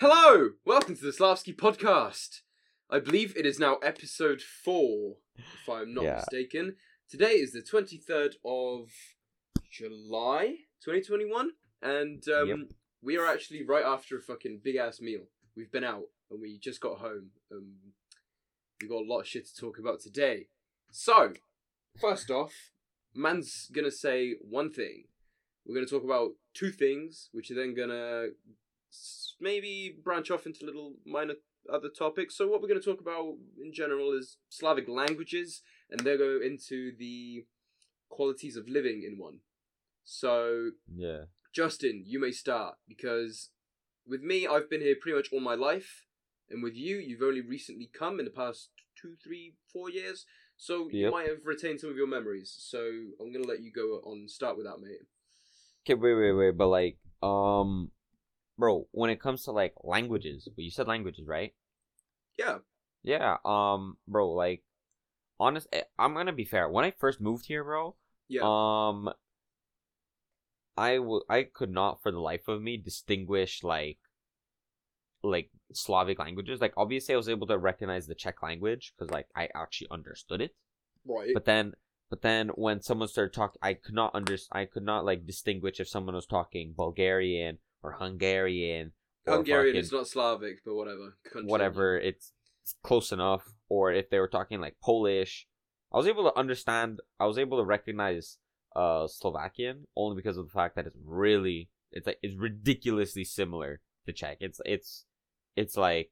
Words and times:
Hello! 0.00 0.52
Welcome 0.64 0.96
to 0.96 1.02
the 1.04 1.12
Slavsky 1.12 1.52
podcast. 1.54 2.40
I 2.88 3.00
believe 3.00 3.36
it 3.36 3.44
is 3.44 3.58
now 3.58 3.76
episode 3.76 4.40
four, 4.40 5.18
if 5.36 5.68
I'm 5.68 5.92
not 5.92 6.04
Yeah. 6.04 6.14
mistaken. 6.16 6.76
Today 7.08 7.38
is 7.38 7.52
the 7.52 7.60
23rd 7.62 8.36
of 8.44 8.90
July 9.70 10.66
2021, 10.80 11.54
and 11.82 12.26
um, 12.28 12.48
Yep. 12.48 12.58
we 13.02 13.16
are 13.18 13.26
actually 13.26 13.62
right 13.62 13.84
after 13.84 14.16
a 14.16 14.22
fucking 14.22 14.60
big 14.60 14.76
ass 14.76 15.00
meal. 15.02 15.28
We've 15.54 15.70
been 15.70 15.84
out 15.84 16.10
and 16.30 16.40
we 16.40 16.58
just 16.58 16.80
got 16.80 17.00
home. 17.00 17.32
Um, 17.50 17.92
we 18.80 18.88
got 18.88 19.02
a 19.02 19.06
lot 19.06 19.20
of 19.20 19.26
shit 19.28 19.46
to 19.48 19.54
talk 19.56 19.78
about 19.78 20.00
today. 20.00 20.48
So, 20.90 21.34
first 22.00 22.30
off, 22.30 22.72
man's 23.14 23.66
gonna 23.68 23.90
say 23.90 24.34
one 24.40 24.72
thing. 24.72 25.08
We're 25.66 25.74
gonna 25.74 25.86
talk 25.86 26.04
about 26.04 26.36
two 26.54 26.70
things, 26.72 27.28
which 27.32 27.50
are 27.50 27.54
then 27.54 27.74
gonna 27.74 28.30
maybe 29.40 29.96
branch 30.02 30.30
off 30.30 30.46
into 30.46 30.66
little 30.66 30.94
minor 31.06 31.34
other 31.72 31.88
topics. 31.88 32.36
So 32.36 32.46
what 32.48 32.60
we're 32.60 32.68
going 32.68 32.80
to 32.80 32.86
talk 32.90 33.00
about 33.00 33.34
in 33.62 33.72
general 33.72 34.12
is 34.12 34.38
Slavic 34.48 34.88
languages, 34.88 35.62
and 35.90 36.00
they'll 36.00 36.18
go 36.18 36.40
into 36.42 36.92
the 36.98 37.44
qualities 38.08 38.56
of 38.56 38.68
living 38.68 39.02
in 39.06 39.18
one. 39.18 39.40
So 40.04 40.72
Yeah. 40.92 41.24
Justin, 41.52 42.04
you 42.06 42.20
may 42.20 42.30
start 42.32 42.76
because 42.88 43.50
with 44.06 44.22
me, 44.22 44.46
I've 44.46 44.70
been 44.70 44.80
here 44.80 44.96
pretty 45.00 45.16
much 45.16 45.28
all 45.32 45.40
my 45.40 45.54
life, 45.54 46.06
and 46.48 46.62
with 46.62 46.74
you, 46.74 46.96
you've 46.96 47.22
only 47.22 47.40
recently 47.40 47.90
come 47.92 48.18
in 48.18 48.24
the 48.24 48.30
past 48.30 48.70
two, 49.00 49.16
three, 49.22 49.54
four 49.72 49.90
years. 49.90 50.26
So 50.56 50.88
you 50.88 51.04
Yep. 51.04 51.12
might 51.12 51.28
have 51.28 51.46
retained 51.46 51.80
some 51.80 51.90
of 51.90 51.96
your 51.96 52.06
memories. 52.06 52.54
So 52.58 52.80
I'm 53.20 53.32
gonna 53.32 53.46
let 53.46 53.60
you 53.62 53.72
go 53.72 54.00
on. 54.04 54.28
Start 54.28 54.56
with 54.56 54.66
that, 54.66 54.80
mate. 54.80 55.00
Okay, 55.84 55.94
wait, 55.94 56.14
wait, 56.14 56.32
wait, 56.32 56.56
but 56.56 56.68
like, 56.68 56.98
um, 57.22 57.90
bro, 58.60 58.86
when 58.92 59.10
it 59.10 59.20
comes 59.20 59.44
to 59.44 59.52
like 59.52 59.74
languages, 59.82 60.46
well, 60.56 60.64
you 60.64 60.70
said 60.70 60.88
languages, 60.88 61.26
right? 61.26 61.54
Yeah. 62.38 62.58
Yeah. 63.02 63.38
Um, 63.44 63.98
bro, 64.08 64.30
like, 64.32 64.62
honest, 65.40 65.68
eh, 65.72 65.84
I'm 65.98 66.14
gonna 66.14 66.32
be 66.32 66.44
fair. 66.44 66.68
When 66.68 66.84
I 66.84 66.92
first 66.92 67.20
moved 67.20 67.46
here, 67.46 67.64
bro, 67.64 67.96
Yeah. 68.28 68.42
um, 68.42 69.10
I 70.76 70.96
w- 70.96 71.24
I 71.28 71.44
could 71.44 71.70
not 71.70 72.02
for 72.02 72.10
the 72.10 72.20
life 72.20 72.48
of 72.48 72.60
me 72.62 72.76
distinguish 72.76 73.62
like, 73.62 73.98
like 75.22 75.50
Slavic 75.72 76.18
languages. 76.18 76.60
Like, 76.60 76.74
obviously, 76.76 77.14
I 77.14 77.18
was 77.18 77.28
able 77.28 77.46
to 77.48 77.58
recognize 77.58 78.06
the 78.06 78.14
Czech 78.14 78.42
language 78.42 78.92
because 78.96 79.10
like 79.10 79.28
I 79.36 79.48
actually 79.54 79.88
understood 79.90 80.40
it. 80.40 80.54
right. 81.06 81.34
but 81.34 81.44
then 81.46 81.74
but 82.10 82.22
then 82.22 82.48
when 82.50 82.82
someone 82.82 83.08
started 83.08 83.32
talking 83.32 83.58
i 83.62 83.74
could 83.74 83.94
not 83.94 84.14
under 84.14 84.36
i 84.52 84.64
could 84.66 84.82
not 84.84 85.04
like 85.04 85.26
distinguish 85.26 85.80
if 85.80 85.88
someone 85.88 86.14
was 86.14 86.26
talking 86.26 86.74
bulgarian 86.76 87.58
or 87.82 87.92
hungarian 87.92 88.92
or 89.26 89.34
Hungarian 89.34 89.74
fucking 89.74 89.80
is 89.80 89.92
not 89.92 90.08
Slavic, 90.08 90.64
but 90.64 90.74
whatever. 90.74 91.16
Continue. 91.24 91.50
whatever 91.50 91.98
it's, 91.98 92.32
it's 92.62 92.74
close 92.82 93.12
enough. 93.12 93.44
Or 93.68 93.92
if 93.92 94.08
they 94.08 94.18
were 94.18 94.28
talking 94.28 94.60
like 94.60 94.76
polish 94.82 95.46
i 95.92 95.96
was 95.96 96.06
able 96.06 96.24
to 96.30 96.38
understand 96.38 97.00
i 97.18 97.26
was 97.26 97.38
able 97.38 97.58
to 97.58 97.64
recognize 97.64 98.38
uh 98.76 99.06
slovakian 99.08 99.86
only 99.96 100.16
because 100.16 100.36
of 100.36 100.46
the 100.46 100.52
fact 100.52 100.76
that 100.76 100.86
it's 100.86 100.96
really 101.04 101.68
it's 101.92 102.06
like 102.06 102.18
it's 102.22 102.36
ridiculously 102.36 103.24
similar 103.24 103.80
to 104.06 104.12
czech. 104.12 104.38
It's 104.40 104.60
it's 104.64 105.06
it's 105.56 105.76
like 105.76 106.10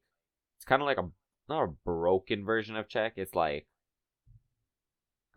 it's 0.57 0.65
kind 0.65 0.81
of 0.81 0.85
like 0.85 0.97
a 0.97 1.09
not 1.47 1.63
a 1.63 1.73
broken 1.85 2.45
version 2.45 2.75
of 2.75 2.87
czech. 2.87 3.13
It's 3.15 3.35
like 3.35 3.67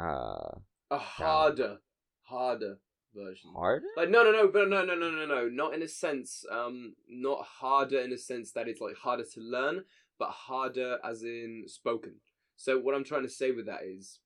uh 0.00 0.58
A 0.90 0.98
harder, 0.98 1.78
harder 2.22 2.78
version. 3.14 3.50
hard 3.54 3.82
Like 3.96 4.10
no, 4.10 4.22
no, 4.22 4.32
no, 4.32 4.48
but 4.48 4.68
no, 4.68 4.84
no, 4.84 4.94
no, 4.94 5.10
no, 5.10 5.26
no, 5.26 5.48
not 5.48 5.74
in 5.74 5.82
a 5.82 5.88
sense. 5.88 6.44
Um, 6.50 6.94
not 7.08 7.44
harder 7.44 8.00
in 8.00 8.12
a 8.12 8.18
sense 8.18 8.52
that 8.52 8.68
it's 8.68 8.80
like 8.80 8.96
harder 8.96 9.24
to 9.34 9.40
learn, 9.40 9.84
but 10.18 10.30
harder 10.30 10.98
as 11.04 11.22
in 11.22 11.64
spoken. 11.66 12.16
So 12.56 12.78
what 12.78 12.94
I'm 12.94 13.04
trying 13.04 13.22
to 13.22 13.28
say 13.28 13.50
with 13.50 13.66
that 13.66 13.82
is, 13.84 14.20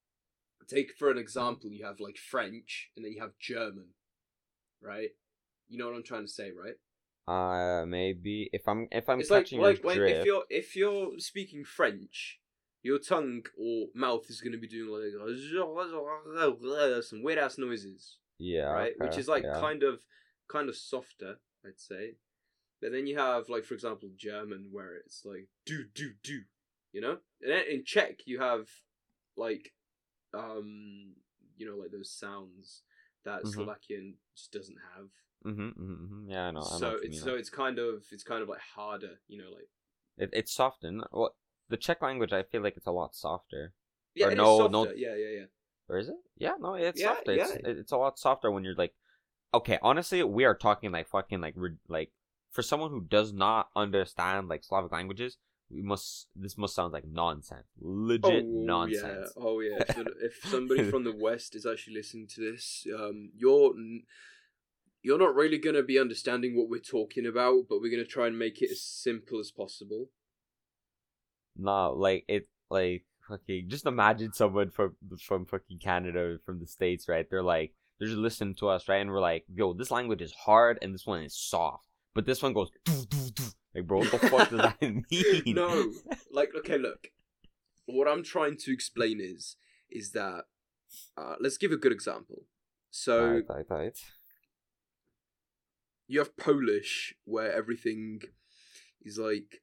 take 0.68 0.92
for 0.98 1.10
an 1.10 1.18
example, 1.18 1.70
you 1.70 1.84
have 1.84 2.00
like 2.00 2.18
French, 2.18 2.90
and 2.96 3.04
then 3.04 3.12
you 3.12 3.20
have 3.20 3.38
German, 3.40 3.88
right? 4.82 5.10
You 5.68 5.78
know 5.78 5.86
what 5.86 5.96
I'm 5.96 6.04
trying 6.04 6.26
to 6.26 6.32
say, 6.32 6.50
right? 6.50 6.74
Uh, 7.28 7.84
maybe 7.86 8.48
if 8.52 8.68
I'm 8.68 8.86
if 8.92 9.08
I'm 9.08 9.20
it's 9.20 9.30
like 9.30 9.44
catching 9.44 9.60
like 9.60 9.78
your 9.78 9.86
when, 9.86 9.96
drift. 9.96 10.18
if 10.18 10.26
you're 10.26 10.44
if 10.48 10.76
you're 10.76 11.18
speaking 11.18 11.64
French, 11.64 12.38
your 12.82 12.98
tongue 12.98 13.42
or 13.58 13.86
mouth 13.94 14.30
is 14.30 14.40
going 14.40 14.52
to 14.52 14.58
be 14.58 14.68
doing 14.68 14.90
like 14.90 15.12
some 17.04 17.22
weird 17.22 17.38
ass 17.38 17.58
noises, 17.58 18.18
yeah, 18.38 18.70
right? 18.70 18.92
Which 18.98 19.18
is 19.18 19.28
like 19.28 19.44
yeah. 19.44 19.60
kind 19.60 19.82
of 19.82 20.00
kind 20.48 20.68
of 20.68 20.76
softer, 20.76 21.36
I'd 21.64 21.80
say. 21.80 22.14
But 22.80 22.92
then 22.92 23.06
you 23.06 23.18
have 23.18 23.48
like 23.48 23.64
for 23.64 23.74
example 23.74 24.10
German 24.16 24.68
where 24.70 24.94
it's 24.96 25.24
like 25.24 25.48
do 25.64 25.84
do 25.94 26.12
do, 26.22 26.40
you 26.92 27.00
know. 27.00 27.18
And 27.42 27.52
then 27.52 27.64
in 27.70 27.84
Czech 27.84 28.20
you 28.26 28.40
have 28.40 28.68
like 29.36 29.72
um 30.34 31.14
you 31.56 31.66
know 31.68 31.76
like 31.76 31.90
those 31.90 32.10
sounds 32.10 32.82
that 33.24 33.42
Mhm. 33.42 33.54
Slovakian 33.54 34.14
just 34.36 34.52
doesn't 34.52 34.78
have. 34.94 35.08
Mhm, 35.44 35.74
mhm, 35.76 35.98
mhm. 36.08 36.30
Yeah, 36.30 36.48
I 36.48 36.50
know. 36.52 36.60
I 36.60 36.78
so 36.78 36.90
you 36.90 36.96
it's 37.04 37.20
so 37.20 37.34
it's 37.34 37.50
kind 37.50 37.78
of 37.78 38.04
it's 38.12 38.22
kind 38.24 38.42
of 38.42 38.48
like 38.48 38.60
harder, 38.60 39.20
you 39.28 39.38
know, 39.38 39.50
like 39.50 39.68
it, 40.18 40.30
it's 40.32 40.52
softened. 40.52 41.02
Well, 41.12 41.34
the 41.68 41.76
Czech 41.76 42.02
language, 42.02 42.32
I 42.32 42.42
feel 42.42 42.62
like 42.62 42.76
it's 42.76 42.86
a 42.86 42.92
lot 42.92 43.14
softer. 43.14 43.72
yeah, 44.14 44.26
Or 44.26 44.30
it 44.30 44.34
is 44.34 44.38
no- 44.38 44.58
softer. 44.58 44.70
no- 44.72 44.92
yeah, 44.96 45.14
yeah, 45.14 45.28
yeah. 45.40 45.44
Or 45.88 45.98
is 45.98 46.08
it? 46.08 46.16
Yeah, 46.36 46.54
no, 46.58 46.74
it's 46.74 47.00
Yeah, 47.00 47.14
softer. 47.14 47.32
It's, 47.32 47.50
yeah. 47.50 47.70
it- 47.70 47.78
it's 47.78 47.92
a 47.92 47.96
lot 47.96 48.18
softer 48.18 48.50
when 48.50 48.64
you're 48.64 48.74
like, 48.74 48.94
okay, 49.54 49.78
honestly, 49.82 50.22
we 50.22 50.44
are 50.44 50.54
talking 50.54 50.90
like 50.92 51.08
fucking 51.08 51.40
like 51.40 51.54
like 51.88 52.10
for 52.50 52.62
someone 52.62 52.90
who 52.90 53.02
does 53.02 53.32
not 53.32 53.68
understand 53.76 54.48
like 54.48 54.64
Slavic 54.64 54.92
languages, 54.92 55.36
we 55.70 55.82
must 55.82 56.28
this 56.36 56.56
must 56.58 56.74
sound 56.74 56.92
like 56.92 57.04
nonsense, 57.06 57.66
legit 57.80 58.46
nonsense. 58.48 59.32
Yeah. 59.36 59.42
Oh 59.42 59.60
yeah. 59.60 59.78
If, 59.80 59.96
if 60.22 60.50
somebody 60.50 60.90
from 60.90 61.04
the 61.04 61.12
west 61.14 61.54
is 61.54 61.66
actually 61.66 61.94
listening 61.94 62.28
to 62.34 62.40
this, 62.52 62.86
um, 62.94 63.30
you're 63.36 63.72
n- 63.76 64.02
you're 65.02 65.18
not 65.18 65.34
really 65.34 65.58
gonna 65.58 65.82
be 65.82 65.98
understanding 65.98 66.56
what 66.56 66.68
we're 66.68 66.80
talking 66.80 67.26
about, 67.26 67.66
but 67.68 67.80
we're 67.80 67.90
gonna 67.90 68.04
try 68.04 68.26
and 68.26 68.38
make 68.38 68.60
it 68.62 68.70
as 68.70 68.82
simple 68.82 69.38
as 69.38 69.50
possible. 69.50 70.10
No, 71.56 71.92
like 71.92 72.24
it, 72.28 72.48
like 72.70 73.04
fucking. 73.28 73.68
Just 73.68 73.86
imagine 73.86 74.32
someone 74.32 74.70
from 74.70 74.96
from 75.22 75.46
fucking 75.46 75.78
Canada, 75.78 76.38
from 76.44 76.60
the 76.60 76.66
states, 76.66 77.08
right? 77.08 77.26
They're 77.28 77.42
like, 77.42 77.74
they're 77.98 78.08
just 78.08 78.18
listening 78.18 78.54
to 78.56 78.68
us, 78.68 78.88
right? 78.88 79.00
And 79.00 79.10
we're 79.10 79.20
like, 79.20 79.44
yo, 79.52 79.72
this 79.72 79.90
language 79.90 80.22
is 80.22 80.32
hard, 80.32 80.78
and 80.82 80.94
this 80.94 81.06
one 81.06 81.22
is 81.22 81.36
soft, 81.36 81.86
but 82.14 82.26
this 82.26 82.42
one 82.42 82.52
goes, 82.52 82.70
doo, 82.84 83.04
doo, 83.08 83.30
doo. 83.34 83.44
like, 83.74 83.86
bro, 83.86 83.98
what 84.00 84.10
the 84.10 84.18
fuck 84.18 84.50
does 84.50 84.58
that 84.60 84.80
mean? 84.82 85.04
No, 85.54 85.92
like 86.32 86.50
okay, 86.58 86.78
look. 86.78 87.08
What 87.86 88.08
I'm 88.08 88.24
trying 88.24 88.56
to 88.58 88.72
explain 88.72 89.20
is 89.20 89.56
is 89.90 90.12
that 90.12 90.44
uh, 91.16 91.34
let's 91.40 91.56
give 91.58 91.72
a 91.72 91.76
good 91.76 91.92
example. 91.92 92.42
So 92.90 93.20
Alright, 93.20 93.44
alright, 93.50 93.70
alright. 93.70 93.98
you 96.08 96.18
have 96.18 96.36
Polish 96.36 97.14
where 97.24 97.52
everything 97.52 98.22
is 99.02 99.18
like 99.18 99.62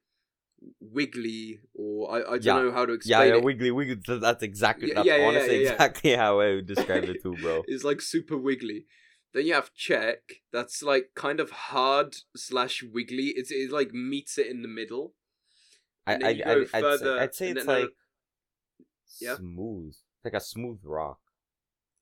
wiggly 0.80 1.60
or 1.74 2.10
I, 2.12 2.18
I 2.18 2.22
don't 2.38 2.42
Yeah. 2.44 2.62
know 2.62 2.72
how 2.72 2.86
to 2.86 2.92
Yeah, 2.92 2.96
explain 2.96 3.28
yeah, 3.28 3.34
it. 3.36 3.42
wiggly, 3.44 3.70
wiggly. 3.70 3.98
That's 4.06 4.42
exactly. 4.42 4.88
Yeah, 4.88 4.94
that's 4.94 5.06
yeah, 5.06 5.16
yeah, 5.16 5.26
honestly 5.26 5.56
yeah, 5.56 5.62
yeah. 5.64 5.72
exactly 5.72 6.12
how 6.16 6.40
I 6.40 6.54
would 6.54 6.66
describe 6.66 7.04
it 7.04 7.18
too, 7.22 7.36
bro. 7.40 7.62
It's 7.66 7.84
like 7.84 8.00
super 8.00 8.36
wiggly. 8.36 8.86
Then 9.32 9.46
you 9.46 9.54
have 9.54 9.72
Czech. 9.74 10.20
that's 10.52 10.82
like 10.82 11.10
kind 11.16 11.40
of 11.40 11.50
hard 11.50 12.16
slash 12.36 12.82
wiggly. 12.82 13.32
It's 13.36 13.50
it 13.50 13.70
like 13.70 13.92
meets 13.92 14.38
it 14.38 14.46
in 14.46 14.62
the 14.62 14.68
middle. 14.68 15.14
I, 16.06 16.12
I, 16.14 16.28
I, 16.28 16.34
go 16.34 16.64
I'd 16.74 16.98
say, 17.00 17.18
I'd 17.18 17.34
say 17.34 17.48
it's 17.50 17.66
like 17.66 17.90
Yeah? 19.20 19.36
smooth, 19.36 19.88
It's 19.88 20.24
like 20.24 20.34
a 20.34 20.40
smooth 20.40 20.80
rock. 20.84 21.18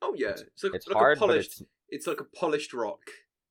Oh 0.02 0.14
yeah, 0.16 0.30
It's- 0.30 0.42
it's 0.48 0.64
like, 0.64 0.74
It's 0.74 0.88
like 0.88 0.96
hard, 0.96 1.16
a 1.16 1.20
polished. 1.20 1.60
it's 1.60 1.62
It's 1.88 2.06
like 2.06 2.20
a 2.20 2.24
polished 2.24 2.72
rock. 2.74 3.00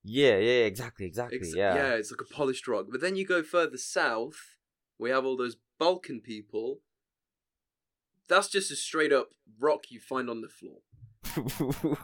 yeah, 0.04 0.38
yeah, 0.38 0.66
exactly, 0.66 1.06
exactly, 1.06 1.38
Ex- 1.38 1.56
yeah. 1.56 1.94
it's 1.94 2.12
like 2.12 2.22
a 2.22 2.34
polished 2.34 2.68
rock. 2.68 2.88
But 2.92 3.02
then 3.02 3.16
you 3.16 3.26
go 3.26 3.42
further 3.44 3.78
south, 3.78 4.58
we 5.02 5.10
have 5.10 5.26
all 5.26 5.36
those 5.36 5.58
Balkan 5.80 6.22
people. 6.22 6.80
That's 8.30 8.48
just 8.48 8.72
a 8.72 8.76
straight 8.76 9.12
up 9.12 9.30
rock 9.60 9.86
you 9.90 10.00
find 10.00 10.30
on 10.30 10.42
the 10.42 10.48
floor. 10.48 11.98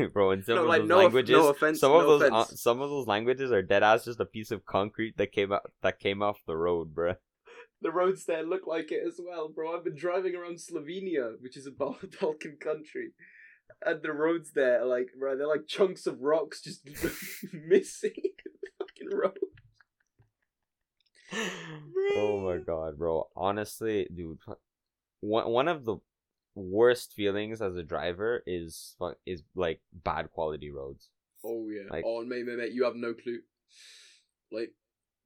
Bro, 0.14 0.30
in 0.30 0.42
some 0.42 0.54
No, 0.54 0.62
of 0.62 0.68
like, 0.68 0.80
those 0.82 0.88
no 0.88 0.96
languages, 0.98 1.36
no 1.36 1.48
offense- 1.48 1.80
some 1.80 1.92
of 1.92 2.06
those 2.06 2.22
uh, 2.22 2.44
some 2.44 2.80
of 2.80 2.88
those 2.88 3.06
languages 3.06 3.52
are 3.52 3.60
dead 3.60 3.82
ass 3.82 4.04
just 4.06 4.20
a 4.20 4.24
piece 4.24 4.50
of 4.50 4.64
concrete 4.64 5.18
that 5.18 5.32
came 5.32 5.52
out 5.52 5.70
that 5.82 5.98
came 5.98 6.22
off 6.22 6.38
the 6.46 6.56
road, 6.56 6.94
bro. 6.94 7.14
The 7.80 7.92
roads 7.92 8.24
there 8.24 8.42
look 8.42 8.66
like 8.66 8.90
it 8.90 9.04
as 9.06 9.20
well, 9.24 9.48
bro. 9.48 9.76
I've 9.76 9.84
been 9.84 9.94
driving 9.94 10.34
around 10.34 10.56
Slovenia, 10.58 11.34
which 11.40 11.56
is 11.56 11.64
a 11.64 11.70
Balkan 12.20 12.56
country, 12.60 13.12
and 13.86 14.02
the 14.02 14.12
roads 14.12 14.50
there 14.52 14.82
are 14.82 14.86
like, 14.86 15.10
bro, 15.16 15.36
they're 15.36 15.46
like 15.46 15.68
chunks 15.68 16.04
of 16.08 16.20
rocks 16.20 16.60
just 16.60 16.84
missing 17.52 18.14
the 18.16 18.70
fucking 18.80 19.16
road. 19.16 19.38
Oh 22.16 22.40
my 22.44 22.58
god, 22.58 22.98
bro. 22.98 23.28
Honestly, 23.36 24.06
dude, 24.14 24.38
one 25.20 25.50
one 25.50 25.68
of 25.68 25.84
the 25.84 25.96
worst 26.54 27.12
feelings 27.12 27.60
as 27.62 27.76
a 27.76 27.82
driver 27.82 28.42
is 28.46 28.96
is 29.26 29.42
like 29.54 29.80
bad 29.92 30.30
quality 30.32 30.70
roads. 30.70 31.08
Oh 31.44 31.68
yeah. 31.70 31.88
Like- 31.90 32.04
oh 32.06 32.24
mate, 32.24 32.46
mate, 32.46 32.58
mate, 32.58 32.72
you 32.72 32.84
have 32.84 32.96
no 32.96 33.14
clue. 33.14 33.40
Like 34.50 34.72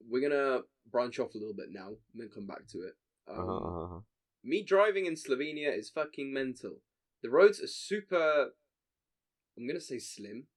we're 0.09 0.21
gonna 0.29 0.61
branch 0.91 1.19
off 1.21 1.35
a 1.35 1.39
little 1.39 1.55
bit 1.55 1.69
now 1.71 1.89
and 1.89 1.97
then 2.17 2.31
come 2.35 2.47
back 2.47 2.67
to 2.69 2.79
it. 2.79 2.95
Um, 3.29 3.39
Uh-huh, 3.39 3.57
uh-huh, 3.57 3.85
uh-huh. 3.85 4.01
Me 4.45 4.65
driving 4.65 5.07
in 5.07 5.15
Slovenia 5.15 5.77
is 5.77 5.89
fucking 5.91 6.33
mental. 6.33 6.81
The 7.23 7.31
roads 7.31 7.63
are 7.63 7.69
super. 7.69 8.51
I'm 9.57 9.67
gonna 9.69 9.81
say 9.81 9.99
slim. 10.01 10.49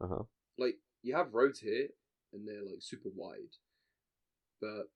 Uh-huh. 0.00 0.22
Like 0.56 0.76
you 1.02 1.16
have 1.16 1.34
roads 1.34 1.58
here, 1.60 1.88
and 2.32 2.46
they're 2.46 2.62
like 2.62 2.80
super 2.80 3.08
wide, 3.14 3.56
but 4.62 4.86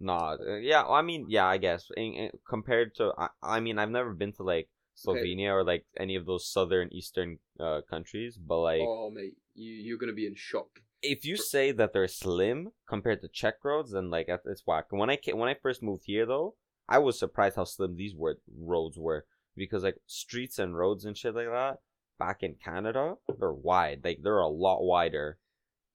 Nah, 0.00 0.34
uh, 0.34 0.56
yeah. 0.56 0.82
I 0.84 1.00
mean, 1.02 1.26
yeah. 1.28 1.46
I 1.46 1.58
guess 1.58 1.86
in, 1.96 2.12
in, 2.14 2.30
compared 2.48 2.96
to, 2.96 3.12
I, 3.16 3.28
I 3.40 3.60
mean, 3.60 3.78
I've 3.78 3.90
never 3.90 4.12
been 4.12 4.32
to 4.34 4.42
like 4.42 4.68
Okay. 5.06 5.34
Slovenia 5.34 5.50
or 5.52 5.64
like 5.64 5.86
any 5.96 6.16
of 6.16 6.26
those 6.26 6.46
southern 6.46 6.92
eastern 6.92 7.38
uh, 7.58 7.80
countries, 7.88 8.36
but 8.36 8.58
like 8.60 8.82
oh 8.82 9.10
mate, 9.10 9.36
you 9.54 9.72
you're 9.72 9.98
gonna 9.98 10.12
be 10.12 10.26
in 10.26 10.34
shock. 10.34 10.80
if 11.02 11.24
you 11.24 11.36
say 11.36 11.72
that 11.72 11.92
they're 11.92 12.08
slim 12.08 12.72
compared 12.86 13.20
to 13.22 13.28
Czech 13.28 13.64
roads, 13.64 13.92
then 13.92 14.10
like 14.10 14.28
it's 14.28 14.66
whack. 14.66 14.86
When 14.90 15.08
I 15.10 15.18
when 15.32 15.48
I 15.48 15.54
first 15.54 15.82
moved 15.82 16.04
here 16.06 16.26
though, 16.26 16.56
I 16.88 16.98
was 16.98 17.18
surprised 17.18 17.56
how 17.56 17.64
slim 17.64 17.96
these 17.96 18.14
were 18.14 18.38
roads 18.58 18.98
were 18.98 19.24
because 19.56 19.82
like 19.82 19.98
streets 20.06 20.58
and 20.58 20.76
roads 20.76 21.04
and 21.06 21.16
shit 21.16 21.34
like 21.34 21.46
that 21.48 21.78
back 22.18 22.42
in 22.42 22.54
Canada 22.62 23.14
they're 23.38 23.52
wide. 23.52 24.00
Like 24.04 24.20
they're 24.22 24.38
a 24.38 24.46
lot 24.46 24.82
wider 24.82 25.38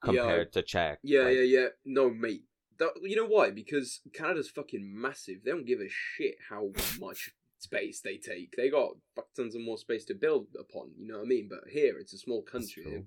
Yeah, 0.04 0.10
compared 0.12 0.54
to 0.54 0.62
Czech. 0.64 1.00
Yeah, 1.04 1.22
Like, 1.22 1.36
yeah, 1.36 1.42
yeah. 1.44 1.68
No, 1.86 2.10
mate. 2.10 2.44
That, 2.80 2.90
you 3.02 3.16
know 3.16 3.26
why? 3.26 3.52
Because 3.52 4.02
Canada's 4.14 4.50
fucking 4.50 4.92
massive. 4.94 5.38
They 5.44 5.52
don't 5.52 5.66
give 5.66 5.80
a 5.80 5.90
shit 5.90 6.36
how 6.50 6.72
much 7.00 7.32
space 7.60 8.02
they 8.02 8.18
take. 8.18 8.56
They 8.56 8.70
got 8.70 8.92
fuck 9.16 9.28
tons 9.36 9.56
of 9.56 9.62
more 9.62 9.78
space 9.78 10.06
to 10.06 10.14
build 10.14 10.48
upon. 10.60 10.92
You 10.98 11.08
know 11.08 11.18
what 11.18 11.26
I 11.26 11.28
mean? 11.28 11.48
But 11.50 11.70
here, 11.72 11.98
it's 12.00 12.14
a 12.14 12.18
small 12.18 12.42
country. 12.44 12.84
They're, 12.86 13.04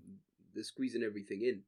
they're 0.55 0.65
squeezing 0.65 1.03
everything 1.03 1.43
in. 1.43 1.63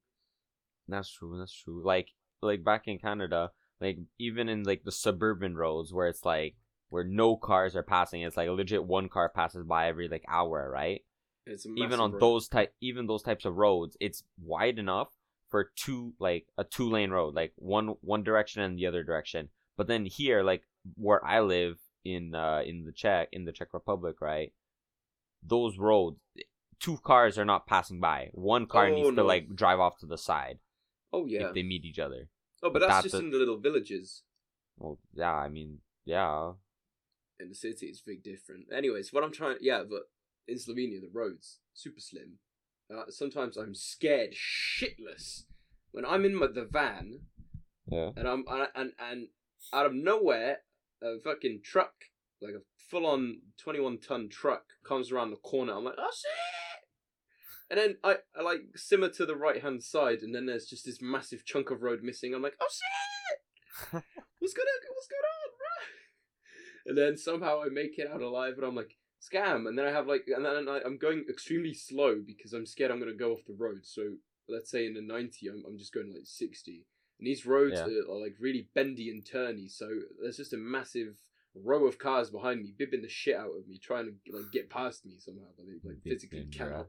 That's 0.88 1.10
true. 1.10 1.38
That's 1.38 1.54
true. 1.54 1.82
Like 1.84 2.08
like 2.40 2.64
back 2.64 2.88
in 2.88 2.98
Canada, 2.98 3.50
like 3.80 3.98
even 4.18 4.48
in 4.48 4.64
like 4.64 4.82
the 4.84 4.92
suburban 4.92 5.56
roads 5.56 5.92
where 5.92 6.08
it's 6.08 6.24
like 6.24 6.56
where 6.88 7.04
no 7.04 7.36
cars 7.36 7.76
are 7.76 7.82
passing, 7.82 8.22
it's 8.22 8.36
like 8.36 8.48
legit 8.48 8.84
one 8.84 9.08
car 9.08 9.30
passes 9.34 9.64
by 9.64 9.88
every 9.88 10.08
like 10.08 10.24
hour, 10.28 10.70
right? 10.70 11.02
It's 11.46 11.66
a 11.66 11.70
even 11.76 12.00
on 12.00 12.12
road. 12.12 12.20
those 12.20 12.48
type 12.48 12.74
even 12.80 13.06
those 13.06 13.22
types 13.22 13.44
of 13.44 13.56
roads, 13.56 13.96
it's 14.00 14.24
wide 14.42 14.78
enough 14.78 15.08
for 15.52 15.70
two 15.76 16.14
like 16.18 16.46
a 16.58 16.64
two 16.64 16.90
lane 16.90 17.10
road, 17.12 17.34
like 17.36 17.52
one 17.56 17.94
one 18.00 18.24
direction 18.24 18.62
and 18.62 18.76
the 18.76 18.86
other 18.86 19.04
direction. 19.04 19.50
But 19.76 19.86
then 19.86 20.04
here, 20.06 20.42
like 20.42 20.62
where 20.96 21.24
I 21.24 21.40
live 21.40 21.78
in 22.04 22.34
uh 22.34 22.62
in 22.66 22.84
the 22.84 22.92
Czech 22.92 23.28
in 23.30 23.44
the 23.44 23.52
Czech 23.52 23.68
Republic, 23.72 24.20
right? 24.20 24.52
Those 25.44 25.78
roads, 25.78 26.18
two 26.80 26.98
cars 26.98 27.38
are 27.38 27.44
not 27.44 27.66
passing 27.68 28.00
by. 28.00 28.30
One 28.32 28.66
car 28.66 28.86
Oh, 28.86 28.94
needs 28.94 29.14
to 29.16 29.22
like 29.22 29.54
drive 29.54 29.78
off 29.78 29.98
to 29.98 30.06
the 30.06 30.18
side 30.18 30.58
Oh 31.12 31.26
yeah. 31.26 31.48
if 31.48 31.54
they 31.54 31.62
meet 31.62 31.84
each 31.84 31.98
other. 32.00 32.28
oh, 32.62 32.70
but 32.70 32.80
that's 32.80 32.92
that's 32.94 33.02
just 33.12 33.22
in 33.22 33.30
the 33.30 33.38
little 33.38 33.58
villages. 33.58 34.22
Well, 34.78 34.98
yeah, 35.14 35.34
I 35.34 35.48
mean, 35.48 35.80
yeah, 36.06 36.52
In 37.38 37.48
the 37.50 37.54
city, 37.54 37.86
it's 37.86 38.00
big 38.00 38.22
different. 38.24 38.66
Anyways, 38.72 39.12
what 39.12 39.22
I'm 39.22 39.32
trying, 39.32 39.58
yeah, 39.60 39.82
but 39.88 40.04
in 40.48 40.56
Slovenia, 40.56 41.00
the 41.00 41.10
roads 41.12 41.58
super 41.74 42.00
slim. 42.00 42.38
Uh, 42.92 43.04
sometimes 43.08 43.56
I'm 43.56 43.74
scared 43.74 44.34
shitless 44.34 45.44
when 45.92 46.04
I'm 46.04 46.24
in 46.24 46.34
my, 46.34 46.46
the 46.46 46.64
van 46.70 47.20
yeah. 47.90 48.10
and 48.16 48.28
I'm 48.28 48.44
and, 48.48 48.68
and 48.74 48.92
and 48.98 49.28
out 49.72 49.86
of 49.86 49.94
nowhere, 49.94 50.58
a 51.02 51.20
fucking 51.22 51.60
truck, 51.64 51.92
like 52.40 52.54
a 52.54 52.62
full 52.90 53.06
on 53.06 53.40
twenty 53.58 53.80
one 53.80 53.98
ton 53.98 54.28
truck, 54.28 54.64
comes 54.86 55.10
around 55.10 55.30
the 55.30 55.36
corner. 55.36 55.72
I'm 55.74 55.84
like, 55.84 55.94
oh 55.98 56.10
shit! 56.14 56.32
And 57.70 57.78
then 57.78 57.96
I, 58.04 58.16
I 58.38 58.42
like 58.42 58.60
simmer 58.76 59.08
to 59.10 59.24
the 59.24 59.36
right 59.36 59.62
hand 59.62 59.82
side, 59.82 60.18
and 60.20 60.34
then 60.34 60.46
there's 60.46 60.66
just 60.66 60.84
this 60.84 61.00
massive 61.00 61.44
chunk 61.46 61.70
of 61.70 61.82
road 61.82 62.00
missing. 62.02 62.34
I'm 62.34 62.42
like, 62.42 62.56
oh 62.60 62.66
shit! 62.70 64.02
what's 64.38 64.54
going 64.54 64.66
on? 64.66 64.94
What's 64.94 65.08
going 65.08 65.22
on, 65.22 65.50
bro? 65.56 66.86
And 66.86 66.98
then 66.98 67.16
somehow 67.16 67.62
I 67.62 67.68
make 67.70 67.98
it 67.98 68.10
out 68.12 68.20
alive, 68.20 68.54
and 68.56 68.66
I'm 68.66 68.74
like, 68.74 68.96
scam. 69.22 69.68
And 69.68 69.78
then 69.78 69.86
I 69.86 69.90
have 69.92 70.06
like, 70.06 70.24
and 70.34 70.44
then 70.44 70.68
I, 70.68 70.80
I'm 70.84 70.98
going 70.98 71.24
extremely 71.28 71.74
slow 71.74 72.20
because 72.26 72.52
I'm 72.52 72.66
scared 72.66 72.90
I'm 72.90 72.98
gonna 72.98 73.14
go 73.14 73.32
off 73.32 73.44
the 73.46 73.54
road. 73.54 73.80
So 73.84 74.02
let's 74.48 74.70
say 74.70 74.86
in 74.86 74.94
the 74.94 75.02
ninety, 75.02 75.48
I'm 75.48 75.62
I'm 75.66 75.78
just 75.78 75.92
going 75.94 76.12
like 76.12 76.26
sixty. 76.26 76.86
And 77.18 77.26
these 77.26 77.46
roads 77.46 77.74
Yeah. 77.76 77.86
are, 77.86 78.14
are 78.16 78.20
like 78.20 78.34
really 78.40 78.68
bendy 78.74 79.10
and 79.10 79.24
turny, 79.24 79.70
so 79.70 79.88
there's 80.20 80.36
just 80.38 80.52
a 80.52 80.56
massive 80.56 81.14
row 81.54 81.86
of 81.86 81.98
cars 81.98 82.30
behind 82.30 82.62
me, 82.62 82.74
bibbing 82.76 83.02
the 83.02 83.08
shit 83.08 83.36
out 83.36 83.50
of 83.56 83.68
me, 83.68 83.78
trying 83.78 84.06
to 84.06 84.32
like 84.32 84.50
get 84.52 84.70
past 84.70 85.04
me 85.06 85.18
somehow, 85.18 85.44
but 85.56 85.66
they 85.66 85.88
like 85.88 86.02
physically 86.02 86.46
cannot. 86.50 86.88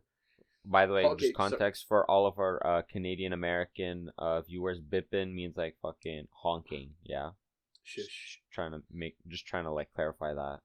By 0.65 0.85
the 0.85 0.93
way, 0.93 1.03
Okay, 1.03 1.25
just 1.25 1.33
so- 1.33 1.37
context 1.37 1.85
for 1.89 2.09
all 2.09 2.25
of 2.25 2.39
our 2.39 2.65
uh, 2.65 2.81
Canadian 2.89 3.33
American 3.33 4.09
uh, 4.17 4.41
viewers, 4.41 4.79
bipping 4.79 5.33
means 5.33 5.57
like 5.57 5.75
fucking 5.81 6.27
honking. 6.41 6.91
Yeah, 7.03 7.31
Shush. 7.83 8.39
trying 8.51 8.71
to 8.71 8.81
make, 8.91 9.17
just 9.27 9.45
trying 9.45 9.65
to 9.65 9.71
like 9.71 9.89
clarify 9.93 10.33
that. 10.33 10.59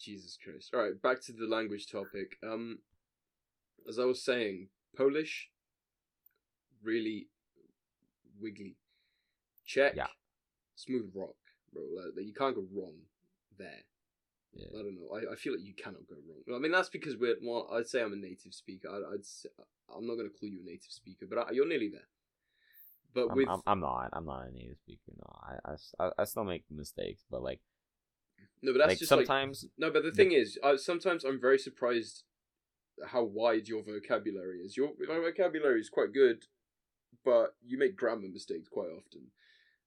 Jesus 0.00 0.38
Christ. 0.42 0.70
All 0.74 0.80
right, 0.80 1.00
back 1.02 1.20
to 1.22 1.32
the 1.32 1.46
language 1.46 1.90
topic. 1.90 2.38
Um, 2.42 2.78
as 3.88 3.98
I 3.98 4.04
was 4.04 4.22
saying, 4.22 4.68
Polish, 4.96 5.50
really 6.82 7.28
wiggly. 8.40 8.76
Czech, 9.66 9.94
Yeah. 9.94 10.08
smooth 10.74 11.12
rock, 11.14 11.36
bro. 11.72 11.82
Like, 12.16 12.26
you 12.26 12.34
can't 12.34 12.54
go 12.54 12.66
wrong 12.72 12.96
there. 13.56 13.84
Yeah. 14.52 14.66
I 14.70 14.82
don't 14.82 14.96
know. 14.96 15.14
I, 15.14 15.32
I 15.32 15.36
feel 15.36 15.52
like 15.52 15.64
you 15.64 15.74
cannot 15.74 16.08
go 16.08 16.16
wrong. 16.26 16.56
I 16.56 16.58
mean, 16.60 16.72
that's 16.72 16.88
because 16.88 17.16
we're. 17.16 17.36
Well, 17.40 17.68
I'd 17.72 17.86
say 17.86 18.02
I'm 18.02 18.12
a 18.12 18.16
native 18.16 18.52
speaker. 18.52 18.88
I, 18.90 19.14
I'd. 19.14 19.24
Say, 19.24 19.48
I'm 19.94 20.06
not 20.06 20.16
gonna 20.16 20.28
call 20.28 20.48
you 20.48 20.60
a 20.60 20.64
native 20.64 20.90
speaker, 20.90 21.26
but 21.28 21.38
I, 21.38 21.52
you're 21.52 21.68
nearly 21.68 21.88
there. 21.88 22.08
But 23.14 23.28
I'm, 23.30 23.36
with 23.36 23.48
I'm, 23.48 23.60
I'm 23.66 23.80
not. 23.80 24.10
I'm 24.12 24.24
not 24.26 24.48
a 24.48 24.52
native 24.52 24.78
speaker. 24.78 25.12
No, 25.16 25.56
I, 25.64 26.04
I, 26.04 26.10
I 26.18 26.24
still 26.24 26.44
make 26.44 26.64
mistakes, 26.68 27.24
but 27.30 27.42
like, 27.42 27.60
no, 28.62 28.72
but 28.72 28.78
that's 28.78 28.88
like 28.90 28.98
just 28.98 29.10
like 29.10 29.26
sometimes, 29.26 29.66
No, 29.78 29.90
but 29.90 30.02
the 30.02 30.12
thing 30.12 30.32
is, 30.32 30.58
I, 30.62 30.76
sometimes 30.76 31.24
I'm 31.24 31.40
very 31.40 31.58
surprised 31.58 32.24
how 33.06 33.22
wide 33.24 33.68
your 33.68 33.82
vocabulary 33.82 34.60
is. 34.60 34.76
Your 34.76 34.90
my 35.08 35.16
vocabulary 35.18 35.80
is 35.80 35.88
quite 35.88 36.12
good, 36.12 36.44
but 37.24 37.54
you 37.64 37.78
make 37.78 37.96
grammar 37.96 38.28
mistakes 38.28 38.68
quite 38.68 38.90
often, 38.90 39.28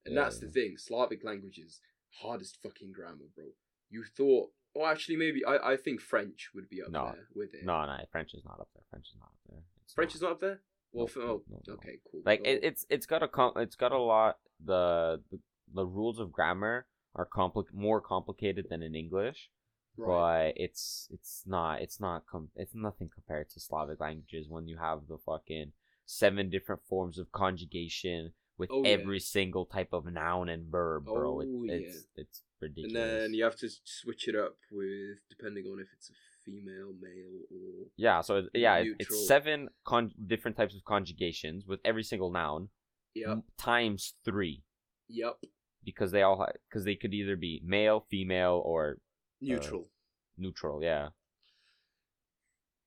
and 0.05 0.17
that's 0.17 0.39
the 0.39 0.47
thing. 0.47 0.77
Slavic 0.77 1.23
languages 1.23 1.79
hardest 2.21 2.59
fucking 2.61 2.91
grammar, 2.91 3.25
bro. 3.35 3.45
You 3.89 4.03
thought, 4.03 4.49
oh, 4.75 4.85
actually, 4.85 5.15
maybe 5.17 5.43
I, 5.45 5.73
I 5.73 5.77
think 5.77 5.99
French 5.99 6.49
would 6.53 6.69
be 6.69 6.81
up 6.81 6.91
No. 6.91 7.05
there 7.13 7.27
with 7.35 7.53
it. 7.55 7.65
no, 7.65 7.85
no, 7.85 7.97
French 8.11 8.33
is 8.33 8.43
not 8.45 8.59
up 8.59 8.69
there. 8.75 8.83
French 8.89 9.05
is 9.11 9.15
not 9.19 9.29
up 9.29 9.39
there. 9.49 9.63
It's 9.83 9.93
French 9.93 10.13
is 10.15 10.21
not 10.21 10.31
up 10.33 10.39
there. 10.39 10.61
Well, 10.91 11.09
No, 11.15 11.21
oh, 11.23 11.43
no. 11.67 11.73
okay, 11.73 11.97
cool. 12.11 12.21
like 12.25 12.41
it, 12.45 12.59
it's 12.63 12.85
it's 12.89 13.07
got 13.07 13.23
a 13.23 13.27
com- 13.27 13.53
it's 13.57 13.75
got 13.75 13.91
a 13.91 13.97
lot 13.97 14.37
the 14.63 15.21
the, 15.31 15.39
the 15.73 15.85
rules 15.85 16.19
of 16.19 16.31
grammar 16.31 16.85
are 17.15 17.27
compli- 17.27 17.71
more 17.73 18.01
complicated 18.01 18.65
than 18.69 18.81
in 18.83 18.95
English, 18.95 19.49
right. 19.97 20.53
but 20.53 20.61
it's 20.61 21.07
it's 21.11 21.43
not 21.45 21.81
it's 21.81 21.99
not 21.99 22.25
com- 22.25 22.49
it's 22.55 22.73
nothing 22.75 23.09
compared 23.13 23.49
to 23.51 23.59
Slavic 23.59 23.99
languages 23.99 24.47
when 24.49 24.67
you 24.67 24.77
have 24.77 25.07
the 25.07 25.17
fucking 25.25 25.71
seven 26.05 26.49
different 26.49 26.81
forms 26.89 27.17
of 27.17 27.31
conjugation 27.31 28.33
with 28.57 28.69
Oh, 28.71 28.83
yeah. 28.83 28.89
every 28.91 29.19
single 29.19 29.65
type 29.65 29.89
of 29.93 30.05
noun 30.05 30.49
and 30.49 30.71
verb, 30.71 31.05
bro. 31.05 31.39
It- 31.41 31.47
Oh, 31.49 31.63
yeah. 31.63 31.73
it's 31.73 32.07
it's 32.15 32.43
ridiculous. 32.61 32.93
and 32.95 33.21
then 33.21 33.33
you 33.33 33.43
have 33.43 33.55
to 33.57 33.69
switch 33.83 34.27
it 34.27 34.35
up 34.35 34.57
with 34.71 35.17
depending 35.29 35.65
on 35.65 35.79
if 35.79 35.87
it's 35.93 36.09
a 36.09 36.13
female, 36.45 36.93
male, 36.99 37.39
or 37.51 37.87
yeah, 37.95 38.19
so 38.21 38.37
it, 38.37 38.45
yeah, 38.53 38.75
it, 38.77 38.95
it's 38.99 39.27
seven 39.27 39.69
con- 39.85 40.13
different 40.27 40.57
types 40.57 40.75
of 40.75 40.83
conjugations 40.83 41.65
with 41.65 41.79
every 41.85 42.03
single 42.03 42.31
noun 42.31 42.69
yep, 43.15 43.29
m- 43.29 43.43
times 43.57 44.13
three. 44.25 44.61
yep, 45.07 45.37
because 45.85 46.11
they 46.11 46.21
all 46.21 46.45
because 46.69 46.85
they 46.85 46.95
could 46.95 47.13
either 47.13 47.35
be 47.35 47.61
male, 47.65 48.05
female, 48.09 48.61
or 48.65 48.91
uh, 48.91 48.95
neutral. 49.41 49.89
neutral. 50.37 50.83
Yeah, 50.83 51.09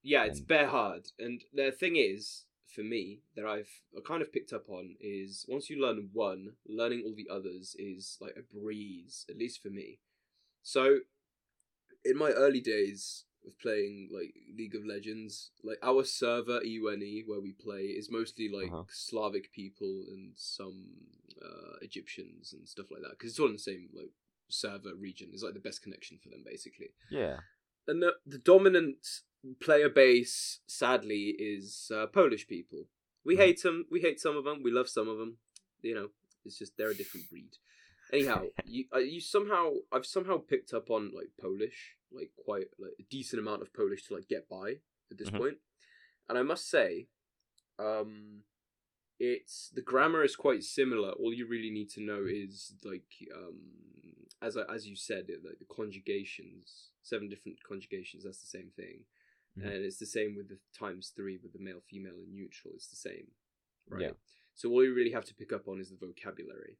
Yeah, 0.03 0.25
it's 0.25 0.38
And- 0.38 0.49
bare 0.49 0.69
hard. 0.69 1.09
And 1.19 1.43
the 1.53 1.73
thing 1.73 1.97
is, 1.97 2.45
for 2.69 2.83
me, 2.83 3.23
that 3.35 3.45
I've 3.47 3.71
kind 4.05 4.23
of 4.23 4.33
picked 4.33 4.53
up 4.53 4.69
on 4.69 4.97
is 5.00 5.45
once 5.49 5.69
you 5.71 5.81
learn 5.81 6.11
one, 6.12 6.57
learning 6.67 7.03
all 7.05 7.15
the 7.15 7.29
others 7.31 7.75
is 7.79 8.19
like 8.21 8.37
a 8.37 8.43
breeze, 8.43 9.25
at 9.29 9.37
least 9.38 9.62
for 9.62 9.71
me. 9.71 9.99
So, 10.62 11.00
in 12.05 12.17
my 12.17 12.31
early 12.31 12.61
days 12.61 13.25
of 13.47 13.59
playing 13.59 14.09
like 14.12 14.35
League 14.57 14.75
of 14.75 14.85
Legends, 14.85 15.50
like 15.62 15.79
our 15.83 16.05
server 16.05 16.61
EUNE 16.65 17.25
where 17.26 17.41
we 17.41 17.53
play 17.53 17.83
is 17.83 18.11
mostly 18.11 18.49
like 18.49 18.73
Uh-huh. 18.73 18.85
Slavic 18.88 19.53
people 19.53 20.07
and 20.09 20.33
some 20.37 20.85
uh, 21.43 21.76
Egyptians 21.83 22.53
and 22.53 22.69
stuff 22.69 22.91
like 22.91 23.03
that 23.03 23.11
because 23.12 23.31
it's 23.31 23.38
all 23.41 23.47
in 23.47 23.53
the 23.55 23.59
same 23.59 23.88
like 23.95 24.11
server 24.49 24.95
region. 24.95 25.31
It's 25.33 25.43
like 25.43 25.55
the 25.55 25.61
best 25.61 25.83
connection 25.83 26.19
for 26.23 26.29
them 26.31 26.43
basically 26.45 26.91
yeah, 27.11 27.38
and 27.87 28.03
the, 28.03 28.15
the 28.26 28.38
dominant 28.38 29.07
player 29.61 29.88
base, 29.88 30.61
sadly, 30.67 31.35
is 31.38 31.91
uh, 31.95 32.07
Polish 32.07 32.47
people. 32.49 32.88
We 33.25 33.35
Mhm. 33.37 33.38
hate 33.38 33.62
them. 33.62 33.87
We 33.91 34.00
hate 34.00 34.19
some 34.21 34.37
of 34.37 34.45
them. 34.45 34.62
We 34.62 34.71
love 34.73 34.88
some 34.88 35.09
of 35.09 35.19
them. 35.19 35.38
You 35.83 35.95
know, 35.95 36.11
it's 36.45 36.59
just 36.59 36.76
they're 36.76 36.91
a 36.91 36.95
different 36.97 37.29
breed. 37.31 37.59
Anyhow, 38.12 38.43
you 38.65 38.87
uh, 38.95 38.99
you 38.99 39.21
somehow 39.21 39.73
I've 39.93 40.07
somehow 40.07 40.38
picked 40.38 40.73
up 40.73 40.91
on 40.91 41.12
like 41.15 41.31
Polish, 41.41 41.96
like 42.13 42.31
quite 42.37 42.67
like 42.79 42.93
a 42.99 43.03
decent 43.11 43.41
amount 43.41 43.63
of 43.63 43.73
Polish 43.73 44.05
to 44.07 44.15
like 44.15 44.29
get 44.29 44.49
by 44.49 44.81
at 45.11 45.19
this 45.19 45.31
Mhm. 45.31 45.39
point. 45.39 45.59
and 46.29 46.37
I 46.37 46.43
must 46.43 46.69
say, 46.69 47.09
um, 47.79 48.43
it's 49.19 49.71
the 49.71 49.81
grammar 49.81 50.23
is 50.25 50.37
quite 50.37 50.63
similar. 50.65 51.11
All 51.13 51.33
you 51.33 51.47
really 51.47 51.71
need 51.71 51.89
to 51.91 52.01
know 52.03 52.25
is 52.27 52.75
like 52.85 53.07
um 53.35 53.61
as 54.43 54.57
I, 54.57 54.63
as 54.73 54.87
you 54.87 54.97
said, 54.97 55.29
like 55.45 55.59
the 55.59 55.65
conjugations, 55.65 56.91
seven 57.03 57.29
different 57.29 57.63
conjugations. 57.63 58.25
That's 58.25 58.41
the 58.41 58.47
same 58.59 58.71
thing, 58.71 59.07
Mhm. 59.57 59.63
and 59.65 59.85
it's 59.85 59.99
the 59.99 60.05
same 60.07 60.35
with 60.35 60.49
the 60.49 60.59
times 60.73 61.11
three 61.11 61.39
with 61.39 61.53
the 61.55 61.59
male, 61.59 61.81
female, 61.81 62.17
and 62.21 62.35
neutral. 62.35 62.75
It's 62.75 62.89
the 62.89 62.97
same, 62.97 63.35
right? 63.89 64.03
Yeah. 64.03 64.13
So 64.55 64.71
all 64.71 64.85
you 64.85 64.93
really 64.95 65.13
have 65.13 65.25
to 65.27 65.35
pick 65.35 65.53
up 65.53 65.69
on 65.69 65.81
is 65.81 65.91
the 65.91 65.97
vocabulary. 65.97 66.79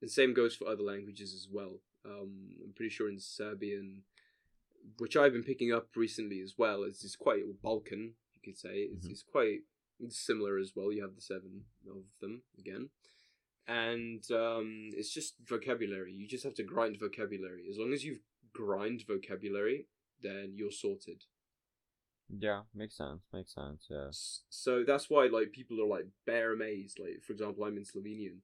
The 0.00 0.08
same 0.08 0.32
goes 0.32 0.54
for 0.54 0.68
other 0.68 0.82
languages 0.84 1.34
as 1.34 1.48
well. 1.48 1.82
Um, 2.04 2.56
I'm 2.62 2.72
pretty 2.72 2.90
sure 2.90 3.08
in 3.08 3.18
Serbian, 3.18 4.04
which 4.98 5.16
I've 5.16 5.32
been 5.32 5.44
picking 5.44 5.72
up 5.72 5.88
recently 5.96 6.40
as 6.40 6.54
well, 6.58 6.82
is 6.84 7.02
it's 7.04 7.16
quite 7.16 7.42
Balkan, 7.62 8.14
you 8.34 8.40
could 8.44 8.58
say. 8.58 8.88
It's, 8.92 9.06
Mhm. 9.06 9.10
it's 9.10 9.22
quite 9.22 9.60
similar 10.08 10.58
as 10.58 10.72
well. 10.74 10.92
You 10.92 11.02
have 11.02 11.14
the 11.14 11.20
seven 11.20 11.64
of 11.88 12.04
them 12.20 12.42
again. 12.58 12.90
And 13.66 14.24
um, 14.32 14.90
it's 14.94 15.12
just 15.12 15.34
vocabulary. 15.46 16.12
You 16.12 16.26
just 16.26 16.44
have 16.44 16.54
to 16.54 16.64
grind 16.64 16.98
vocabulary. 16.98 17.66
As 17.70 17.78
long 17.78 17.92
as 17.92 18.04
you've 18.04 18.20
grind 18.52 19.04
vocabulary, 19.06 19.86
then 20.22 20.54
you're 20.56 20.72
sorted. 20.72 21.24
Yeah, 22.28 22.62
makes 22.74 22.96
sense. 22.96 23.22
Makes 23.32 23.54
sense. 23.54 23.86
Yeah. 23.90 24.08
S- 24.08 24.42
So 24.48 24.82
that's 24.84 25.08
why 25.10 25.26
like 25.26 25.52
people 25.52 25.80
are 25.80 25.86
like 25.86 26.06
bare 26.26 26.52
amazed. 26.52 26.98
Like 26.98 27.22
for 27.22 27.32
example, 27.32 27.64
I'm 27.64 27.76
in 27.76 27.84
Slovenian, 27.84 28.38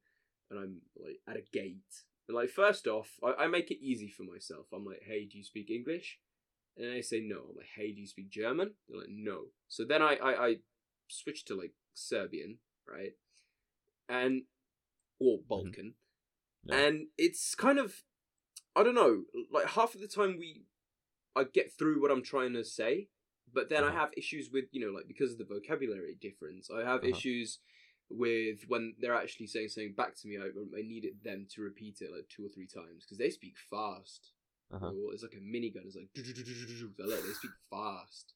and 0.51 0.59
I'm 0.61 0.83
like 0.97 1.21
at 1.27 1.37
a 1.37 1.43
gate. 1.53 2.05
And 2.29 2.37
like 2.37 2.51
first 2.51 2.87
off, 2.87 3.19
I, 3.23 3.45
I 3.45 3.47
make 3.47 3.71
it 3.71 3.81
easy 3.85 4.09
for 4.09 4.25
myself. 4.25 4.67
I'm 4.73 4.85
like, 4.85 5.03
hey, 5.05 5.25
do 5.25 5.39
you 5.39 5.45
speak 5.45 5.71
English? 5.71 6.19
And 6.77 6.93
I 6.93 7.01
say 7.01 7.21
no. 7.21 7.37
I'm 7.51 7.57
like, 7.57 7.67
hey, 7.75 7.93
do 7.93 8.01
you 8.01 8.07
speak 8.07 8.31
German? 8.31 8.73
They're 8.89 9.01
like, 9.01 9.11
no. 9.11 9.47
So 9.69 9.85
then 9.85 10.03
I 10.03 10.17
I, 10.17 10.47
I 10.47 10.57
switch 11.09 11.45
to 11.47 11.55
like 11.57 11.73
Serbian, 11.95 12.59
right? 12.89 13.13
And 14.09 14.43
or 15.21 15.41
Balkan, 15.49 15.95
Yeah. 16.65 16.77
and 16.77 17.09
it's 17.19 17.55
kind 17.55 17.79
of 17.79 18.05
I 18.77 18.83
don't 18.83 18.95
know. 18.95 19.25
Like 19.53 19.67
half 19.69 19.95
of 19.95 20.01
the 20.01 20.09
time 20.09 20.37
we 20.39 20.65
I 21.37 21.45
get 21.45 21.73
through 21.73 22.01
what 22.03 22.11
I'm 22.11 22.23
trying 22.25 22.55
to 22.55 22.65
say, 22.65 23.09
but 23.53 23.69
then 23.71 23.85
I 23.85 23.89
Uh-huh. 23.89 24.01
have 24.01 24.11
issues 24.17 24.51
with 24.53 24.67
you 24.73 24.81
know 24.87 24.93
like 24.93 25.09
because 25.09 25.33
of 25.33 25.39
the 25.39 25.45
vocabulary 25.45 26.17
difference. 26.21 26.71
I 26.71 26.85
have 26.85 27.05
Uh-huh. 27.05 27.11
issues 27.11 27.61
with 28.11 28.65
when 28.69 28.95
they're 29.01 29.15
actually 29.17 29.47
saying 29.49 29.69
something 29.71 29.95
back 29.95 30.17
to 30.17 30.29
me. 30.29 30.39
I 30.39 30.49
I 30.79 30.83
needed 30.83 31.23
them 31.25 31.47
to 31.55 31.63
repeat 31.63 32.01
it 32.03 32.13
like 32.13 32.29
two 32.29 32.45
or 32.47 32.49
three 32.49 32.67
times 32.69 33.05
because 33.05 33.19
they 33.19 33.31
speak 33.31 33.57
fast. 33.71 34.33
Uh-huh. 34.73 34.87
Or 34.87 35.13
It's 35.13 35.23
like 35.23 35.35
a 35.35 35.37
minigun. 35.37 35.87
It's 35.87 35.97
like 35.97 36.09
they're 36.99 37.07
like 37.07 37.25
they 37.25 37.33
speak 37.33 37.51
fast. 37.71 38.35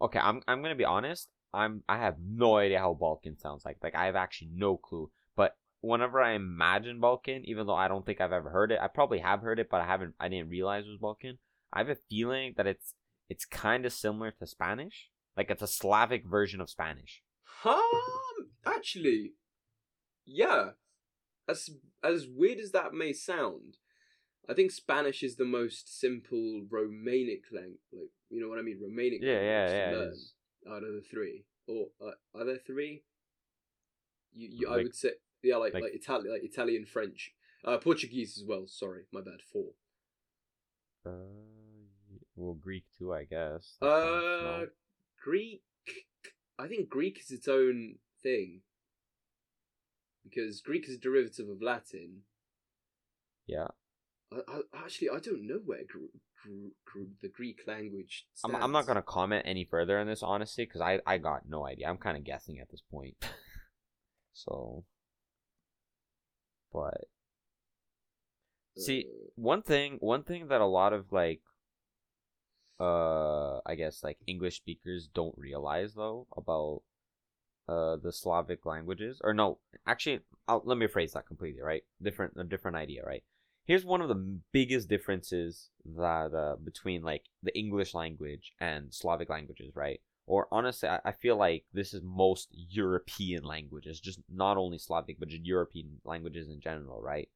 Okay, 0.00 0.18
I'm 0.18 0.42
I'm 0.48 0.62
gonna 0.62 0.74
be 0.74 0.84
honest. 0.84 1.28
I'm 1.52 1.82
I 1.88 1.98
have 1.98 2.16
no 2.20 2.56
idea 2.56 2.80
how 2.80 2.94
Balkan 2.94 3.38
sounds 3.38 3.64
like. 3.64 3.78
Like 3.82 3.94
I 3.94 4.06
have 4.06 4.16
actually 4.16 4.50
no 4.54 4.76
clue. 4.76 5.10
But 5.36 5.56
whenever 5.80 6.20
I 6.20 6.32
imagine 6.32 7.00
Balkan, 7.00 7.42
even 7.44 7.66
though 7.66 7.76
I 7.76 7.88
don't 7.88 8.04
think 8.04 8.20
I've 8.20 8.32
ever 8.32 8.50
heard 8.50 8.72
it, 8.72 8.80
I 8.80 8.88
probably 8.88 9.20
have 9.20 9.40
heard 9.40 9.60
it, 9.60 9.68
but 9.70 9.80
I 9.80 9.86
haven't. 9.86 10.14
I 10.18 10.28
didn't 10.28 10.50
realize 10.50 10.84
it 10.84 10.90
was 10.90 10.98
Balkan. 10.98 11.38
I 11.72 11.78
have 11.78 11.88
a 11.88 11.96
feeling 12.10 12.54
that 12.56 12.66
it's 12.66 12.94
it's 13.28 13.44
kind 13.44 13.86
of 13.86 13.92
similar 13.92 14.32
to 14.32 14.46
Spanish. 14.46 15.10
Like 15.36 15.50
it's 15.50 15.62
a 15.62 15.68
Slavic 15.68 16.26
version 16.26 16.60
of 16.60 16.70
Spanish. 16.70 17.22
Um, 17.64 18.50
actually, 18.66 19.34
yeah. 20.26 20.70
As 21.48 21.70
as 22.02 22.26
weird 22.26 22.58
as 22.58 22.72
that 22.72 22.94
may 22.94 23.12
sound, 23.12 23.76
I 24.48 24.54
think 24.54 24.70
Spanish 24.72 25.22
is 25.22 25.36
the 25.36 25.44
most 25.44 25.98
simple 26.00 26.66
Romanic 26.68 27.44
language. 27.52 27.78
Like 27.92 28.10
you 28.30 28.40
know 28.40 28.48
what 28.48 28.58
I 28.58 28.62
mean, 28.62 28.78
Romanic 28.82 29.20
Yeah, 29.22 29.40
yeah, 29.40 29.60
language 29.66 29.72
yeah, 29.78 29.90
to 29.90 29.98
learn 29.98 30.14
out 30.76 30.82
of 30.88 30.94
the 30.94 31.02
three. 31.10 31.44
Or 31.66 31.86
uh, 32.00 32.38
are 32.38 32.44
there 32.44 32.58
three? 32.66 33.02
You, 34.32 34.48
you 34.52 34.68
I 34.68 34.76
would 34.78 34.94
say 34.94 35.10
yeah, 35.42 35.56
like 35.56 35.74
like- 35.74 35.84
like, 35.84 35.94
Italian, 35.94 36.32
like 36.32 36.44
Italian, 36.44 36.84
French, 36.86 37.32
uh, 37.64 37.78
Portuguese 37.78 38.36
as 38.38 38.44
well. 38.46 38.66
Sorry, 38.66 39.04
my 39.12 39.20
bad. 39.20 39.40
Four. 39.52 39.70
Uh, 41.06 41.10
well, 42.36 42.54
Greek 42.54 42.84
too, 42.98 43.12
I 43.12 43.24
guess. 43.24 43.76
That 43.80 43.86
Uh. 43.86 44.66
Greek. 45.22 45.62
I 46.58 46.66
think 46.68 46.88
Greek 46.88 47.18
is 47.20 47.30
its 47.30 47.48
own 47.48 47.96
thing. 48.22 48.60
Because 50.22 50.60
Greek 50.62 50.88
is 50.88 50.94
a 50.96 50.98
derivative 50.98 51.48
of 51.48 51.60
Latin. 51.62 52.22
yeah. 53.46 53.68
I, 54.32 54.40
I, 54.48 54.84
actually, 54.84 55.10
I 55.10 55.18
don't 55.20 55.46
know 55.46 55.60
where 55.64 55.84
gr- 55.88 56.18
gr- 56.42 56.68
gr- 56.84 57.12
the 57.22 57.28
Greek 57.28 57.60
language 57.66 58.26
I'm. 58.44 58.54
I'm 58.54 58.72
not 58.72 58.86
gonna 58.86 59.02
comment 59.02 59.44
any 59.46 59.64
further 59.64 59.98
on 59.98 60.06
this 60.06 60.22
honestly 60.22 60.64
because 60.64 60.80
I 60.80 61.00
I 61.06 61.18
got 61.18 61.48
no 61.48 61.66
idea. 61.66 61.88
I'm 61.88 61.98
kind 61.98 62.16
of 62.16 62.24
guessing 62.24 62.58
at 62.58 62.70
this 62.70 62.82
point. 62.90 63.16
so, 64.32 64.84
but 66.72 67.06
see, 68.76 69.06
Uh, 69.08 69.30
one 69.36 69.62
thing 69.62 69.96
one 70.00 70.22
thing 70.24 70.48
that 70.48 70.60
a 70.60 70.66
lot 70.66 70.92
of 70.92 71.12
like 71.12 71.40
uh 72.80 73.60
I 73.66 73.74
guess 73.76 74.02
like 74.02 74.18
English 74.26 74.56
speakers 74.56 75.08
don't 75.14 75.36
realize 75.38 75.94
though 75.94 76.26
about 76.36 76.82
uh 77.68 77.96
the 77.96 78.12
Slavic 78.12 78.66
languages 78.66 79.20
or 79.22 79.32
no 79.34 79.58
actually 79.86 80.20
I'll, 80.48 80.62
let 80.64 80.78
me 80.78 80.86
phrase 80.88 81.12
that 81.12 81.26
completely 81.26 81.62
right 81.62 81.84
different 82.02 82.34
a 82.36 82.44
different 82.44 82.76
idea 82.76 83.04
right 83.04 83.24
here's 83.64 83.84
one 83.84 84.00
of 84.00 84.08
the 84.08 84.38
biggest 84.52 84.88
differences 84.88 85.70
that 85.84 86.34
uh 86.34 86.56
between 86.62 87.02
like 87.02 87.24
the 87.42 87.56
English 87.58 87.94
language 87.94 88.52
and 88.60 88.92
Slavic 88.92 89.28
languages 89.30 89.74
right? 89.74 90.00
Or 90.26 90.48
honestly 90.50 90.88
I, 90.88 91.00
I 91.04 91.12
feel 91.12 91.36
like 91.36 91.64
this 91.72 91.94
is 91.94 92.02
most 92.02 92.48
European 92.52 93.44
languages 93.44 94.00
just 94.00 94.20
not 94.32 94.56
only 94.56 94.78
Slavic 94.78 95.18
but 95.18 95.28
just 95.28 95.44
European 95.44 96.00
languages 96.04 96.48
in 96.48 96.60
general 96.60 97.00
right? 97.02 97.28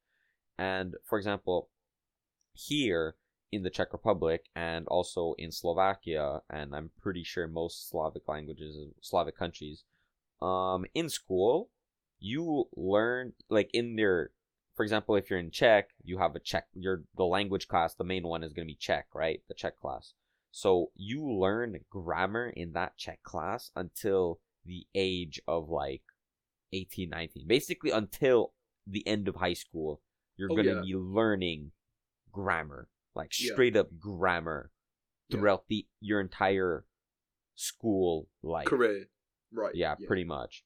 And 0.57 0.95
for 1.05 1.17
example 1.17 1.69
here 2.53 3.15
in 3.51 3.63
the 3.63 3.69
Czech 3.69 3.93
Republic 3.93 4.45
and 4.55 4.87
also 4.87 5.33
in 5.37 5.51
Slovakia, 5.51 6.41
and 6.49 6.75
I'm 6.75 6.91
pretty 7.01 7.23
sure 7.23 7.47
most 7.47 7.89
Slavic 7.89 8.27
languages, 8.27 8.77
Slavic 9.01 9.37
countries, 9.37 9.83
um, 10.41 10.85
in 10.93 11.09
school, 11.09 11.69
you 12.19 12.67
learn 12.75 13.33
like 13.49 13.69
in 13.73 13.95
their, 13.95 14.31
for 14.79 14.83
example, 14.83 15.17
if 15.17 15.29
you're 15.29 15.39
in 15.39 15.51
Czech, 15.51 15.89
you 16.05 16.19
have 16.19 16.37
a 16.37 16.39
Czech. 16.39 16.67
Your 16.73 17.03
the 17.17 17.25
language 17.25 17.67
class, 17.67 17.95
the 17.95 18.05
main 18.05 18.23
one 18.25 18.45
is 18.45 18.53
gonna 18.53 18.65
be 18.65 18.75
Czech, 18.79 19.07
right? 19.13 19.41
The 19.49 19.53
Czech 19.53 19.75
class. 19.75 20.13
So 20.51 20.91
you 20.95 21.29
learn 21.29 21.81
grammar 21.89 22.47
in 22.55 22.71
that 22.71 22.95
Czech 22.95 23.21
class 23.21 23.71
until 23.75 24.39
the 24.65 24.87
age 24.95 25.41
of 25.49 25.67
like 25.67 26.03
18, 26.71 27.09
19. 27.09 27.45
Basically, 27.45 27.91
until 27.91 28.53
the 28.87 29.05
end 29.05 29.27
of 29.27 29.35
high 29.35 29.51
school, 29.51 30.01
you're 30.37 30.49
Oh, 30.49 30.55
gonna 30.55 30.75
yeah. 30.75 30.81
be 30.81 30.95
learning 30.95 31.73
grammar, 32.31 32.87
like 33.13 33.37
Yeah. 33.37 33.51
straight 33.51 33.75
up 33.75 33.99
grammar, 33.99 34.71
Yeah. 35.27 35.39
throughout 35.39 35.67
the 35.67 35.89
your 35.99 36.21
entire 36.21 36.85
school 37.55 38.29
life. 38.41 38.67
career. 38.67 39.09
Right. 39.51 39.75
Yeah, 39.75 39.95
pretty 40.07 40.23
much. 40.23 40.63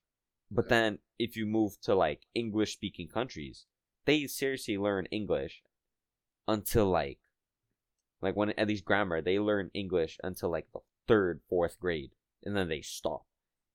But 0.51 0.65
Yeah. 0.65 0.69
then 0.69 0.99
if 1.17 1.35
you 1.35 1.47
move 1.47 1.81
to 1.81 1.95
like 1.95 2.27
English 2.35 2.73
speaking 2.73 3.07
countries, 3.07 3.65
they 4.05 4.27
seriously 4.27 4.77
learn 4.77 5.05
English 5.07 5.61
until 6.47 6.87
like 6.89 7.19
like 8.21 8.35
when 8.35 8.51
at 8.51 8.67
least 8.67 8.85
grammar, 8.85 9.21
they 9.21 9.39
learn 9.39 9.69
English 9.73 10.17
until 10.23 10.49
like 10.49 10.67
the 10.73 10.79
third, 11.07 11.41
fourth 11.49 11.77
grade. 11.79 12.11
And 12.45 12.55
then 12.55 12.69
they 12.69 12.81
stop. 12.81 13.25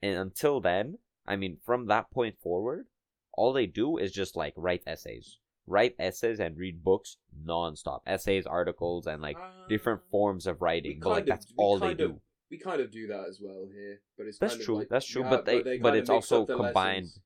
And 0.03 0.17
until 0.19 0.61
then, 0.61 0.99
I 1.27 1.37
mean 1.37 1.59
from 1.65 1.87
that 1.87 2.11
point 2.11 2.37
forward, 2.41 2.87
all 3.35 3.53
they 3.53 3.67
do 3.67 3.99
is 3.99 4.13
just 4.13 4.37
like 4.37 4.55
write 4.57 4.83
essays. 4.87 5.39
Write 5.67 5.95
essays 5.99 6.41
and 6.41 6.57
read 6.57 6.83
books 6.83 7.19
nonstop. 7.47 8.01
Essays, 8.07 8.47
articles, 8.47 9.07
and 9.07 9.21
like 9.21 9.37
different 9.69 10.01
Uh, 10.01 10.11
forms 10.11 10.47
of 10.47 10.63
writing. 10.63 11.01
But 11.03 11.11
like 11.11 11.23
of- 11.25 11.29
that's 11.29 11.53
all 11.59 11.79
they 11.79 11.89
kind 11.89 11.99
do. 11.99 12.05
of- 12.07 12.21
We 12.51 12.57
kind 12.57 12.81
of 12.81 12.91
do 12.91 13.07
that 13.09 13.29
as 13.29 13.39
well 13.43 13.67
here, 13.71 14.01
but 14.17 14.27
it's 14.27 14.39
That's 14.39 14.55
of 14.55 14.63
true. 14.63 14.77
like- 14.79 14.89
that's 14.89 15.05
true. 15.07 15.23
yeah, 15.23 15.29
but 15.31 15.45
they, 15.45 15.59
but, 15.59 15.65
kinda 15.91 15.99
it's 15.99 16.09
also 16.09 16.47
combined. 16.47 17.05
lessons. 17.05 17.21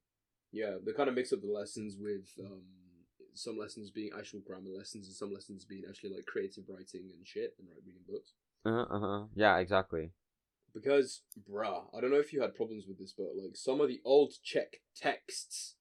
Yeah, 0.50 0.78
they 0.85 0.92
kind 0.92 1.09
of 1.09 1.14
mix 1.14 1.32
up 1.32 1.40
the 1.40 1.47
lessons 1.47 1.97
with 1.97 2.26
um, 2.44 2.64
some 3.35 3.59
lessons 3.59 3.91
being 3.91 4.11
actual 4.17 4.41
grammar 4.41 4.71
lessons 4.77 5.07
and 5.07 5.17
some 5.17 5.33
lessons 5.33 5.65
being 5.65 5.83
actually 5.89 6.11
like 6.11 6.27
creative 6.27 6.65
writing 6.69 7.11
and 7.17 7.27
shit 7.27 7.55
and 7.59 7.69
like 7.69 7.79
reading 7.85 8.03
books. 8.09 8.33
Uh 8.65 8.99
huh. 8.99 9.25
Yeah, 9.35 9.59
exactly. 9.59 10.11
Because, 10.75 11.23
bruh, 11.51 11.85
I 11.97 12.01
don't 12.01 12.11
know 12.11 12.21
if 12.21 12.33
you 12.33 12.41
had 12.41 12.55
problems 12.55 12.87
with 12.87 12.99
this, 12.99 13.12
but 13.17 13.29
like 13.37 13.57
some 13.57 13.81
of 13.81 13.89
the 13.89 14.01
old 14.05 14.33
Czech 14.43 14.81
texts 14.97 15.75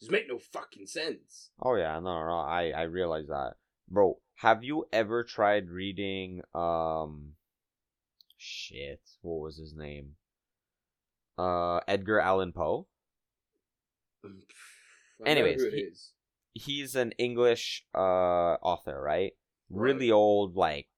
just 0.00 0.12
make 0.12 0.28
no 0.28 0.38
fucking 0.38 0.86
sense. 0.86 1.50
Oh 1.60 1.74
yeah, 1.74 1.98
no, 2.00 2.26
no. 2.26 2.38
I 2.38 2.70
I 2.70 2.82
realize 2.82 3.26
that, 3.28 3.54
bro. 3.88 4.18
Have 4.36 4.62
you 4.62 4.86
ever 4.92 5.24
tried 5.24 5.70
reading 5.70 6.42
um, 6.54 7.32
shit? 8.36 9.00
What 9.22 9.40
was 9.40 9.56
his 9.56 9.74
name? 9.74 10.12
Uh, 11.38 11.80
Edgar 11.88 12.20
Allan 12.20 12.52
Poe. 12.52 12.86
Um, 14.24 14.42
Anyways, 15.24 15.62
he-. 15.62 15.90
He's 16.56 16.96
an 16.96 17.12
English 17.18 17.84
uh 17.94 18.56
author, 18.62 19.00
right? 19.00 19.32
Really 19.68 20.10
old, 20.10 20.56
like 20.56 20.88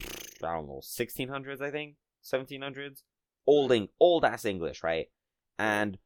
I 0.00 0.54
don't 0.54 0.68
know, 0.68 0.80
sixteen 0.82 1.28
hundreds, 1.28 1.60
I 1.60 1.70
think, 1.70 1.96
seventeen 2.20 2.62
hundreds. 2.62 3.04
Old, 3.46 3.72
Eng- 3.72 3.88
old 3.98 4.24
ass 4.24 4.44
English, 4.44 4.82
right? 4.82 5.08
And 5.58 5.98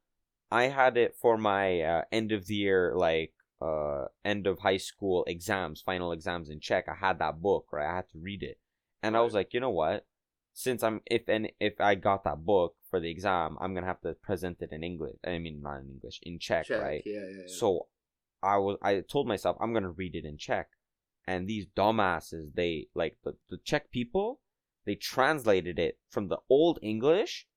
I 0.49 0.63
had 0.79 0.97
it 0.97 1.15
for 1.19 1.37
my 1.37 1.81
uh, 1.81 2.01
end 2.11 2.31
of 2.31 2.47
the 2.47 2.55
year, 2.55 2.93
like 2.95 3.33
uh, 3.61 4.05
end 4.23 4.47
of 4.47 4.59
high 4.59 4.77
school 4.77 5.25
exams, 5.27 5.81
final 5.81 6.11
exams 6.13 6.49
in 6.49 6.59
Czech. 6.59 6.85
I 6.87 6.95
had 6.95 7.19
that 7.19 7.41
book, 7.41 7.67
right? 7.71 7.91
I 7.91 7.95
had 7.97 8.09
to 8.11 8.19
read 8.19 8.43
it, 8.43 8.59
and 9.03 9.17
I 9.17 9.21
was 9.21 9.33
like, 9.33 9.53
you 9.53 9.59
know 9.59 9.71
what? 9.83 10.05
Since 10.53 10.83
I'm 10.83 11.01
if 11.05 11.27
and 11.27 11.51
if 11.59 11.81
I 11.81 11.95
got 11.95 12.23
that 12.23 12.45
book 12.45 12.75
for 12.89 12.99
the 12.99 13.09
exam, 13.11 13.57
I'm 13.59 13.73
gonna 13.73 13.87
have 13.87 14.01
to 14.01 14.13
present 14.13 14.61
it 14.61 14.71
in 14.71 14.83
English. 14.83 15.17
I 15.25 15.37
mean, 15.39 15.61
not 15.61 15.81
in 15.81 15.89
English, 15.89 16.19
in 16.23 16.39
Czech, 16.39 16.67
Check, 16.67 16.81
right? 16.81 17.03
Yeah, 17.05 17.19
yeah, 17.19 17.37
yeah. 17.41 17.59
So 17.59 17.87
I 18.43 18.57
was 18.57 18.77
I 18.81 18.99
told 19.01 19.27
myself 19.27 19.57
I'm 19.59 19.73
gonna 19.73 19.89
read 19.91 20.15
it 20.15 20.25
in 20.25 20.37
Czech, 20.37 20.67
and 21.25 21.47
these 21.47 21.65
dumbasses 21.65 22.53
they 22.53 22.87
like 22.93 23.17
the 23.23 23.37
the 23.49 23.57
Czech 23.57 23.89
people 23.91 24.41
they 24.85 24.95
translated 24.95 25.79
it 25.79 25.97
from 26.09 26.27
the 26.27 26.39
old 26.49 26.79
English, 26.81 27.47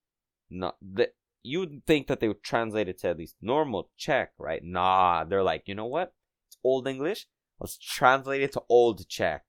not 0.48 0.76
the 0.80 1.10
you 1.42 1.60
would 1.60 1.84
think 1.86 2.06
that 2.06 2.20
they 2.20 2.28
would 2.28 2.42
translate 2.42 2.88
it 2.88 2.98
to 2.98 3.08
at 3.08 3.18
least 3.18 3.36
normal 3.40 3.90
Czech, 3.96 4.32
right? 4.38 4.62
Nah, 4.62 5.24
they're 5.24 5.42
like 5.42 5.64
you 5.66 5.74
know 5.74 5.86
what? 5.86 6.14
It's 6.48 6.58
old 6.62 6.86
English. 6.88 7.26
Let's 7.60 7.78
translate 7.78 8.42
it 8.42 8.52
to 8.52 8.62
old 8.68 9.08
Czech. 9.08 9.44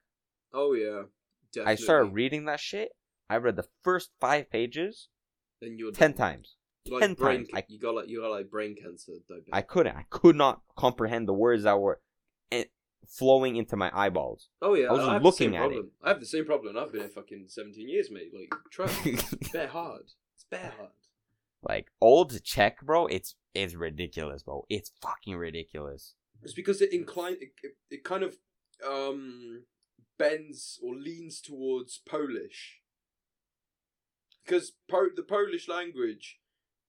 oh 0.53 0.74
yeah, 0.74 1.03
definitely. 1.53 1.72
I 1.72 1.75
started 1.75 2.13
reading 2.13 2.46
that 2.46 2.60
shit. 2.60 2.91
I 3.29 3.38
read 3.38 3.58
the 3.58 3.67
first 3.84 4.12
five 4.20 4.50
pages 4.50 5.10
Then 5.62 5.77
you're 5.77 5.91
ten 5.91 6.13
times. 6.13 6.56
Like 6.89 7.01
10 7.01 7.13
brain, 7.15 7.38
times. 7.39 7.50
I- 7.53 7.63
you 7.67 7.79
got 7.79 7.96
like 7.96 8.10
you 8.10 8.22
got 8.22 8.32
like 8.32 8.50
brain 8.50 8.75
cancer. 8.75 9.13
I 9.51 9.62
couldn't. 9.62 9.96
I 9.96 10.06
could 10.10 10.36
not 10.36 10.62
comprehend 10.75 11.27
the 11.27 11.34
words 11.34 11.63
that 11.63 11.79
were 11.79 12.00
eh, 12.51 12.65
flowing 13.08 13.56
into 13.56 13.75
my 13.75 13.91
eyeballs. 13.94 14.50
Oh 14.62 14.74
yeah, 14.74 14.88
I 14.88 14.91
was 14.91 15.00
just 15.01 15.12
have 15.12 15.24
looking 15.24 15.51
the 15.51 15.58
same 15.58 15.62
at 15.63 15.65
it. 15.65 15.74
problem. 15.74 15.91
I 16.03 16.10
have 16.10 16.20
the 16.20 16.25
same 16.25 16.46
problem. 16.46 16.77
I've 16.77 16.91
been 16.91 17.01
here 17.01 17.10
fucking 17.10 17.46
seventeen 17.48 17.89
years, 17.89 18.10
mate. 18.12 18.32
Like, 18.34 18.53
trust 18.72 19.06
it's 19.06 19.50
bare 19.53 19.67
hard. 19.67 20.03
It's 20.36 20.46
bare 20.50 20.74
hard. 20.77 20.91
like 21.63 21.88
old 22.01 22.44
Czech, 22.44 22.82
bro. 22.84 23.08
It's 23.08 23.36
it's 23.53 23.75
ridiculous, 23.75 24.44
bro. 24.44 24.65
It's 24.70 24.91
fucking 25.01 25.36
ridiculous. 25.36 26.13
It's 26.44 26.53
because 26.53 26.82
it 26.82 26.94
incline 26.94 27.34
it, 27.41 27.50
it, 27.63 27.72
it 27.89 28.03
kind 28.03 28.24
of 28.24 28.36
um 28.88 29.63
bends 30.20 30.79
or 30.84 30.96
leans 30.96 31.41
towards 31.41 32.00
Polish. 32.08 32.79
Because 34.46 34.74
po- 34.89 35.10
the 35.15 35.24
Polish 35.24 35.67
language 35.67 36.39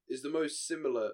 is 0.08 0.22
the 0.22 0.30
most 0.30 0.66
similar 0.66 1.10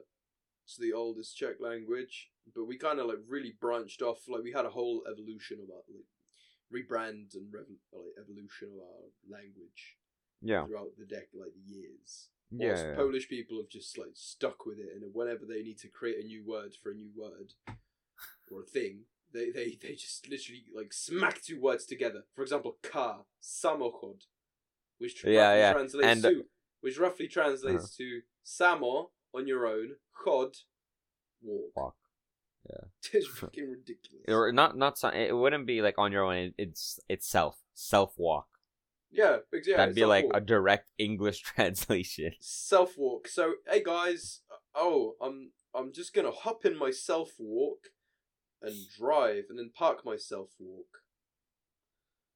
to 0.74 0.80
the 0.80 0.92
oldest 0.92 1.36
Czech 1.36 1.56
language, 1.60 2.30
but 2.54 2.64
we 2.66 2.76
kind 2.78 2.98
of 3.00 3.06
like 3.06 3.18
really 3.28 3.54
branched 3.60 4.02
off. 4.02 4.20
Like 4.28 4.42
we 4.42 4.52
had 4.52 4.64
a 4.66 4.70
whole 4.70 5.02
evolution 5.10 5.58
of 5.62 5.68
our 5.70 5.82
like 5.94 6.08
rebrand 6.72 7.34
and 7.34 7.52
rev- 7.52 7.66
like 7.92 8.14
evolution 8.20 8.68
of 8.74 8.80
our 8.80 9.38
language 9.38 9.96
Yeah, 10.40 10.64
throughout 10.66 10.96
the 10.98 11.04
deck 11.06 11.28
like 11.34 11.52
the 11.54 11.72
years. 11.74 12.28
yeah. 12.50 12.68
Whilst 12.68 12.84
yeah. 12.86 12.94
Polish 12.94 13.28
people 13.28 13.58
have 13.58 13.68
just 13.68 13.98
like 13.98 14.14
stuck 14.14 14.64
with 14.66 14.78
it, 14.78 14.88
and 14.94 15.02
whenever 15.12 15.44
they 15.46 15.62
need 15.62 15.78
to 15.78 15.88
create 15.88 16.22
a 16.24 16.26
new 16.26 16.44
word 16.46 16.74
for 16.82 16.90
a 16.92 16.94
new 16.94 17.10
word 17.16 17.52
or 18.50 18.60
a 18.62 18.64
thing, 18.66 19.00
they 19.32 19.50
they, 19.50 19.76
they 19.82 19.94
just 19.94 20.28
literally 20.30 20.64
like 20.74 20.92
smack 20.92 21.42
two 21.42 21.60
words 21.60 21.84
together. 21.84 22.24
For 22.34 22.42
example, 22.42 22.78
car, 22.82 23.24
samochod, 23.42 24.22
which 24.98 25.16
tr- 25.16 25.28
Yeah, 25.28 25.54
yeah, 25.54 25.72
translates 25.72 26.06
and- 26.08 26.22
to 26.22 26.44
which 26.84 26.98
roughly 26.98 27.26
translates 27.26 27.96
to 27.96 28.20
samo 28.44 29.06
on 29.34 29.46
your 29.48 29.66
own, 29.66 29.92
chod, 30.22 30.54
walk. 31.42 31.72
Walk. 31.74 31.94
it's 33.10 33.26
fucking 33.26 33.70
ridiculous. 33.70 34.26
Or 34.28 34.52
not 34.52 34.76
not 34.76 35.02
it 35.14 35.34
wouldn't 35.34 35.66
be 35.66 35.80
like 35.80 35.94
on 35.96 36.12
your 36.12 36.24
own. 36.24 36.36
It, 36.36 36.54
it's 36.58 37.00
itself 37.08 37.56
self 37.72 38.12
walk. 38.18 38.48
yeah, 39.10 39.38
exactly. 39.50 39.76
That'd 39.76 39.94
be 39.94 40.04
like 40.04 40.26
a 40.34 40.42
direct 40.42 40.90
English 40.98 41.40
translation. 41.54 42.32
self 42.38 42.98
walk. 42.98 43.28
So 43.28 43.54
hey 43.66 43.82
guys, 43.82 44.42
oh 44.74 45.14
I'm 45.22 45.52
I'm 45.74 45.90
just 45.90 46.12
gonna 46.12 46.32
hop 46.32 46.66
in 46.66 46.78
my 46.78 46.90
self 46.90 47.30
walk 47.38 47.78
and 48.60 48.74
drive, 48.98 49.44
and 49.48 49.58
then 49.58 49.70
park 49.74 50.04
my 50.04 50.18
self 50.18 50.50
walk. 50.58 51.00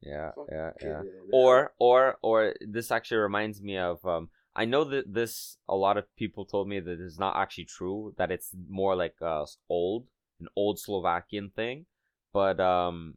Yeah, 0.00 0.30
yeah, 0.50 0.70
yeah. 0.80 1.02
Or 1.32 1.74
or 1.78 2.16
or 2.22 2.54
this 2.62 2.90
actually 2.90 3.18
reminds 3.18 3.60
me 3.60 3.76
of 3.76 4.02
um. 4.06 4.30
I 4.58 4.64
know 4.64 4.82
that 4.82 5.14
this 5.14 5.56
a 5.68 5.76
lot 5.76 5.96
of 5.96 6.04
people 6.16 6.44
told 6.44 6.68
me 6.68 6.80
that 6.80 7.00
it's 7.00 7.18
not 7.18 7.36
actually 7.36 7.66
true. 7.66 8.12
That 8.18 8.32
it's 8.32 8.50
more 8.68 8.96
like 8.96 9.14
uh 9.22 9.46
old 9.70 10.06
an 10.40 10.48
old 10.56 10.80
Slovakian 10.80 11.50
thing, 11.54 11.86
but 12.32 12.58
um 12.58 13.14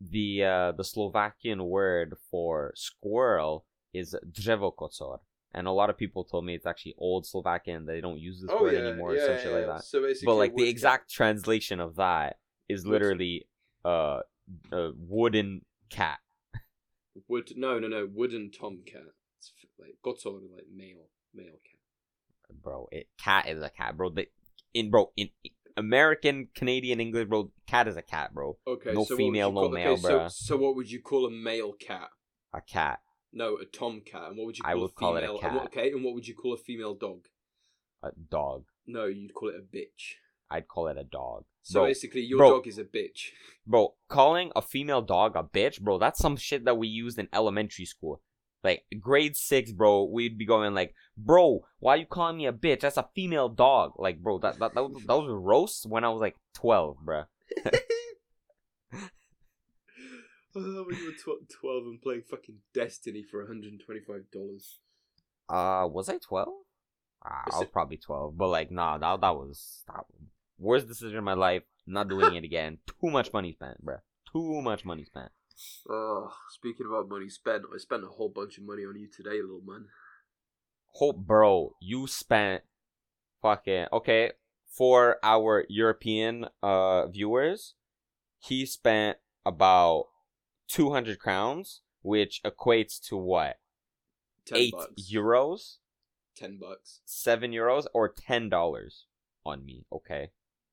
the 0.00 0.44
uh 0.44 0.72
the 0.72 0.84
Slovakian 0.84 1.64
word 1.64 2.14
for 2.30 2.72
squirrel 2.76 3.64
is 3.92 4.14
drevokocúr. 4.30 5.18
And 5.52 5.66
a 5.66 5.72
lot 5.72 5.90
of 5.90 5.96
people 5.96 6.22
told 6.22 6.44
me 6.44 6.54
it's 6.54 6.66
actually 6.66 6.94
old 6.98 7.26
Slovakian. 7.26 7.86
They 7.86 8.00
don't 8.00 8.20
use 8.20 8.40
this 8.42 8.50
oh 8.52 8.62
word 8.62 8.74
yeah, 8.74 8.86
anymore, 8.86 9.16
yeah, 9.16 9.22
or 9.22 9.26
some 9.26 9.36
shit 9.38 9.46
yeah. 9.46 9.58
like 9.58 9.66
that. 9.66 9.84
So 9.84 10.02
basically, 10.02 10.26
But 10.26 10.34
like 10.34 10.54
the 10.54 10.68
exact 10.68 11.10
translation 11.10 11.80
of 11.80 11.96
that 11.96 12.36
is 12.68 12.86
literally 12.86 13.48
uh 13.84 14.20
a 14.70 14.90
wooden 14.96 15.64
cat. 15.90 16.20
cat. 16.52 16.62
wood. 17.26 17.52
No, 17.56 17.80
no, 17.80 17.88
no. 17.88 18.08
Wooden 18.14 18.52
tomcat. 18.52 19.02
It's 19.38 19.52
like 19.78 19.96
gotor, 20.04 20.40
like 20.54 20.66
male, 20.74 21.08
male 21.34 21.46
cat. 21.64 22.62
bro. 22.62 22.88
It 22.92 23.08
cat 23.18 23.48
is 23.48 23.62
a 23.62 23.70
cat, 23.70 23.96
bro. 23.96 24.10
The, 24.10 24.26
in 24.74 24.90
bro 24.90 25.12
in 25.16 25.30
American, 25.76 26.48
Canadian, 26.54 27.00
English, 27.00 27.28
bro. 27.28 27.52
Cat 27.66 27.88
is 27.88 27.96
a 27.96 28.02
cat, 28.02 28.32
bro. 28.34 28.56
Okay, 28.66 28.92
No 28.92 28.94
so 28.94 28.98
what 29.00 29.10
would 29.10 29.16
female, 29.18 29.48
you 29.48 29.54
no 29.54 29.60
call- 29.60 29.70
male, 29.70 29.92
okay, 29.92 30.02
so, 30.02 30.28
so 30.28 30.56
what 30.56 30.76
would 30.76 30.90
you 30.90 31.00
call 31.00 31.26
a 31.26 31.30
male 31.30 31.72
cat? 31.72 32.08
A 32.54 32.60
cat, 32.60 33.00
No, 33.32 33.56
a 33.58 33.66
tomcat. 33.66 34.28
And 34.28 34.38
what 34.38 34.46
would 34.46 34.56
you 34.56 34.62
call 34.64 34.70
I 34.70 34.74
a 34.74 34.78
would 34.78 34.94
call 34.94 35.16
it 35.16 35.24
a 35.24 35.26
female? 35.26 35.40
and 35.42 35.54
what- 35.56 35.72
cat. 35.72 35.80
okay, 35.82 35.92
and 35.92 36.04
what 36.04 36.14
would 36.14 36.26
you 36.26 36.34
call 36.34 36.54
a 36.54 36.58
female 36.58 36.94
dog? 36.94 37.26
a 38.02 38.10
dog. 38.30 38.64
No, 38.86 39.06
you'd 39.06 39.34
call 39.34 39.48
it 39.48 39.56
a 39.56 39.76
bitch. 39.76 40.14
I'd 40.48 40.68
call 40.68 40.86
it 40.88 40.96
a 40.96 41.02
dog. 41.02 41.44
So 41.62 41.80
bro, 41.80 41.86
basically, 41.88 42.20
your 42.20 42.38
bro. 42.38 42.50
dog 42.50 42.66
is 42.68 42.78
a 42.78 42.84
bitch. 42.84 43.30
bro, 43.66 43.94
calling 44.08 44.52
a 44.54 44.62
female 44.62 45.02
dog 45.02 45.34
a 45.34 45.42
bitch, 45.42 45.80
bro. 45.80 45.98
That's 45.98 46.20
some 46.20 46.36
shit 46.36 46.64
that 46.66 46.78
we 46.78 46.86
used 46.86 47.18
in 47.18 47.28
elementary 47.32 47.84
school. 47.84 48.22
Like 48.66 48.84
grade 49.00 49.36
six, 49.36 49.72
bro, 49.72 50.04
we'd 50.04 50.36
be 50.36 50.44
going 50.44 50.74
like, 50.74 50.94
bro, 51.16 51.64
why 51.78 51.94
you 51.96 52.06
calling 52.06 52.36
me 52.36 52.46
a 52.46 52.52
bitch? 52.52 52.80
That's 52.80 52.96
a 52.96 53.08
female 53.14 53.48
dog. 53.48 53.92
Like, 53.96 54.18
bro, 54.22 54.38
that 54.38 54.58
that, 54.58 54.74
that, 54.74 54.82
was, 54.82 55.02
that 55.06 55.16
was 55.16 55.28
roast 55.30 55.86
when 55.88 56.04
I 56.04 56.08
was 56.10 56.20
like 56.20 56.36
twelve, 56.54 56.98
bro. 57.02 57.24
Oh, 60.58 60.84
when 60.88 60.96
you 60.98 61.06
were 61.06 61.12
tw- 61.12 61.50
12 61.60 61.84
and 61.84 62.00
playing 62.00 62.22
fucking 62.30 62.56
Destiny 62.72 63.22
for 63.30 63.44
$125. 63.44 64.78
Uh, 65.48 65.86
was 65.86 66.08
I 66.08 66.16
twelve? 66.18 66.48
Is 67.48 67.54
I 67.54 67.58
was 67.58 67.62
it- 67.62 67.72
probably 67.72 67.98
twelve, 67.98 68.36
but 68.36 68.48
like, 68.48 68.70
nah, 68.70 68.98
that 68.98 69.20
that 69.20 69.34
was 69.36 69.82
that 69.86 70.04
worst 70.58 70.88
decision 70.88 71.18
of 71.18 71.24
my 71.24 71.34
life. 71.34 71.62
Not 71.86 72.08
doing 72.08 72.34
it 72.34 72.42
again. 72.44 72.78
Too 73.00 73.10
much 73.10 73.32
money 73.32 73.52
spent, 73.52 73.84
bro. 73.84 73.98
Too 74.32 74.60
much 74.62 74.84
money 74.84 75.04
spent. 75.04 75.30
Oh, 75.88 76.32
speaking 76.50 76.86
about 76.86 77.08
money 77.08 77.28
spent, 77.28 77.64
I 77.74 77.78
spent 77.78 78.04
a 78.04 78.08
whole 78.08 78.28
bunch 78.28 78.58
of 78.58 78.64
money 78.64 78.82
on 78.84 78.96
you 78.98 79.08
today, 79.08 79.40
little 79.40 79.62
man. 79.66 79.86
Hope, 80.94 81.16
bro, 81.18 81.74
you 81.80 82.06
spent 82.06 82.62
fucking 83.42 83.86
okay 83.92 84.32
for 84.68 85.18
our 85.22 85.64
European 85.68 86.46
uh 86.62 87.06
viewers. 87.06 87.74
He 88.38 88.66
spent 88.66 89.18
about 89.44 90.06
two 90.68 90.90
hundred 90.90 91.18
crowns, 91.18 91.80
which 92.02 92.40
equates 92.44 93.00
to 93.08 93.16
what? 93.16 93.58
10 94.46 94.58
Eight 94.58 94.72
bucks. 94.72 95.10
euros, 95.12 95.76
10 96.36 96.58
bucks. 96.58 97.00
seven 97.04 97.50
euros, 97.52 97.86
or 97.92 98.08
ten 98.08 98.48
dollars 98.48 99.06
on 99.44 99.64
me. 99.64 99.84
Okay. 99.92 100.30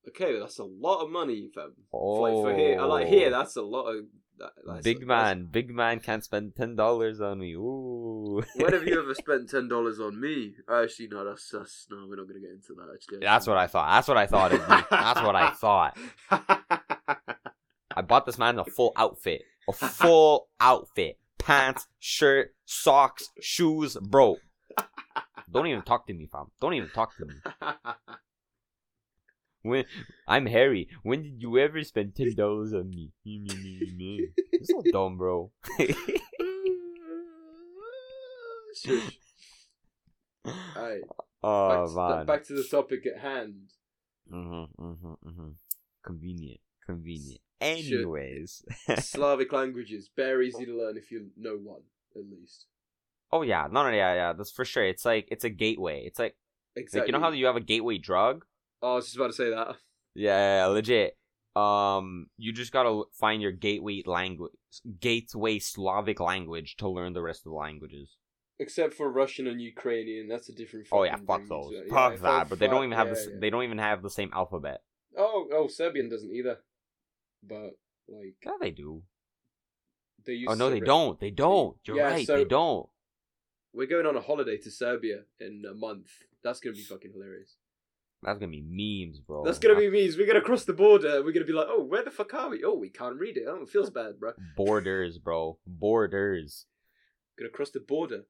Okay, 0.08 0.38
that's 0.38 0.60
a 0.60 0.64
lot 0.66 1.02
of 1.04 1.10
money, 1.10 1.50
fam. 1.56 1.74
Oh, 1.94 2.22
Like 2.22 2.34
for 2.34 2.56
here, 2.60 2.80
I 2.80 2.84
like 2.84 3.08
here. 3.08 3.30
That's 3.30 3.56
a 3.56 3.62
lot 3.62 3.88
of. 3.88 4.06
That, 4.40 4.52
that's 4.66 4.84
big 4.84 5.04
a- 5.04 5.06
man, 5.06 5.46
big 5.46 5.70
man 5.70 6.00
can't 6.00 6.24
spend 6.24 6.56
ten 6.56 6.76
dollars 6.76 7.22
on 7.22 7.40
me. 7.40 7.54
Ooh. 7.54 8.44
When 8.56 8.74
have 8.74 8.88
you 8.88 9.00
ever 9.00 9.14
spent 9.26 9.50
ten 9.50 9.68
dollars 9.68 10.00
on 10.00 10.20
me? 10.20 10.56
Actually, 10.70 11.08
no. 11.10 11.24
That's 11.24 11.50
that's 11.50 11.88
no. 11.92 12.06
We're 12.10 12.16
not 12.18 12.28
gonna 12.28 12.40
get 12.40 12.50
into 12.52 12.74
that. 12.76 12.92
Actually, 12.94 13.20
That's 13.20 13.46
what 13.48 13.58
I 13.58 13.68
thought. 13.68 13.90
That's 13.96 14.08
what 14.08 14.18
I 14.18 14.28
thought. 14.28 14.52
That's 14.90 15.22
what 15.22 15.36
I 15.36 15.50
thought. 15.52 15.98
I 17.96 18.02
bought 18.02 18.26
this 18.26 18.38
man 18.40 18.58
a 18.58 18.66
full 18.66 18.92
outfit, 18.96 19.44
a 19.70 19.74
full 19.74 20.48
outfit, 20.60 21.20
pants, 21.38 21.88
shirt, 22.00 22.56
socks, 22.66 23.30
shoes, 23.40 23.96
bro. 24.02 24.38
Don't 25.52 25.68
even 25.68 25.84
talk 25.84 26.08
to 26.08 26.14
me, 26.14 26.26
fam. 26.32 26.48
Don't 26.60 26.74
even 26.74 26.90
talk 26.90 27.16
to 27.18 27.26
me. 27.26 27.36
When 29.64 29.86
I'm 30.28 30.46
Harry, 30.48 30.90
when 31.04 31.24
did 31.24 31.42
you 31.42 31.58
ever 31.58 31.82
spend 31.84 32.16
ten 32.16 32.36
dollars 32.38 32.74
on 32.74 32.90
me? 32.90 33.12
You're 33.24 34.28
so 34.64 34.84
dumb, 34.92 35.18
bro. 35.18 35.52
Shush. 38.76 39.20
Oh 41.46 41.94
back, 41.94 42.10
to, 42.10 42.16
man. 42.16 42.26
back 42.26 42.44
to 42.46 42.54
the 42.54 42.64
topic 42.64 43.06
at 43.06 43.20
hand. 43.22 43.74
Mm-hmm, 44.32 44.82
mm-hmm, 44.82 45.14
mm-hmm. 45.28 45.50
Convenient, 46.02 46.62
convenient. 46.86 47.42
Anyways, 47.60 48.64
Slavic 49.00 49.52
languages, 49.52 50.10
very 50.16 50.48
easy 50.48 50.66
to 50.66 50.78
learn 50.78 50.96
if 50.96 51.12
you 51.12 51.32
know 51.36 51.58
one, 51.62 51.82
at 52.16 52.22
least. 52.32 52.68
oh 53.34 53.42
yeah, 53.42 53.68
no, 53.70 53.84
no, 53.84 53.90
yeah, 53.90 54.14
yeah. 54.14 54.32
That's 54.32 54.52
for 54.52 54.64
sure. 54.64 54.86
It's 54.86 55.04
like 55.04 55.28
it's 55.32 55.44
a 55.44 55.50
gateway. 55.50 56.04
It's 56.06 56.18
like 56.18 56.38
Exactly. 56.78 57.02
Like 57.02 57.08
you 57.08 57.12
know 57.12 57.20
how 57.20 57.32
you 57.32 57.46
have 57.48 57.58
a 57.58 57.62
gateway 57.62 57.98
drug? 57.98 58.46
Oh, 58.84 58.92
I 58.92 58.96
was 58.96 59.06
just 59.06 59.16
about 59.16 59.28
to 59.28 59.34
say 59.34 59.50
that. 59.50 59.78
Yeah, 60.14 60.66
legit. 60.68 61.18
Um, 61.56 62.28
you 62.38 62.52
just 62.52 62.72
gotta 62.72 63.04
find 63.14 63.42
your 63.42 63.52
gateway 63.52 64.04
language, 64.06 64.52
gateway 65.00 65.60
Slavic 65.60 66.20
language 66.20 66.76
to 66.78 66.90
learn 66.90 67.14
the 67.14 67.22
rest 67.22 67.46
of 67.46 67.52
the 67.52 67.58
languages. 67.58 68.18
Except 68.60 68.94
for 68.94 69.10
Russian 69.12 69.48
and 69.48 69.62
Ukrainian, 69.62 70.28
that's 70.28 70.50
a 70.50 70.54
different. 70.54 70.88
Oh 70.92 71.04
yeah, 71.04 71.16
fuck 71.16 71.48
those. 71.48 71.72
yeah, 71.72 71.82
fuck 71.90 72.14
fuck- 72.14 72.22
that. 72.22 72.50
But 72.50 72.60
they 72.60 72.68
don't 72.68 72.84
even 72.84 72.98
have 72.98 73.08
yeah, 73.08 73.14
the. 73.14 73.32
yeah. 73.32 73.38
They 73.40 73.50
don't 73.50 73.64
even 73.64 73.78
have 73.78 74.04
the 74.04 74.10
same 74.10 74.32
alphabet. 74.34 74.82
Oh, 75.18 75.48
oh, 75.54 75.68
Serbian 75.68 76.10
doesn't 76.10 76.32
either. 76.32 76.58
But 77.42 77.72
like 78.08 78.36
Yeah, 78.46 78.52
they 78.60 78.72
do. 78.72 79.04
they 80.26 80.34
use. 80.34 80.50
Oh 80.52 80.56
no, 80.56 80.70
they 80.70 80.80
don't. 80.80 81.20
They 81.20 81.32
don't. 81.32 81.78
You're 81.86 81.98
right. 81.98 82.28
so- 82.28 82.38
They 82.38 82.46
don't. 82.46 82.88
We're 83.74 83.88
going 83.88 84.06
on 84.06 84.16
a 84.16 84.22
holiday 84.22 84.58
to 84.58 84.70
Serbia 84.70 85.22
in 85.40 85.64
a 85.70 85.74
month. 85.74 86.10
That's 86.44 86.60
gonna 86.60 86.76
be 86.76 86.84
fucking 86.84 87.12
hilarious. 87.14 87.56
That's 88.26 88.40
gonna 88.40 88.52
be 88.52 88.62
memes, 89.06 89.20
bro. 89.20 89.44
That's 89.44 89.60
gonna 89.60 89.78
be 89.78 89.90
memes. 89.90 90.18
we're 90.18 90.28
gonna 90.28 90.42
cross 90.42 90.64
the 90.66 90.74
border. 90.74 91.24
We're 91.24 91.32
gonna 91.34 91.46
be 91.46 91.54
like, 91.54 91.68
oh, 91.70 91.84
where 91.84 92.04
the 92.04 92.12
fuck 92.12 92.34
are 92.34 92.50
we? 92.50 92.64
Oh, 92.64 92.76
we 92.76 92.90
can't 92.90 93.20
read 93.20 93.38
it. 93.38 93.44
Oh, 93.48 93.64
it 93.64 93.70
feels 93.70 93.90
bad, 93.90 94.20
bro. 94.20 94.34
borders, 94.56 95.18
bro. 95.18 95.58
Borders. 95.68 96.66
Gonna 97.38 97.50
cross 97.50 97.72
the 97.72 97.80
border. 97.80 98.26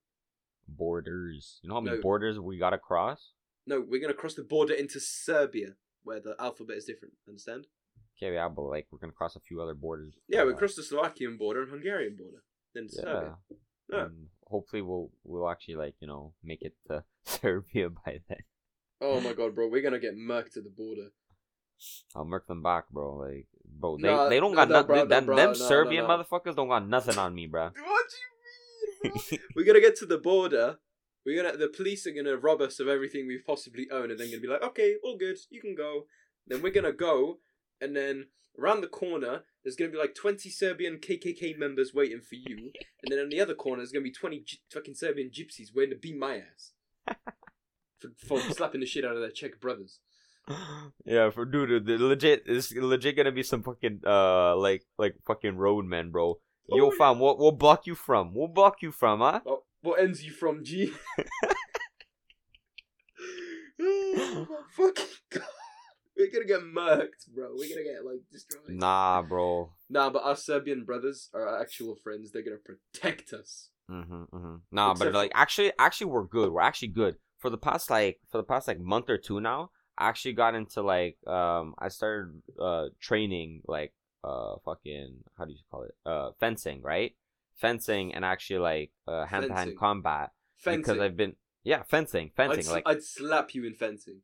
Borders. 0.68 1.60
You 1.62 1.70
know 1.70 1.76
how 1.76 1.82
many 1.82 1.98
No. 1.98 2.02
borders 2.02 2.40
we 2.40 2.58
gotta 2.58 2.78
cross? 2.78 3.34
No, 3.68 3.82
we're 3.82 4.02
gonna 4.02 4.14
cross 4.14 4.34
the 4.36 4.44
border 4.44 4.74
into 4.74 5.00
Serbia, 5.00 5.76
where 6.04 6.20
the 6.20 6.36
alphabet 6.40 6.78
is 6.78 6.86
different. 6.86 7.14
Understand? 7.28 7.68
Okay, 8.18 8.34
yeah, 8.34 8.48
but 8.50 8.64
like 8.64 8.88
we're 8.92 9.00
gonna 9.00 9.14
cross 9.14 9.36
a 9.36 9.40
few 9.42 9.62
other 9.62 9.74
borders. 9.74 10.16
Yeah, 10.28 10.44
we 10.46 10.54
cross 10.54 10.76
the 10.76 10.84
Slovakian 10.84 11.38
border 11.38 11.62
and 11.64 11.72
Hungarian 11.72 12.16
border. 12.16 12.44
Then 12.74 12.88
Yeah. 12.92 13.02
Serbia. 13.02 13.38
Yeah. 13.90 14.06
And 14.06 14.28
hopefully 14.46 14.82
we'll 14.82 15.12
we'll 15.24 15.50
actually 15.50 15.76
like 15.76 15.96
you 16.00 16.08
know 16.08 16.34
make 16.44 16.62
it 16.62 16.76
to 16.88 17.04
Serbia 17.26 17.90
by 17.90 18.22
then. 18.30 18.40
Oh 19.04 19.20
my 19.20 19.34
god, 19.34 19.54
bro, 19.54 19.68
we're 19.68 19.82
gonna 19.82 20.00
get 20.00 20.16
murked 20.18 20.56
at 20.58 20.64
the 20.64 20.70
border. 20.76 21.10
I'll 22.16 22.24
murk 22.26 22.48
them 22.48 22.64
back, 22.64 22.90
bro. 22.90 23.16
Like, 23.18 23.48
bro, 23.66 23.98
they 23.98 24.04
Nah, 24.08 24.30
they 24.30 24.40
don't 24.40 24.54
got 24.56 24.70
no, 24.70 24.76
nothing. 24.82 24.96
no, 24.96 25.06
them 25.06 25.26
them 25.26 25.36
no, 25.36 25.46
no, 25.48 25.54
Serbian 25.54 26.06
motherfuckers 26.06 26.56
don't 26.56 26.70
got 26.70 26.88
nothing 26.88 27.18
on 27.18 27.36
me, 27.36 27.48
bro. 27.48 27.66
What 27.66 27.74
do 27.74 27.82
you 29.06 29.12
mean, 29.12 29.14
bro? 29.30 29.38
we're 29.56 29.66
gonna 29.66 29.82
get 29.82 29.98
to 29.98 30.06
the 30.06 30.18
border. 30.18 30.78
We're 31.26 31.44
gonna 31.44 31.58
the 31.58 31.68
police 31.68 32.08
are 32.08 32.12
gonna 32.12 32.38
rob 32.38 32.62
us 32.62 32.80
of 32.80 32.88
everything 32.88 33.28
we 33.28 33.38
possibly 33.40 33.88
own, 33.92 34.10
and 34.12 34.20
then 34.20 34.30
gonna 34.30 34.42
be 34.42 34.48
like, 34.48 34.64
okay, 34.64 34.96
all 35.04 35.18
good, 35.18 35.38
you 35.50 35.60
can 35.60 35.76
go. 35.76 36.06
Then 36.48 36.62
we're 36.62 36.72
gonna 36.74 36.94
go, 36.94 37.40
and 37.82 37.96
then 37.96 38.28
around 38.58 38.82
the 38.82 38.88
corner 38.88 39.44
there's 39.64 39.76
gonna 39.76 39.92
be 39.92 39.98
like 39.98 40.16
twenty 40.16 40.50
Serbian 40.50 41.00
KKK 41.00 41.58
members 41.58 41.94
waiting 41.94 42.22
for 42.22 42.36
you, 42.36 42.72
and 43.02 43.12
then 43.12 43.20
on 43.20 43.30
the 43.30 43.42
other 43.42 43.56
corner 43.56 43.82
there's 43.82 43.92
gonna 43.92 44.04
be 44.04 44.12
twenty 44.12 44.40
G- 44.42 44.60
fucking 44.72 44.96
Serbian 44.96 45.30
gypsies 45.30 45.76
waiting 45.76 45.94
to 45.96 46.00
beat 46.00 46.18
my 46.18 46.38
ass 46.38 46.72
for, 48.28 48.40
slapping 48.54 48.82
the 48.82 48.86
shit 48.88 49.06
out 49.06 49.16
of 49.16 49.22
their 49.22 49.32
Czech 49.32 49.60
brothers. 49.60 50.00
yeah, 51.06 51.30
for 51.30 51.46
dude, 51.46 51.86
the 51.86 51.98
legit 51.98 52.44
is 52.48 52.72
legit 52.76 53.16
gonna 53.16 53.32
be 53.32 53.44
some 53.44 53.64
fucking 53.64 54.02
uh 54.06 54.56
like 54.58 54.84
like 54.98 55.16
fucking 55.26 55.56
roadmen, 55.56 56.12
bro. 56.12 56.40
Yo, 56.68 56.88
Oh, 56.88 56.92
fam, 56.92 57.20
what 57.20 57.40
what 57.40 57.58
block 57.58 57.88
you 57.88 57.96
from? 57.96 58.34
What 58.34 58.54
block 58.54 58.82
you 58.82 58.92
from, 58.92 59.20
huh? 59.20 59.40
Oh, 59.46 59.64
what 59.82 60.00
ends 60.00 60.24
you 60.24 60.32
from 60.32 60.64
G? 60.64 60.92
oh 63.82 64.48
fucking 64.72 65.06
god. 65.30 65.44
We're 66.16 66.32
gonna 66.32 66.46
get 66.46 66.62
murked, 66.62 67.28
bro. 67.34 67.50
We're 67.56 67.70
gonna 67.70 67.84
get 67.84 68.06
like 68.06 68.22
destroyed. 68.32 68.70
Nah, 68.70 69.24
bro. 69.24 69.72
Nah, 69.90 70.10
but 70.10 70.24
our 70.24 70.36
Serbian 70.36 70.84
brothers 70.84 71.30
are 71.34 71.48
our 71.48 71.62
actual 71.62 71.96
friends. 71.96 72.32
They're 72.32 72.44
gonna 72.44 72.58
protect 72.58 73.34
us. 73.34 73.70
Mm-hmm, 73.90 74.24
mm-hmm. 74.34 74.56
Nah, 74.72 74.92
Except 74.92 75.12
but 75.12 75.18
like 75.18 75.32
actually, 75.34 75.72
actually, 75.80 76.08
we're 76.08 76.24
good. 76.26 76.52
We're 76.52 76.62
actually 76.62 76.90
good 76.90 77.16
for 77.44 77.50
the 77.52 77.58
past 77.58 77.90
like 77.90 78.20
for 78.32 78.38
the 78.40 78.44
past 78.54 78.68
like 78.70 78.80
month 78.80 79.10
or 79.10 79.18
two 79.18 79.40
now. 79.42 79.70
I 79.98 80.10
actually 80.10 80.34
got 80.34 80.56
into 80.56 80.82
like 80.82 81.18
um 81.28 81.76
I 81.78 81.90
started 81.90 82.42
uh 82.60 82.86
training 83.00 83.62
like 83.68 83.94
uh 84.24 84.56
fucking 84.66 85.18
how 85.38 85.46
do 85.46 85.52
you 85.52 85.60
call 85.70 85.84
it 85.84 85.96
uh 86.06 86.30
fencing 86.40 86.82
right 86.82 87.12
fencing 87.64 88.16
and 88.16 88.24
actually 88.26 88.60
like 88.60 88.92
uh 89.08 89.26
hand 89.26 89.48
to 89.48 89.54
hand 89.54 89.78
combat 89.78 90.32
Fencing. 90.58 90.82
because 90.82 91.02
I've 91.02 91.18
been 91.18 91.36
yeah 91.64 91.84
fencing 91.84 92.32
fencing 92.36 92.66
I'd, 92.66 92.72
like 92.72 92.84
I'd 92.88 93.04
slap 93.04 93.54
you 93.54 93.66
in 93.66 93.74
fencing. 93.74 94.22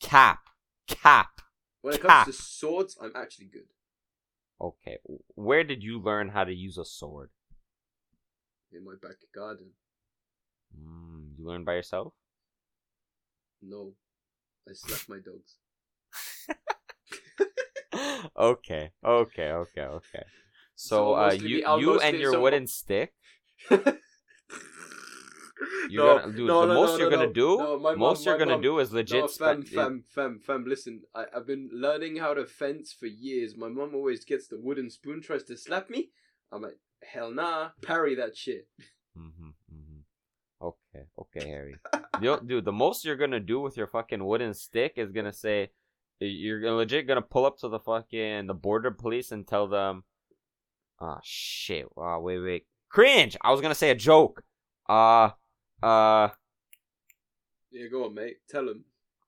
cap 0.00 0.40
cap 0.86 1.40
When 1.82 1.94
it 1.94 2.02
Cap. 2.02 2.26
comes 2.26 2.36
to 2.36 2.42
swords, 2.42 2.98
I'm 3.00 3.12
actually 3.14 3.46
good. 3.46 3.68
okay 4.60 4.98
where 5.34 5.64
did 5.64 5.82
you 5.82 5.98
learn 6.00 6.28
how 6.30 6.44
to 6.44 6.52
use 6.52 6.78
a 6.78 6.84
sword 6.84 7.30
In 8.72 8.84
my 8.84 8.94
back 9.00 9.16
garden. 9.34 9.72
mm, 10.76 11.36
you 11.38 11.44
learned 11.46 11.64
by 11.66 11.74
yourself 11.74 12.12
No. 13.62 13.94
I 14.68 14.72
slap 14.74 15.00
my 15.08 15.18
dogs. 15.18 15.56
okay 18.38 18.90
okay 19.04 19.50
okay 19.52 19.82
okay 19.82 20.24
So 20.74 21.14
uh 21.14 21.32
you 21.32 21.64
you 21.78 22.00
and 22.00 22.18
your 22.18 22.40
wooden 22.40 22.66
stick 22.66 23.12
You're 25.88 26.04
no, 26.04 26.18
gonna, 26.20 26.36
dude, 26.36 26.48
no, 26.48 26.60
the 26.62 26.66
no, 26.66 26.74
most 26.74 26.90
no, 26.90 26.96
you're 26.98 27.10
no, 27.10 27.16
gonna 27.16 27.26
no. 27.28 27.32
do, 27.32 27.56
No, 27.58 27.78
my 27.78 27.90
mum- 27.92 28.00
most 28.00 28.26
you're 28.26 28.38
gonna 28.38 28.52
mum- 28.52 28.60
do 28.60 28.78
is 28.80 28.92
legit. 28.92 29.22
No, 29.22 29.28
fam, 29.28 29.62
spe- 29.64 29.74
fam, 29.74 30.04
fam, 30.14 30.40
fam. 30.40 30.64
Listen, 30.66 31.02
I, 31.14 31.24
I've 31.34 31.46
been 31.46 31.70
learning 31.72 32.16
how 32.16 32.34
to 32.34 32.44
fence 32.44 32.92
for 32.92 33.06
years. 33.06 33.56
My 33.56 33.68
mom 33.68 33.94
always 33.94 34.24
gets 34.24 34.48
the 34.48 34.58
wooden 34.58 34.90
spoon, 34.90 35.22
tries 35.22 35.44
to 35.44 35.56
slap 35.56 35.88
me. 35.88 36.10
I'm 36.52 36.60
like, 36.62 36.78
hell 37.02 37.30
nah, 37.32 37.70
parry 37.82 38.14
that 38.16 38.36
shit. 38.36 38.68
Mhm, 39.16 39.30
mhm. 39.38 39.65
Okay, 40.62 41.04
okay, 41.18 41.48
Harry. 41.48 41.76
Yo, 42.20 42.38
dude, 42.38 42.64
the 42.64 42.72
most 42.72 43.04
you're 43.04 43.16
gonna 43.16 43.40
do 43.40 43.60
with 43.60 43.76
your 43.76 43.86
fucking 43.86 44.24
wooden 44.24 44.54
stick 44.54 44.94
is 44.96 45.12
gonna 45.12 45.32
say, 45.32 45.70
you're 46.18 46.72
legit 46.72 47.06
gonna 47.06 47.20
pull 47.22 47.44
up 47.44 47.58
to 47.58 47.68
the 47.68 47.78
fucking 47.78 48.46
the 48.46 48.54
border 48.54 48.90
police 48.90 49.32
and 49.32 49.46
tell 49.46 49.66
them, 49.68 50.02
ah 51.00 51.20
shit, 51.22 51.86
wow, 51.96 52.20
wait, 52.20 52.38
wait, 52.38 52.66
cringe. 52.88 53.36
I 53.42 53.52
was 53.52 53.60
gonna 53.60 53.74
say 53.74 53.90
a 53.90 53.94
joke. 53.94 54.42
Uh, 54.88 55.30
uh, 55.82 56.28
Yeah, 57.70 57.88
go 57.90 58.06
on, 58.06 58.14
mate. 58.14 58.38
Tell 58.48 58.68
him. 58.68 58.84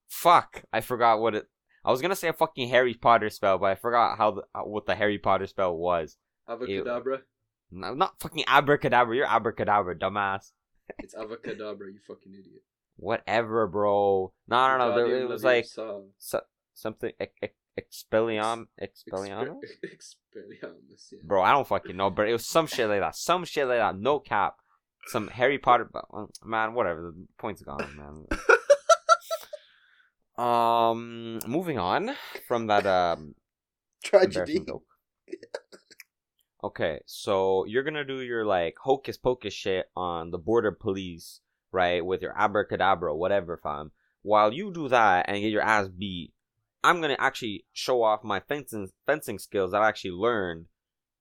fuck, 0.09 0.63
I 0.73 0.81
forgot 0.81 1.21
what 1.21 1.35
it. 1.35 1.47
I 1.85 1.91
was 1.91 2.01
gonna 2.01 2.17
say 2.17 2.29
a 2.29 2.33
fucking 2.33 2.69
Harry 2.71 2.95
Potter 2.95 3.29
spell, 3.29 3.59
but 3.59 3.67
I 3.67 3.75
forgot 3.75 4.17
how 4.17 4.31
the, 4.31 4.43
uh, 4.55 4.63
what 4.63 4.87
the 4.87 4.95
Harry 4.95 5.19
Potter 5.19 5.47
spell 5.47 5.77
was. 5.77 6.17
Avacadabra. 6.49 7.21
No, 7.71 7.93
not 7.93 8.19
fucking 8.19 8.45
abracadabra. 8.47 9.15
You're 9.15 9.27
abracadabra, 9.27 9.95
dumbass. 9.95 10.53
It's 10.99 11.15
avacadabra, 11.15 11.93
you 11.93 12.01
fucking 12.07 12.33
idiot. 12.33 12.63
Whatever, 12.97 13.67
bro. 13.67 14.33
No, 14.49 14.77
no, 14.77 14.79
no. 14.79 14.95
There, 14.97 15.21
it 15.21 15.29
was 15.29 15.45
like 15.45 15.67
so, 15.67 16.07
something 16.75 17.13
ex- 17.21 17.33
ex- 17.43 17.55
expellium, 17.79 18.67
expellium. 18.81 19.59
Expelliarmus, 19.85 21.13
yeah. 21.13 21.19
Bro, 21.25 21.43
I 21.43 21.53
don't 21.53 21.67
fucking 21.67 21.97
know, 21.97 22.11
but 22.11 22.29
it 22.29 22.33
was 22.33 22.47
some 22.47 22.67
shit 22.67 22.89
like 22.89 23.01
that. 23.01 23.17
Some 23.17 23.45
shit 23.45 23.67
like 23.67 23.79
that. 23.79 23.99
No 23.99 24.19
cap. 24.19 24.57
Some 25.07 25.29
Harry 25.29 25.59
Potter. 25.67 25.89
but, 25.93 26.05
Man, 26.45 26.75
whatever. 26.75 27.13
The 27.15 27.27
point's 27.39 27.63
gone, 27.63 28.27
man. 30.37 30.47
um, 30.47 31.39
moving 31.47 31.79
on 31.79 32.11
from 32.47 32.67
that 32.67 32.87
um 32.87 33.35
Tragedy. 34.03 34.65
Okay, 36.63 37.01
so 37.07 37.65
you're 37.67 37.85
gonna 37.85 38.05
do 38.05 38.21
your 38.21 38.45
like 38.45 38.77
hocus 38.83 39.17
pocus 39.17 39.55
shit 39.55 39.91
on 39.97 40.31
the 40.31 40.39
border 40.39 40.73
police, 40.73 41.41
right? 41.71 42.05
With 42.05 42.21
your 42.21 42.37
abracadabra, 42.37 43.15
whatever, 43.15 43.57
fam. 43.57 43.93
While 44.23 44.53
you 44.53 44.73
do 44.73 44.89
that 44.89 45.27
and 45.29 45.41
get 45.41 45.53
your 45.53 45.63
ass 45.63 45.89
beat, 45.89 46.33
I'm 46.83 47.01
gonna 47.01 47.17
actually 47.19 47.65
show 47.73 48.03
off 48.03 48.25
my 48.25 48.41
fencing 48.41 48.91
fencing 49.07 49.39
skills 49.39 49.71
that 49.71 49.83
I 49.83 49.89
actually 49.89 50.13
learned, 50.13 50.67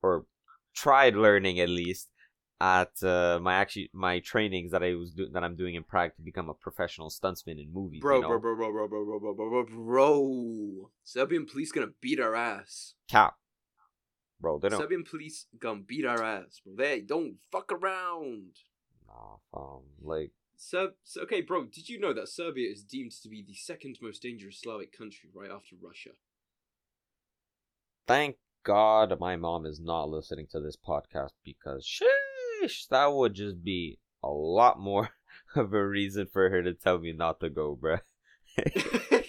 or 0.01 0.25
tried 0.73 1.15
learning 1.15 1.59
at 1.59 1.69
least, 1.69 2.09
at 2.59 2.91
uh, 3.03 3.37
my 3.39 3.53
actually 3.55 3.91
my 3.93 4.19
trainings 4.19 4.71
that 4.71 4.81
I 4.81 4.95
was 4.95 5.11
do- 5.11 5.29
that 5.29 5.43
I'm 5.43 5.55
doing 5.55 5.75
in 5.75 5.83
Prague 5.83 6.15
to 6.15 6.21
become 6.23 6.49
a 6.49 6.55
professional 6.55 7.09
stuntsman 7.09 7.61
in 7.61 7.71
movies. 7.71 8.01
Bro, 8.01 8.15
you 8.15 8.21
know? 8.23 8.27
bro, 8.27 8.39
bro, 8.39 8.55
bro, 8.55 8.71
bro, 8.71 8.87
bro, 8.87 9.05
bro, 9.05 9.19
bro, 9.19 9.33
bro, 9.35 9.63
bro, 9.63 9.85
bro. 9.85 10.91
Serbian 11.03 11.45
police 11.45 11.71
gonna 11.71 11.93
beat 12.01 12.19
our 12.19 12.35
ass. 12.35 12.95
cap, 13.07 13.35
bro. 14.39 14.59
They 14.59 14.69
don't. 14.69 14.79
Serbian 14.79 15.03
police 15.03 15.45
gonna 15.59 15.81
beat 15.81 16.05
our 16.05 16.23
ass, 16.23 16.61
bro. 16.63 16.75
They 16.77 17.01
don't 17.01 17.35
fuck 17.51 17.71
around. 17.71 18.51
Nah, 19.07 19.37
um, 19.53 19.81
like 20.01 20.31
Serb, 20.55 20.91
so- 21.03 21.21
okay, 21.21 21.41
bro. 21.41 21.65
Did 21.65 21.87
you 21.89 21.99
know 21.99 22.13
that 22.13 22.27
Serbia 22.29 22.69
is 22.71 22.83
deemed 22.83 23.11
to 23.23 23.29
be 23.29 23.43
the 23.47 23.53
second 23.53 23.97
most 24.01 24.21
dangerous 24.23 24.59
Slavic 24.61 24.91
country, 24.97 25.29
right 25.33 25.51
after 25.51 25.75
Russia? 25.81 26.11
thank 28.07 28.37
God 28.63 29.19
my 29.19 29.35
mom 29.35 29.65
is 29.65 29.81
not 29.81 30.07
listening 30.09 30.47
to 30.51 30.61
this 30.61 30.77
podcast 30.77 31.31
because 31.43 31.85
sheesh, 31.85 32.87
that 32.87 33.07
would 33.13 33.33
just 33.33 33.61
be 33.63 33.99
a 34.23 34.29
lot 34.29 34.79
more 34.79 35.09
of 35.55 35.73
a 35.73 35.85
reason 35.85 36.25
for 36.31 36.49
her 36.49 36.63
to 36.63 36.73
tell 36.73 36.99
me 36.99 37.11
not 37.11 37.39
to 37.41 37.49
go, 37.49 37.75
bruh. 37.75 37.99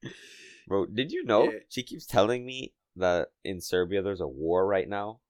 Bro, 0.66 0.86
did 0.86 1.10
you 1.12 1.24
know 1.24 1.44
Yeah. 1.50 1.58
she 1.68 1.82
keeps 1.82 2.06
telling 2.06 2.46
me 2.46 2.72
that 2.96 3.28
in 3.44 3.60
Serbia 3.60 4.02
there's 4.02 4.20
a 4.20 4.28
war 4.28 4.66
right 4.66 4.88
now? 4.88 5.20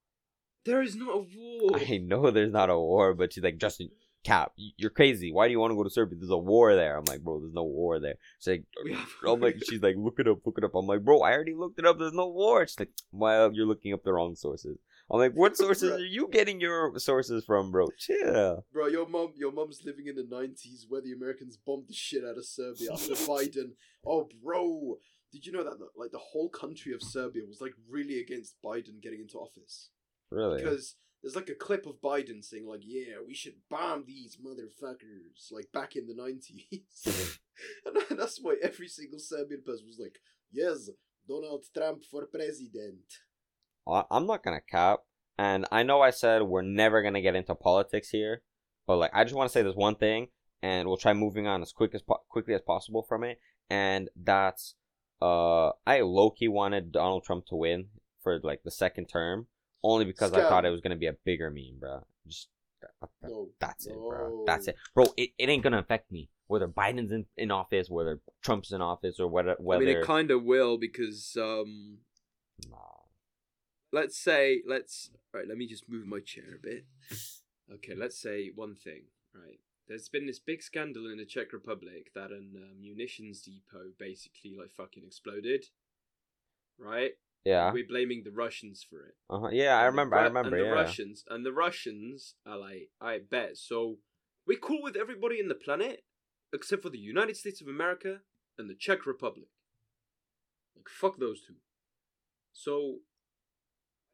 there 0.64 0.82
is 0.82 0.96
not 0.96 1.14
a 1.14 1.18
war. 1.18 1.76
I 1.76 1.98
know 1.98 2.30
there's 2.30 2.52
not 2.52 2.70
a 2.70 2.78
war, 2.78 3.14
but 3.14 3.32
she's 3.32 3.44
like, 3.44 3.58
Justin, 3.58 3.90
Cap, 4.22 4.52
you're 4.56 4.90
crazy. 4.90 5.32
Why 5.32 5.46
do 5.46 5.52
you 5.52 5.60
want 5.60 5.70
to 5.70 5.76
go 5.76 5.84
to 5.84 5.90
Serbia? 5.90 6.18
There's 6.18 6.30
a 6.30 6.36
war 6.36 6.74
there. 6.74 6.98
I'm 6.98 7.04
like, 7.04 7.22
bro, 7.22 7.40
there's 7.40 7.54
no 7.54 7.64
war 7.64 7.98
there. 7.98 8.16
She's 8.38 8.48
like, 8.48 8.64
I'm 9.26 9.40
like, 9.40 9.56
she's 9.68 9.82
like, 9.82 9.96
look 9.96 10.18
it 10.18 10.28
up, 10.28 10.38
look 10.44 10.58
it 10.58 10.64
up. 10.64 10.74
I'm 10.74 10.86
like, 10.86 11.02
bro, 11.02 11.20
I 11.20 11.32
already 11.32 11.54
looked 11.54 11.78
it 11.78 11.86
up. 11.86 11.98
There's 11.98 12.12
no 12.12 12.28
war. 12.28 12.66
She's 12.66 12.78
like, 12.78 12.90
well, 13.12 13.46
uh, 13.46 13.50
you're 13.50 13.66
looking 13.66 13.94
up 13.94 14.04
the 14.04 14.12
wrong 14.12 14.34
sources. 14.34 14.76
I'm 15.10 15.18
like, 15.18 15.32
what 15.32 15.56
sources 15.56 15.90
are 15.90 15.98
you 16.04 16.28
getting 16.30 16.60
your 16.60 16.98
sources 16.98 17.44
from, 17.46 17.70
bro? 17.70 17.88
Chill. 17.98 18.64
Bro, 18.72 18.88
your 18.88 19.08
mom, 19.08 19.32
your 19.36 19.52
mom's 19.52 19.82
living 19.84 20.06
in 20.06 20.16
the 20.16 20.26
nineties 20.30 20.84
where 20.88 21.00
the 21.00 21.12
Americans 21.12 21.56
bombed 21.56 21.88
the 21.88 21.94
shit 21.94 22.22
out 22.22 22.36
of 22.36 22.44
Serbia 22.44 22.92
after 22.92 23.12
Biden. 23.14 23.72
Oh, 24.06 24.28
bro, 24.44 24.98
did 25.32 25.46
you 25.46 25.52
know 25.52 25.64
that 25.64 25.78
like 25.96 26.10
the 26.10 26.18
whole 26.18 26.48
country 26.48 26.92
of 26.92 27.02
Serbia 27.02 27.42
was 27.46 27.60
like 27.60 27.72
really 27.88 28.20
against 28.20 28.56
Biden 28.64 29.00
getting 29.02 29.20
into 29.20 29.38
office 29.38 29.90
Really? 30.30 30.62
because 30.62 30.96
there's 31.22 31.36
like 31.36 31.50
a 31.50 31.54
clip 31.54 31.86
of 31.86 32.00
Biden 32.00 32.42
saying 32.42 32.66
like, 32.66 32.80
"Yeah, 32.82 33.16
we 33.26 33.34
should 33.34 33.54
bomb 33.68 34.04
these 34.06 34.38
motherfuckers," 34.38 35.50
like 35.52 35.70
back 35.72 35.94
in 35.96 36.06
the 36.06 36.14
nineties, 36.14 37.04
and 38.10 38.18
that's 38.18 38.38
why 38.40 38.56
every 38.62 38.88
single 38.88 39.18
Serbian 39.18 39.62
person 39.62 39.86
was 39.86 39.98
like, 39.98 40.18
"Yes, 40.50 40.88
Donald 41.28 41.64
Trump 41.74 42.04
for 42.10 42.26
president." 42.26 43.04
I'm 43.86 44.26
not 44.26 44.42
gonna 44.42 44.60
cap, 44.60 45.00
and 45.36 45.66
I 45.70 45.82
know 45.82 46.00
I 46.00 46.10
said 46.10 46.42
we're 46.42 46.62
never 46.62 47.02
gonna 47.02 47.20
get 47.20 47.34
into 47.34 47.54
politics 47.54 48.08
here, 48.10 48.42
but 48.86 48.96
like 48.96 49.10
I 49.12 49.24
just 49.24 49.34
want 49.36 49.50
to 49.50 49.52
say 49.52 49.62
this 49.62 49.74
one 49.74 49.96
thing, 49.96 50.28
and 50.62 50.86
we'll 50.88 50.96
try 50.96 51.12
moving 51.12 51.46
on 51.46 51.60
as 51.60 51.72
quick 51.72 51.94
as 51.94 52.02
po- 52.02 52.22
quickly 52.28 52.54
as 52.54 52.62
possible 52.62 53.02
from 53.02 53.24
it, 53.24 53.40
and 53.68 54.08
that's 54.16 54.74
uh 55.22 55.70
I 55.86 56.00
low 56.00 56.30
key 56.30 56.48
wanted 56.48 56.92
Donald 56.92 57.24
Trump 57.24 57.46
to 57.46 57.56
win 57.56 57.86
for 58.22 58.38
like 58.42 58.62
the 58.62 58.70
second 58.70 59.06
term, 59.06 59.46
only 59.82 60.04
because 60.04 60.32
I 60.32 60.40
thought 60.40 60.64
it 60.64 60.70
was 60.70 60.80
gonna 60.80 60.96
be 60.96 61.06
a 61.06 61.16
bigger 61.24 61.50
meme, 61.50 61.78
bro. 61.78 62.04
Just 62.26 62.48
No, 63.22 63.48
that's 63.58 63.86
it, 63.86 63.94
bro. 63.94 64.44
That's 64.46 64.68
it, 64.68 64.76
bro. 64.94 65.06
It, 65.16 65.30
it 65.38 65.48
ain't 65.48 65.62
gonna 65.62 65.78
affect 65.78 66.10
me 66.10 66.28
whether 66.46 66.66
Biden's 66.66 67.12
in, 67.12 67.26
in 67.36 67.50
office, 67.50 67.88
whether 67.88 68.20
Trump's 68.42 68.72
in 68.72 68.82
office, 68.82 69.20
or 69.20 69.28
whether 69.28 69.56
whether. 69.58 69.82
I 69.82 69.86
mean, 69.86 69.96
it 69.98 70.04
kind 70.04 70.30
of 70.30 70.42
will 70.42 70.78
because 70.78 71.36
um, 71.40 71.98
Nah. 72.68 72.76
let's 73.92 74.18
say 74.18 74.62
let's 74.66 75.10
right 75.32 75.46
let 75.48 75.56
me 75.56 75.66
just 75.66 75.88
move 75.88 76.06
my 76.06 76.20
chair 76.20 76.56
a 76.56 76.58
bit 76.58 76.84
okay 77.72 77.94
let's 77.94 78.20
say 78.20 78.50
one 78.54 78.74
thing 78.74 79.02
right 79.34 79.60
there's 79.90 80.08
been 80.08 80.24
this 80.26 80.38
big 80.38 80.62
scandal 80.62 81.10
in 81.10 81.18
the 81.18 81.26
czech 81.26 81.52
republic 81.52 82.12
that 82.14 82.30
a 82.30 82.36
uh, 82.36 82.72
munitions 82.80 83.42
depot 83.42 83.90
basically 83.98 84.54
like 84.56 84.70
fucking 84.70 85.02
exploded 85.04 85.66
right 86.78 87.12
Yeah. 87.44 87.72
we're 87.72 87.86
blaming 87.86 88.22
the 88.24 88.30
russians 88.30 88.86
for 88.88 89.00
it 89.08 89.16
Uh 89.28 89.40
huh. 89.40 89.48
Yeah, 89.50 89.74
I 89.76 89.86
And 89.86 89.96
the 89.98 90.00
remember. 90.02 90.16
I 90.16 90.24
remember. 90.24 90.56
and 90.56 90.60
the 90.64 90.68
yeah. 90.70 90.80
russians 90.82 91.24
and 91.28 91.44
the 91.44 91.52
russians 91.52 92.34
are 92.46 92.56
like 92.58 92.88
i 93.00 93.18
bet 93.18 93.56
so 93.58 93.98
we're 94.46 94.58
cool 94.68 94.80
with 94.82 94.96
everybody 94.96 95.38
in 95.40 95.48
the 95.48 95.54
planet 95.66 96.04
except 96.52 96.82
for 96.82 96.90
the 96.90 96.98
united 96.98 97.36
states 97.36 97.60
of 97.60 97.66
america 97.68 98.20
and 98.58 98.70
the 98.70 98.74
czech 98.74 99.06
republic 99.06 99.48
like 100.76 100.88
fuck 100.88 101.18
those 101.18 101.40
two 101.46 101.56
so 102.52 102.98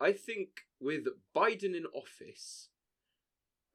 i 0.01 0.13
think 0.13 0.49
with 0.81 1.05
biden 1.35 1.75
in 1.81 1.87
office 1.95 2.69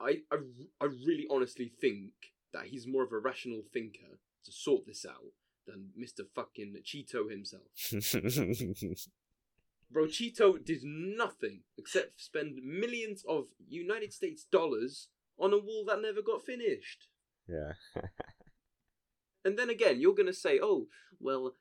i 0.04 0.18
i, 0.32 0.38
I 0.80 0.86
really 0.86 1.28
honestly 1.30 1.72
think 1.80 2.12
that 2.54 2.66
he's 2.66 2.88
more 2.88 3.04
of 3.04 3.12
a 3.12 3.20
rational 3.20 3.64
thinker 3.74 4.20
to 4.46 4.52
sort 4.52 4.86
this 4.86 5.06
out 5.06 5.34
than 5.68 5.90
mr 6.00 6.26
fucking 6.36 6.76
cheeto 6.84 7.30
himself 7.30 7.62
Bro, 9.94 10.06
Cheeto 10.06 10.64
did 10.64 10.84
nothing 10.84 11.64
except 11.78 12.22
spend 12.22 12.62
millions 12.64 13.26
of 13.28 13.48
United 13.68 14.14
States 14.14 14.46
dollars 14.50 15.10
on 15.38 15.52
a 15.52 15.58
wall 15.58 15.84
that 15.86 16.02
never 16.02 16.22
got 16.22 16.46
finished. 16.46 17.08
yeah. 17.48 17.74
And 19.44 19.58
then 19.58 19.70
again, 19.70 20.00
you're 20.00 20.14
gonna 20.14 20.34
say, 20.34 20.60
oh, 20.62 20.88
well, 21.20 21.56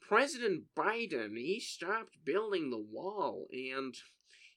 President 0.00 0.64
Biden, 0.76 1.36
he 1.36 1.60
stopped 1.60 2.24
building 2.24 2.70
the 2.70 2.78
wall 2.78 3.48
and 3.52 3.96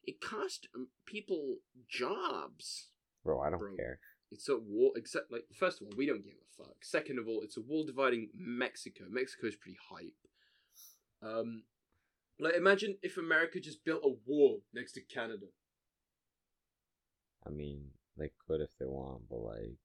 it 0.03 0.21
cost 0.21 0.67
people 1.05 1.57
jobs. 1.89 2.89
Bro, 3.23 3.41
I 3.41 3.49
don't 3.49 3.59
Bro. 3.59 3.75
care. 3.75 3.99
It's 4.31 4.49
a 4.49 4.57
wall, 4.57 4.93
except, 4.95 5.31
like, 5.31 5.43
first 5.53 5.81
of 5.81 5.87
all, 5.87 5.93
we 5.95 6.05
don't 6.05 6.23
give 6.23 6.33
a 6.33 6.63
fuck. 6.63 6.75
Second 6.81 7.19
of 7.19 7.27
all, 7.27 7.41
it's 7.43 7.57
a 7.57 7.61
wall 7.61 7.85
dividing 7.85 8.29
Mexico. 8.35 9.03
Mexico's 9.09 9.55
pretty 9.55 9.77
hype. 9.89 10.15
Um, 11.21 11.63
like, 12.39 12.55
imagine 12.55 12.97
if 13.03 13.17
America 13.17 13.59
just 13.59 13.85
built 13.85 14.01
a 14.03 14.13
wall 14.25 14.63
next 14.73 14.93
to 14.93 15.01
Canada. 15.01 15.45
I 17.45 17.49
mean, 17.51 17.91
they 18.17 18.31
could 18.47 18.61
if 18.61 18.71
they 18.79 18.85
want, 18.85 19.23
but 19.29 19.37
like 19.39 19.77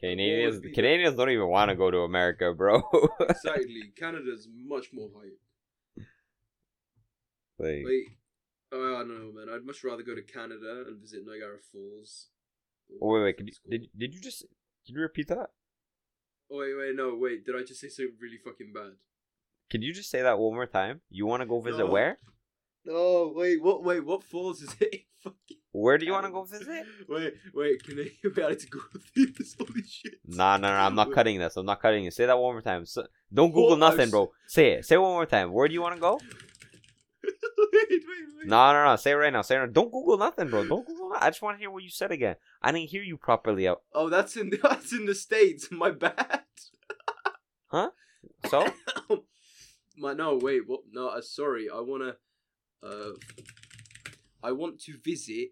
Canadians, 0.00 0.60
be- 0.60 0.72
Canadians 0.72 1.14
don't 1.16 1.30
even 1.30 1.48
want 1.48 1.70
to 1.70 1.76
go 1.76 1.90
to 1.90 1.98
America, 1.98 2.52
bro. 2.54 2.82
Exactly. 3.20 3.92
Canada's 3.96 4.48
much 4.52 4.88
more 4.92 5.10
hype. 5.14 5.38
like, 7.58 7.82
Wait, 7.84 8.04
oh, 8.72 8.94
I 8.96 8.98
don't 8.98 9.08
know, 9.08 9.32
man. 9.32 9.54
I'd 9.54 9.64
much 9.66 9.82
rather 9.84 10.02
go 10.02 10.14
to 10.14 10.22
Canada 10.22 10.84
and 10.86 11.00
visit 11.00 11.20
Niagara 11.26 11.58
Falls. 11.72 12.28
oh, 13.00 13.12
wait, 13.14 13.22
wait, 13.22 13.36
could 13.36 13.48
you, 13.48 13.54
did 13.70 13.88
did 13.96 14.14
you 14.14 14.20
just 14.20 14.44
can 14.86 14.94
you 14.94 15.02
repeat 15.02 15.28
that? 15.28 15.50
Oh, 16.50 16.58
wait, 16.58 16.74
wait, 16.78 16.96
no, 16.96 17.14
wait. 17.14 17.44
Did 17.44 17.56
I 17.56 17.62
just 17.62 17.80
say 17.80 17.88
something 17.88 18.14
really 18.20 18.38
fucking 18.42 18.72
bad? 18.72 18.92
Can 19.70 19.82
you 19.82 19.92
just 19.92 20.10
say 20.10 20.22
that 20.22 20.38
one 20.38 20.54
more 20.54 20.66
time? 20.66 21.02
You 21.10 21.26
want 21.26 21.42
to 21.42 21.46
go 21.46 21.60
visit 21.60 21.84
No. 21.84 21.90
where? 21.92 22.18
No, 22.86 23.32
wait, 23.36 23.62
what? 23.62 23.84
Wait, 23.84 24.04
what 24.04 24.24
falls 24.24 24.62
is 24.62 24.74
it? 24.80 25.02
fucking 25.22 25.58
Where 25.72 25.98
do 25.98 26.06
you 26.06 26.12
want 26.12 26.24
to 26.24 26.32
go 26.32 26.44
visit? 26.44 26.86
Wait, 27.08 27.34
wait. 27.52 27.82
Can 27.84 27.98
I? 27.98 28.10
Wait, 28.36 28.44
I 28.44 28.48
need 28.50 28.58
to 28.60 28.66
go 28.68 28.80
through 29.14 29.26
this. 29.36 29.54
Holy 29.58 29.82
shit. 29.86 30.14
Nah, 30.26 30.56
nah, 30.56 30.70
nah. 30.70 30.86
I'm 30.86 30.94
not 30.94 31.08
Wait. 31.08 31.14
cutting 31.14 31.38
this. 31.38 31.56
I'm 31.56 31.66
not 31.66 31.82
cutting 31.82 32.06
it. 32.06 32.14
Say 32.14 32.24
that 32.26 32.38
one 32.38 32.54
more 32.54 32.62
time. 32.62 32.86
So, 32.86 33.06
don't 33.32 33.52
Google 33.52 33.74
I 33.82 33.90
nothing, 33.90 34.10
bro. 34.10 34.30
Say 34.46 34.72
it. 34.72 34.86
Say 34.86 34.94
it 34.94 35.00
one 35.00 35.12
more 35.12 35.26
time. 35.26 35.52
Where 35.52 35.68
do 35.68 35.74
you 35.74 35.82
want 35.82 35.96
to 35.96 36.00
go? 36.00 36.18
Wait, 37.72 37.88
wait. 37.90 38.46
No, 38.46 38.72
no, 38.72 38.84
no. 38.84 38.96
Say 38.96 39.12
it 39.12 39.14
right 39.14 39.32
now. 39.32 39.42
Say 39.42 39.56
it. 39.56 39.58
Right 39.58 39.72
Don't 39.72 39.92
Google 39.92 40.18
nothing, 40.18 40.48
bro. 40.48 40.66
Don't 40.66 40.86
Google. 40.86 41.10
Nothing. 41.10 41.22
I 41.22 41.30
just 41.30 41.42
want 41.42 41.56
to 41.56 41.60
hear 41.60 41.70
what 41.70 41.82
you 41.82 41.90
said 41.90 42.10
again. 42.12 42.36
I 42.62 42.72
didn't 42.72 42.88
hear 42.88 43.02
you 43.02 43.16
properly. 43.16 43.68
Out. 43.68 43.82
Oh, 43.92 44.08
that's 44.08 44.36
in 44.36 44.50
that's 44.62 44.92
in 44.92 45.06
the 45.06 45.14
states. 45.14 45.68
My 45.72 45.90
bad. 45.90 46.42
Huh? 47.70 47.90
So 48.46 48.66
My 49.98 50.14
no, 50.14 50.38
wait, 50.40 50.62
what? 50.66 50.80
No, 50.90 51.08
uh, 51.08 51.20
sorry. 51.20 51.68
I 51.68 51.80
wanna. 51.80 52.16
Uh, 52.82 53.10
I 54.42 54.52
want 54.52 54.80
to 54.84 54.94
visit. 55.04 55.50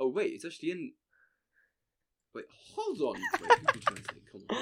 Oh 0.00 0.08
wait, 0.08 0.32
it's 0.32 0.44
actually 0.44 0.72
in. 0.72 0.92
Wait, 2.34 2.46
hold 2.74 3.00
on. 3.02 3.22
Wait, 3.40 4.56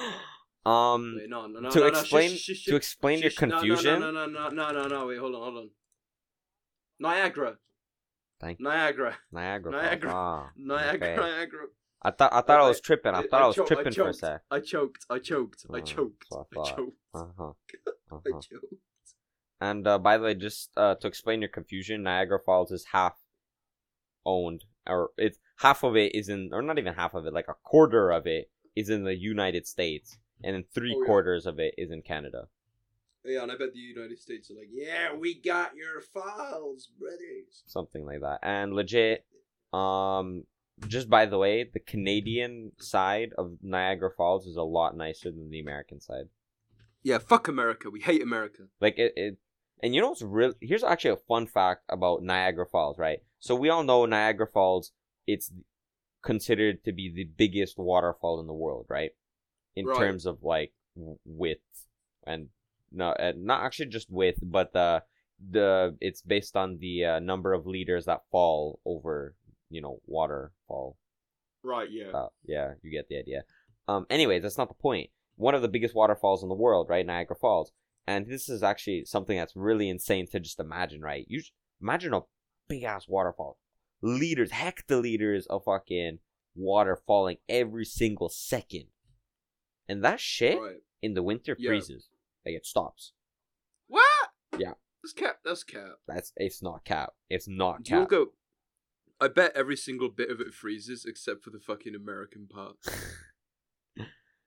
on. 0.66 0.94
um, 0.94 1.14
Wait, 1.18 1.30
no, 1.30 1.46
no, 1.46 1.60
no, 1.60 1.70
to 1.70 1.78
no, 1.78 1.88
no, 1.88 1.92
shush, 1.94 2.02
explain 2.02 2.38
to 2.66 2.76
explain 2.76 3.18
your 3.20 3.30
shush, 3.30 3.48
no, 3.48 3.58
confusion. 3.58 4.00
No, 4.00 4.10
no, 4.10 4.26
no, 4.26 4.48
no, 4.50 4.70
no, 4.70 4.72
no, 4.72 4.88
no. 4.88 5.06
Wait, 5.06 5.18
hold 5.18 5.34
on, 5.34 5.40
hold 5.40 5.56
on. 5.56 5.70
Niagara. 7.00 7.56
Thank 8.40 8.60
Niagara. 8.60 9.16
Niagara. 9.32 9.72
Niagara. 9.72 10.12
Ah, 10.14 10.50
Niagara. 10.56 10.94
okay. 10.94 11.16
Niagara. 11.16 11.66
I 12.02 12.10
thought 12.12 12.32
I 12.32 12.40
thought 12.42 12.60
I 12.60 12.64
Uh, 12.64 12.68
was 12.68 12.80
tripping. 12.80 13.14
I 13.14 13.18
I- 13.18 13.26
thought 13.26 13.40
I, 13.40 13.44
I 13.44 13.46
was 13.48 13.58
I 13.58 13.64
tripping 13.64 13.92
for 13.92 14.08
a 14.08 14.14
sec. 14.14 14.42
I 14.50 14.60
choked. 14.60 15.04
I 15.10 15.18
choked. 15.18 15.66
I 15.72 15.78
Ah, 15.78 15.80
choked. 15.80 16.26
I 16.32 16.36
I 16.60 16.62
choked. 16.64 16.96
Uh 17.12 17.24
huh. 17.36 17.52
I 18.12 18.14
Uh-huh. 18.14 18.40
choked. 18.40 18.74
And 19.60 19.86
uh, 19.86 19.98
by 19.98 20.16
the 20.16 20.24
way, 20.24 20.34
just 20.34 20.70
uh, 20.76 20.94
to 20.96 21.06
explain 21.06 21.42
your 21.42 21.50
confusion, 21.50 22.02
Niagara 22.02 22.38
Falls 22.44 22.70
is 22.70 22.86
half 22.92 23.16
owned, 24.24 24.64
or 24.86 25.10
it's 25.18 25.38
half 25.58 25.82
of 25.82 25.96
it 25.96 26.14
is 26.14 26.28
in, 26.30 26.50
or 26.52 26.62
not 26.62 26.78
even 26.78 26.94
half 26.94 27.12
of 27.14 27.26
it, 27.26 27.34
like 27.34 27.48
a 27.48 27.54
quarter 27.62 28.10
of 28.10 28.26
it 28.26 28.50
is 28.74 28.88
in 28.88 29.04
the 29.04 29.14
United 29.16 29.66
States, 29.66 30.16
and 30.42 30.54
then 30.54 30.64
three 30.74 30.94
Oh, 30.96 31.00
yeah. 31.00 31.06
quarters 31.06 31.44
of 31.46 31.58
it 31.58 31.74
is 31.76 31.90
in 31.90 32.00
Canada. 32.00 32.48
Yeah, 33.24 33.42
and 33.42 33.52
I 33.52 33.56
bet 33.56 33.72
the 33.74 33.78
United 33.78 34.18
States 34.18 34.50
are 34.50 34.54
like, 34.54 34.68
yeah, 34.72 35.14
we 35.14 35.34
got 35.40 35.74
your 35.76 36.00
files, 36.00 36.88
brothers. 36.98 37.62
something 37.66 38.04
like 38.06 38.20
that. 38.20 38.38
And 38.42 38.72
legit, 38.72 39.26
um, 39.72 40.44
just 40.88 41.10
by 41.10 41.26
the 41.26 41.36
way, 41.38 41.64
the 41.70 41.80
Canadian 41.80 42.72
side 42.78 43.32
of 43.36 43.58
Niagara 43.62 44.10
Falls 44.16 44.46
is 44.46 44.56
a 44.56 44.62
lot 44.62 44.96
nicer 44.96 45.30
than 45.30 45.50
the 45.50 45.60
American 45.60 46.00
side. 46.00 46.24
Yeah, 47.02 47.18
fuck 47.18 47.48
America. 47.48 47.90
We 47.90 48.00
hate 48.00 48.22
America. 48.22 48.64
Like 48.80 48.98
it, 48.98 49.12
it 49.16 49.38
and 49.82 49.94
you 49.94 50.00
know 50.00 50.08
what's 50.10 50.22
real? 50.22 50.52
Here's 50.60 50.84
actually 50.84 51.12
a 51.12 51.16
fun 51.16 51.46
fact 51.46 51.82
about 51.88 52.22
Niagara 52.22 52.66
Falls, 52.66 52.98
right? 52.98 53.18
So 53.38 53.54
we 53.54 53.68
all 53.70 53.82
know 53.84 54.04
Niagara 54.06 54.46
Falls. 54.46 54.92
It's 55.26 55.50
considered 56.22 56.84
to 56.84 56.92
be 56.92 57.10
the 57.14 57.24
biggest 57.24 57.78
waterfall 57.78 58.40
in 58.40 58.46
the 58.46 58.52
world, 58.54 58.86
right? 58.88 59.10
In 59.76 59.86
Right. 59.86 59.98
terms 59.98 60.26
of 60.26 60.42
like 60.42 60.72
width 61.24 61.86
and 62.26 62.48
no, 62.92 63.10
uh, 63.10 63.32
not 63.36 63.62
actually 63.64 63.86
just 63.86 64.10
width, 64.10 64.38
but 64.42 64.72
the 64.72 65.02
the 65.50 65.96
it's 66.00 66.22
based 66.22 66.56
on 66.56 66.78
the 66.78 67.04
uh, 67.04 67.18
number 67.18 67.52
of 67.52 67.66
liters 67.66 68.04
that 68.06 68.20
fall 68.30 68.80
over, 68.84 69.34
you 69.70 69.80
know, 69.80 70.00
waterfall. 70.06 70.96
Right, 71.62 71.88
yeah. 71.90 72.10
Uh, 72.12 72.28
yeah, 72.44 72.74
you 72.82 72.90
get 72.90 73.08
the 73.08 73.18
idea. 73.18 73.44
Um, 73.88 74.06
anyways, 74.10 74.42
that's 74.42 74.58
not 74.58 74.68
the 74.68 74.74
point. 74.74 75.10
One 75.36 75.54
of 75.54 75.62
the 75.62 75.68
biggest 75.68 75.94
waterfalls 75.94 76.42
in 76.42 76.48
the 76.48 76.54
world, 76.54 76.88
right? 76.88 77.06
Niagara 77.06 77.36
Falls. 77.36 77.72
And 78.06 78.26
this 78.26 78.48
is 78.48 78.62
actually 78.62 79.04
something 79.04 79.36
that's 79.36 79.54
really 79.56 79.88
insane 79.88 80.26
to 80.32 80.40
just 80.40 80.58
imagine, 80.60 81.00
right? 81.00 81.24
You 81.28 81.42
imagine 81.80 82.12
a 82.14 82.20
big 82.68 82.82
ass 82.82 83.06
waterfall, 83.08 83.58
liters, 84.02 84.50
hectoliters 84.50 85.46
of 85.48 85.64
fucking 85.64 86.18
water 86.54 86.98
falling 87.06 87.36
every 87.48 87.84
single 87.84 88.28
second. 88.28 88.86
And 89.88 90.02
that 90.04 90.20
shit 90.20 90.58
Right. 90.58 90.76
in 91.02 91.14
the 91.14 91.22
winter 91.22 91.56
Yeah. 91.58 91.70
freezes. 91.70 92.08
Like 92.46 92.54
it 92.56 92.66
stops. 92.66 93.12
What? 93.88 94.30
Yeah. 94.58 94.72
That's 95.02 95.12
cap. 95.12 95.36
That's 95.44 95.64
cap. 95.64 95.98
That's 96.08 96.32
it's 96.36 96.62
not 96.62 96.84
cap. 96.84 97.10
It's 97.28 97.48
not 97.48 97.82
Do 97.84 97.92
you 97.94 97.98
all 98.00 98.04
cap. 98.06 98.10
go? 98.10 98.26
I 99.20 99.28
bet 99.28 99.52
every 99.54 99.76
single 99.76 100.08
bit 100.08 100.30
of 100.30 100.40
it 100.40 100.54
freezes 100.54 101.04
except 101.06 101.42
for 101.44 101.50
the 101.50 101.60
fucking 101.60 101.94
American 101.94 102.46
part. 102.46 102.76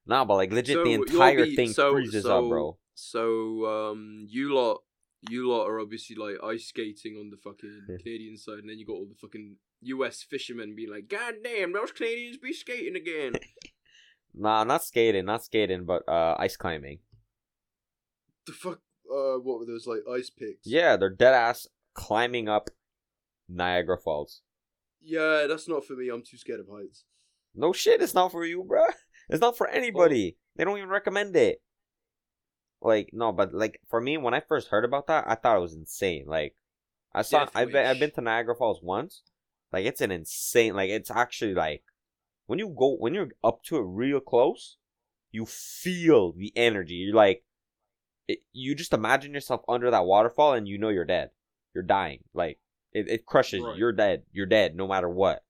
Nah, 0.06 0.26
but 0.26 0.36
like 0.36 0.52
legit, 0.52 0.76
So 0.76 0.84
the 0.84 0.94
entire 0.94 1.46
be- 1.46 1.56
thing 1.56 1.72
so- 1.72 1.94
freezes 1.94 2.24
so- 2.24 2.44
up, 2.44 2.50
bro. 2.50 2.78
So, 2.96 3.66
um, 3.66 4.28
you 4.30 4.54
lot, 4.54 4.82
you 5.30 5.50
lot 5.50 5.66
are 5.66 5.80
obviously 5.80 6.16
like 6.16 6.36
ice 6.44 6.66
skating 6.68 7.16
on 7.16 7.30
the 7.32 7.38
fucking 7.38 7.84
Canadian 8.04 8.38
side, 8.38 8.60
and 8.60 8.70
then 8.70 8.78
you 8.78 8.86
got 8.86 8.94
all 8.94 9.08
the 9.08 9.16
fucking 9.16 9.56
U.S. 9.84 10.22
fishermen 10.22 10.76
being 10.76 10.92
like, 10.92 11.08
"God 11.08 11.36
damn, 11.44 11.72
those 11.74 11.92
Canadians 11.92 12.38
be 12.38 12.54
skating 12.54 12.96
again." 12.96 13.34
Nah, 14.36 14.64
not 14.64 14.84
skating, 14.84 15.26
not 15.26 15.44
skating, 15.44 15.86
but 15.86 16.02
uh, 16.10 16.36
ice 16.40 16.58
climbing. 16.58 16.98
The 18.46 18.54
fuck? 18.54 18.80
Uh, 19.10 19.38
what 19.40 19.60
were 19.60 19.66
those 19.66 19.88
like 19.88 20.02
ice 20.10 20.30
picks? 20.30 20.66
Yeah, 20.66 20.98
they're 20.98 21.10
dead 21.10 21.34
ass 21.34 21.68
climbing 21.94 22.48
up 22.48 22.70
Niagara 23.50 23.98
Falls. 23.98 24.42
Yeah, 25.02 25.46
that's 25.48 25.68
not 25.68 25.86
for 25.86 25.94
me. 25.94 26.10
I'm 26.10 26.24
too 26.24 26.38
scared 26.38 26.62
of 26.62 26.68
heights. 26.68 27.04
No 27.54 27.74
shit, 27.74 28.02
it's 28.02 28.14
not 28.14 28.32
for 28.32 28.46
you, 28.46 28.64
bruh. 28.64 28.94
It's 29.30 29.42
not 29.42 29.58
for 29.58 29.68
anybody. 29.68 30.38
They 30.56 30.64
don't 30.64 30.78
even 30.78 30.90
recommend 30.90 31.36
it. 31.36 31.62
Like 32.82 33.10
no, 33.14 33.32
but 33.32 33.54
like 33.54 33.80
for 33.90 34.02
me, 34.02 34.18
when 34.18 34.34
I 34.34 34.42
first 34.42 34.68
heard 34.68 34.84
about 34.84 35.08
that, 35.08 35.26
I 35.28 35.36
thought 35.36 35.58
it 35.58 35.62
was 35.62 35.74
insane. 35.74 36.26
Like 36.28 36.56
I 37.14 37.22
saw, 37.22 37.40
Death 37.46 37.52
I've 37.56 37.72
been, 37.72 37.86
I've 37.86 38.00
been 38.00 38.12
to 38.12 38.22
Niagara 38.22 38.56
Falls 38.56 38.82
once. 38.84 39.24
Like 39.72 39.86
it's 39.86 40.02
an 40.02 40.12
insane. 40.12 40.76
Like 40.76 40.90
it's 40.90 41.10
actually 41.10 41.54
like 41.54 41.84
when 42.48 42.60
you 42.60 42.76
go 42.78 42.96
when 43.00 43.14
you're 43.14 43.30
up 43.44 43.64
to 43.66 43.78
it 43.78 43.86
real 43.86 44.20
close, 44.20 44.78
you 45.32 45.46
feel 45.46 46.34
the 46.34 46.52
energy. 46.56 46.96
You're 46.96 47.16
like, 47.16 47.44
it, 48.28 48.40
you 48.54 48.76
just 48.76 48.94
imagine 48.94 49.34
yourself 49.34 49.62
under 49.68 49.92
that 49.92 50.06
waterfall, 50.06 50.54
and 50.54 50.68
you 50.68 50.78
know 50.78 50.90
you're 50.90 51.06
dead. 51.06 51.32
You're 51.74 51.84
dying. 51.84 52.24
Like 52.34 52.60
it, 52.92 53.08
it 53.10 53.26
crushes 53.26 53.60
you. 53.60 53.74
You're 53.78 53.92
dead. 53.92 54.24
You're 54.32 54.46
dead 54.46 54.76
no 54.76 54.88
matter 54.88 55.10
what 55.10 55.44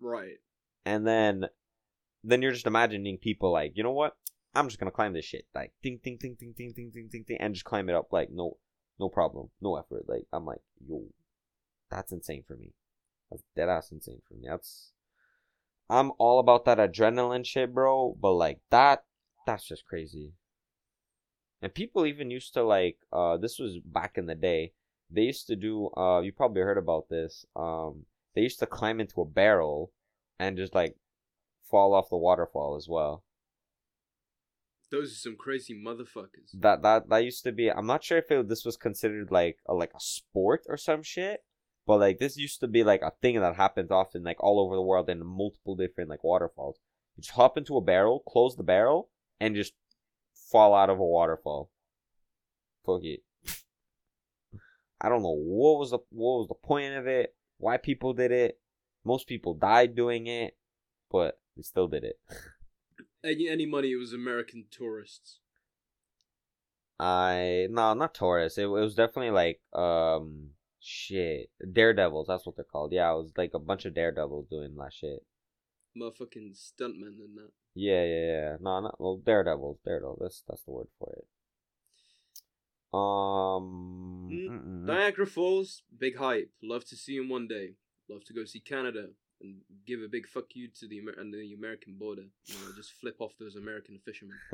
Right. 0.00 0.38
and 0.84 1.06
then 1.06 1.46
then 2.24 2.42
you're 2.42 2.52
just 2.52 2.66
imagining 2.66 3.18
people 3.18 3.52
like 3.52 3.72
you 3.76 3.82
know 3.82 3.92
what 3.92 4.16
i'm 4.54 4.66
just 4.68 4.78
gonna 4.80 4.90
climb 4.90 5.12
this 5.12 5.24
shit 5.24 5.44
like 5.54 5.72
ding 5.82 5.98
ding 6.02 6.16
ding 6.20 6.36
ding 6.38 6.52
ding 6.56 6.72
ding 6.74 6.90
ding 6.92 7.08
ding 7.10 7.24
ding 7.26 7.36
and 7.40 7.54
just 7.54 7.64
climb 7.64 7.88
it 7.88 7.94
up 7.94 8.12
like 8.12 8.30
no 8.30 8.56
no 8.98 9.08
problem 9.08 9.48
no 9.60 9.76
effort 9.76 10.04
like 10.08 10.24
i'm 10.32 10.44
like 10.44 10.60
yo 10.86 11.04
that's 11.90 12.10
insane 12.12 12.42
for 12.46 12.56
me 12.56 12.72
that's 13.30 13.42
dead 13.56 13.68
ass 13.68 13.90
insane 13.92 14.20
for 14.26 14.34
me 14.34 14.46
that's 14.48 14.90
i'm 15.88 16.10
all 16.18 16.38
about 16.40 16.64
that 16.64 16.78
adrenaline 16.78 17.44
shit 17.46 17.72
bro 17.74 18.16
but 18.20 18.32
like 18.32 18.58
that 18.70 19.04
that's 19.46 19.66
just 19.66 19.84
crazy 19.86 20.32
and 21.62 21.74
people 21.74 22.04
even 22.04 22.30
used 22.30 22.52
to 22.54 22.62
like 22.62 22.98
uh 23.12 23.36
this 23.36 23.58
was 23.58 23.78
back 23.84 24.18
in 24.18 24.26
the 24.26 24.34
day 24.34 24.72
they 25.10 25.22
used 25.22 25.46
to 25.46 25.56
do 25.56 25.90
uh 25.96 26.20
you 26.20 26.32
probably 26.32 26.62
heard 26.62 26.78
about 26.78 27.08
this 27.08 27.46
um 27.56 28.04
they 28.34 28.42
used 28.42 28.58
to 28.58 28.66
climb 28.66 29.00
into 29.00 29.20
a 29.20 29.26
barrel 29.26 29.92
and 30.38 30.56
just 30.56 30.74
like 30.74 30.96
fall 31.70 31.94
off 31.94 32.10
the 32.10 32.16
waterfall 32.16 32.76
as 32.76 32.88
well. 32.88 33.24
Those 34.90 35.12
are 35.12 35.16
some 35.16 35.36
crazy 35.36 35.74
motherfuckers. 35.74 36.50
That 36.52 36.82
that 36.82 37.08
that 37.08 37.24
used 37.24 37.44
to 37.44 37.52
be. 37.52 37.70
I'm 37.70 37.86
not 37.86 38.04
sure 38.04 38.18
if 38.18 38.30
it, 38.30 38.48
this 38.48 38.64
was 38.64 38.76
considered 38.76 39.30
like 39.30 39.58
a, 39.66 39.72
like 39.74 39.92
a 39.94 40.00
sport 40.00 40.64
or 40.68 40.76
some 40.76 41.02
shit, 41.02 41.40
but 41.86 41.98
like 41.98 42.18
this 42.18 42.36
used 42.36 42.60
to 42.60 42.68
be 42.68 42.84
like 42.84 43.00
a 43.00 43.12
thing 43.22 43.40
that 43.40 43.56
happens 43.56 43.90
often 43.90 44.22
like 44.22 44.42
all 44.42 44.60
over 44.60 44.76
the 44.76 44.82
world 44.82 45.08
in 45.08 45.24
multiple 45.24 45.74
different 45.74 46.10
like 46.10 46.22
waterfalls. 46.22 46.78
You 47.16 47.22
just 47.22 47.34
hop 47.34 47.56
into 47.56 47.76
a 47.78 47.80
barrel, 47.80 48.22
close 48.28 48.56
the 48.56 48.62
barrel, 48.62 49.08
and 49.40 49.56
just 49.56 49.72
fall 50.52 50.74
out 50.74 50.90
of 50.90 51.00
a 51.00 51.04
waterfall. 51.04 51.70
Fuck 52.84 53.02
it. 53.04 53.20
I 55.00 55.08
don't 55.08 55.22
know 55.22 55.36
what 55.36 55.78
was 55.80 55.90
the 55.90 55.98
what 56.10 56.38
was 56.38 56.48
the 56.48 56.54
point 56.54 56.94
of 56.94 57.08
it, 57.08 57.34
why 57.58 57.76
people 57.76 58.12
did 58.12 58.30
it. 58.30 58.60
Most 59.04 59.26
people 59.26 59.54
died 59.54 59.96
doing 59.96 60.28
it, 60.28 60.56
but 61.10 61.40
they 61.56 61.62
still 61.62 61.88
did 61.88 62.04
it. 62.04 62.20
Any 63.24 63.48
any 63.48 63.66
money? 63.66 63.92
It 63.92 64.00
was 64.00 64.12
American 64.12 64.64
tourists. 64.68 65.38
I 66.98 67.68
no, 67.70 67.94
not 67.94 68.14
tourists. 68.14 68.58
It, 68.58 68.64
it 68.64 68.66
was 68.66 68.96
definitely 68.96 69.30
like 69.30 69.60
um 69.72 70.50
shit 70.80 71.50
daredevils. 71.72 72.26
That's 72.26 72.44
what 72.44 72.56
they're 72.56 72.64
called. 72.64 72.92
Yeah, 72.92 73.12
it 73.12 73.16
was 73.16 73.32
like 73.36 73.52
a 73.54 73.60
bunch 73.60 73.84
of 73.84 73.94
daredevils 73.94 74.48
doing 74.48 74.74
that 74.76 74.92
shit. 74.92 75.24
Motherfucking 75.96 76.56
stuntmen 76.56 77.18
than 77.18 77.34
that. 77.36 77.50
Yeah, 77.74 78.04
yeah, 78.04 78.26
yeah. 78.26 78.56
No, 78.60 78.80
not 78.80 79.00
well. 79.00 79.20
Daredevils, 79.24 79.78
daredevils. 79.84 80.18
That's 80.20 80.42
that's 80.48 80.62
the 80.64 80.70
word 80.70 80.88
for 80.98 81.12
it. 81.18 81.26
Um, 82.94 84.28
Mm, 84.30 84.48
mm-mm. 84.48 84.84
Niagara 84.84 85.26
Falls, 85.26 85.82
big 85.98 86.16
hype. 86.16 86.50
Love 86.62 86.84
to 86.86 86.96
see 86.96 87.16
him 87.16 87.28
one 87.28 87.46
day. 87.48 87.74
Love 88.08 88.24
to 88.24 88.32
go 88.34 88.44
see 88.44 88.60
Canada 88.60 89.08
and 89.40 89.56
give 89.86 90.00
a 90.00 90.08
big 90.08 90.26
fuck 90.26 90.54
you 90.54 90.68
to 90.80 90.86
the 90.88 90.98
Amer- 90.98 91.18
and 91.18 91.32
the 91.32 91.52
American 91.54 91.96
border. 91.98 92.26
You 92.46 92.54
know, 92.54 92.72
just 92.76 92.92
flip 92.92 93.16
off 93.20 93.32
those 93.38 93.56
American 93.56 93.98
fishermen. 94.04 94.36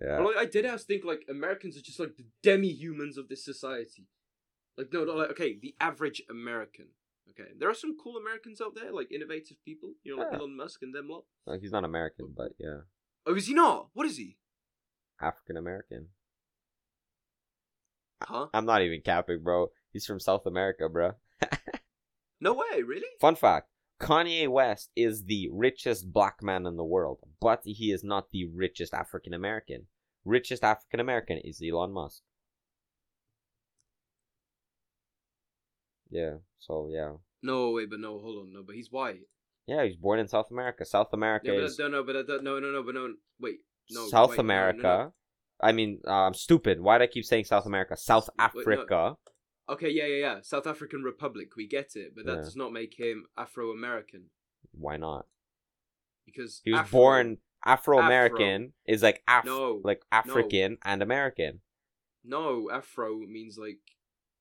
yeah. 0.00 0.18
But 0.18 0.24
like, 0.26 0.36
I 0.36 0.44
did 0.44 0.66
ask, 0.66 0.86
think 0.86 1.04
like 1.04 1.24
Americans 1.28 1.76
are 1.76 1.82
just 1.82 2.00
like 2.00 2.16
the 2.16 2.26
demi-humans 2.42 3.16
of 3.18 3.28
this 3.28 3.44
society. 3.44 4.06
Like 4.76 4.92
no, 4.92 5.04
no, 5.04 5.14
like 5.14 5.30
okay, 5.30 5.58
the 5.60 5.74
average 5.80 6.22
American. 6.30 6.86
Okay, 7.30 7.50
there 7.58 7.68
are 7.70 7.74
some 7.74 7.96
cool 8.02 8.16
Americans 8.16 8.60
out 8.60 8.74
there, 8.74 8.92
like 8.92 9.12
innovative 9.12 9.56
people. 9.64 9.92
You 10.02 10.16
know, 10.16 10.22
like 10.22 10.32
Yeah. 10.32 10.38
Elon 10.38 10.56
Musk 10.56 10.82
and 10.82 10.94
them 10.94 11.08
lot. 11.08 11.24
He's 11.60 11.72
not 11.72 11.84
American, 11.84 12.32
but 12.36 12.52
yeah, 12.58 12.80
Oh, 13.26 13.34
is 13.34 13.46
he 13.46 13.54
not? 13.54 13.88
What 13.92 14.06
is 14.06 14.16
he? 14.16 14.38
African 15.20 15.56
American. 15.56 16.08
Huh? 18.22 18.46
I'm 18.52 18.66
not 18.66 18.82
even 18.82 19.00
capping, 19.00 19.42
bro. 19.42 19.68
He's 19.92 20.06
from 20.06 20.20
South 20.20 20.46
America, 20.46 20.88
bro. 20.88 21.12
No 22.40 22.54
way, 22.54 22.82
really? 22.82 23.06
Fun 23.20 23.34
fact 23.34 23.68
Kanye 24.00 24.46
West 24.48 24.90
is 24.94 25.24
the 25.24 25.48
richest 25.52 26.12
black 26.12 26.40
man 26.40 26.66
in 26.66 26.76
the 26.76 26.84
world, 26.84 27.18
but 27.40 27.62
he 27.64 27.90
is 27.90 28.04
not 28.04 28.30
the 28.30 28.44
richest 28.44 28.94
African 28.94 29.34
American. 29.34 29.86
Richest 30.24 30.62
African 30.62 31.00
American 31.00 31.38
is 31.38 31.60
Elon 31.60 31.92
Musk. 31.92 32.22
Yeah, 36.10 36.38
so 36.58 36.88
yeah. 36.90 37.12
No, 37.42 37.70
wait, 37.72 37.90
but 37.90 38.00
no, 38.00 38.18
hold 38.18 38.46
on, 38.46 38.52
no, 38.52 38.62
but 38.62 38.74
he's 38.74 38.90
white. 38.90 39.20
Yeah, 39.66 39.82
he 39.82 39.88
was 39.90 39.96
born 39.96 40.18
in 40.18 40.28
South 40.28 40.50
America. 40.50 40.84
South 40.84 41.12
America 41.12 41.48
Yeah, 41.48 41.54
but 41.56 41.64
is 41.64 41.76
don't 41.76 41.90
know, 41.92 42.02
but 42.02 42.16
I 42.16 42.22
don't, 42.22 42.42
no, 42.42 42.58
no, 42.58 42.70
no, 42.70 42.82
but 42.82 42.94
no, 42.94 43.14
wait, 43.38 43.58
no. 43.90 44.06
South 44.08 44.30
wait, 44.30 44.36
no, 44.38 44.42
no, 44.42 44.46
America. 44.46 44.82
no. 44.82 45.12
I 45.60 45.72
mean, 45.72 46.00
uh, 46.06 46.10
I'm 46.12 46.34
stupid. 46.34 46.80
Why 46.80 46.98
do 46.98 47.04
I 47.04 47.08
keep 47.08 47.24
saying 47.24 47.44
South 47.44 47.66
America? 47.66 47.96
South 47.96 48.28
Wait, 48.30 48.38
no. 48.38 48.44
Africa. 48.44 49.16
Okay, 49.68 49.90
yeah, 49.90 50.06
yeah, 50.06 50.16
yeah. 50.16 50.40
South 50.42 50.66
African 50.66 51.02
Republic, 51.02 51.54
we 51.56 51.66
get 51.66 51.94
it, 51.96 52.14
but 52.16 52.24
that 52.24 52.36
Yeah. 52.36 52.42
does 52.42 52.56
not 52.56 52.72
make 52.72 52.94
him 52.98 53.26
Afro 53.36 53.70
American 53.70 54.30
Why 54.72 54.96
not? 54.96 55.26
because 56.24 56.60
He 56.64 56.70
was 56.72 56.80
Afro- 56.80 56.90
born 57.00 57.38
Afro 57.64 57.98
American. 57.98 58.72
Is 58.86 59.02
like 59.02 59.22
Af- 59.28 59.44
No, 59.44 59.80
like 59.84 60.02
African 60.12 60.78
and 60.84 61.02
American. 61.02 61.60
No, 62.24 62.70
Afro 62.70 63.18
means 63.18 63.58
like 63.58 63.80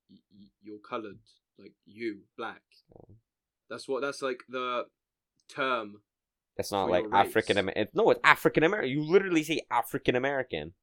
y- 0.09 0.17
y- 0.39 0.51
you're 0.61 0.79
colored, 0.79 1.19
like 1.59 1.73
you, 1.85 2.21
black. 2.37 2.61
Oh. 2.95 3.15
That's 3.69 3.87
what. 3.87 4.01
That's 4.01 4.21
like 4.21 4.39
the 4.47 4.85
term. 5.49 6.01
It's 6.57 6.71
not 6.71 6.89
like. 6.89 7.05
African 7.11 7.57
American. 7.57 7.87
No, 7.93 8.09
it's 8.11 8.19
African 8.23 8.63
American. 8.63 8.91
You 8.91 9.03
literally 9.03 9.43
say 9.43 9.61
African 9.69 10.15
American. 10.15 10.73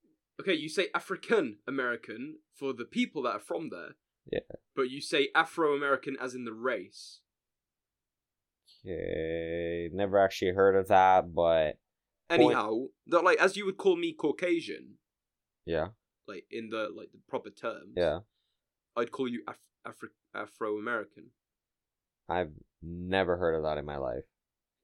Okay, 0.40 0.54
you 0.54 0.68
say 0.68 0.88
African 0.94 1.58
American 1.66 2.38
for 2.58 2.72
the 2.72 2.84
people 2.84 3.22
that 3.22 3.36
are 3.36 3.40
from 3.40 3.70
there. 3.70 3.90
Yeah. 4.30 4.56
But 4.74 4.90
you 4.90 5.00
say 5.00 5.28
Afro 5.34 5.74
American 5.74 6.16
as 6.20 6.34
in 6.34 6.44
the 6.44 6.52
race. 6.52 7.20
Okay, 8.86 9.88
never 9.92 10.18
actually 10.18 10.52
heard 10.52 10.76
of 10.76 10.88
that, 10.88 11.34
but 11.34 11.78
Anyhow, 12.30 12.86
that 13.06 13.22
like 13.24 13.38
as 13.38 13.56
you 13.56 13.64
would 13.66 13.76
call 13.76 13.96
me 13.96 14.12
Caucasian, 14.12 14.94
yeah, 15.64 15.88
like 16.26 16.44
in 16.50 16.70
the 16.70 16.88
like 16.94 17.12
the 17.12 17.18
proper 17.28 17.50
terms. 17.50 17.92
yeah. 17.96 18.20
I'd 18.96 19.10
call 19.10 19.28
you 19.28 19.42
Af- 19.48 19.58
Afri- 19.86 20.14
Afro 20.34 20.78
American, 20.78 21.30
I've 22.28 22.52
never 22.82 23.36
heard 23.36 23.54
of 23.54 23.62
that 23.64 23.78
in 23.78 23.84
my 23.84 23.96
life, 23.96 24.24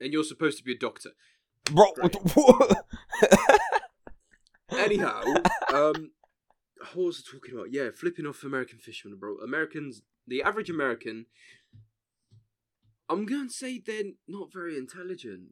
and 0.01 0.13
you're 0.13 0.25
supposed 0.25 0.59
to 0.59 0.65
be 0.65 0.73
a 0.73 0.79
doctor. 0.79 1.11
bro. 1.65 1.87
Anyhow, 4.73 5.23
um, 5.75 6.13
what 6.95 7.07
was 7.07 7.25
I 7.27 7.33
talking 7.37 7.55
about? 7.55 7.73
Yeah, 7.73 7.89
flipping 7.95 8.27
off 8.27 8.45
American 8.45 8.79
fishermen, 8.79 9.19
bro. 9.19 9.37
Americans, 9.39 10.03
the 10.27 10.43
average 10.43 10.71
American, 10.71 11.27
I'm 13.09 13.27
going 13.27 13.49
to 13.49 13.53
say 13.53 13.81
they're 13.85 14.13
not 14.29 14.53
very 14.53 14.77
intelligent. 14.79 15.49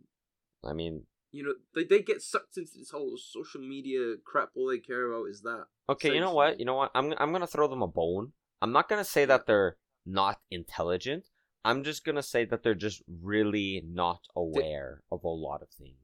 I 0.65 0.73
mean, 0.73 1.07
You 1.33 1.43
know, 1.45 1.55
they, 1.75 1.83
they 1.85 2.01
get 2.03 2.23
sucked 2.23 2.57
into 2.57 2.73
this 2.79 2.91
whole 2.91 3.17
social 3.19 3.61
media 3.61 4.15
crap. 4.25 4.51
All 4.57 4.69
they 4.69 4.79
care 4.79 5.11
about 5.11 5.27
is 5.29 5.43
that. 5.43 5.65
okay, 5.89 6.15
you 6.15 6.21
know 6.21 6.33
what? 6.35 6.59
You 6.61 6.65
know 6.65 6.75
what? 6.75 6.91
I'm 6.95 7.13
I'm 7.19 7.33
gonna 7.33 7.47
throw 7.47 7.67
them 7.69 7.83
a 7.83 7.89
bone. 7.89 8.33
I'm 8.61 8.73
not 8.73 8.89
gonna 8.89 9.05
say 9.05 9.25
that 9.25 9.47
they're 9.47 9.77
not 10.05 10.41
intelligent. 10.51 11.29
I'm 11.65 11.85
just 11.85 12.05
gonna 12.05 12.23
say 12.23 12.45
that 12.47 12.63
they're 12.63 12.75
just 12.75 13.03
really 13.23 13.83
not 13.87 14.21
aware 14.35 15.03
of 15.13 15.25
a 15.25 15.29
lot 15.29 15.63
of 15.63 15.69
things. 15.71 15.95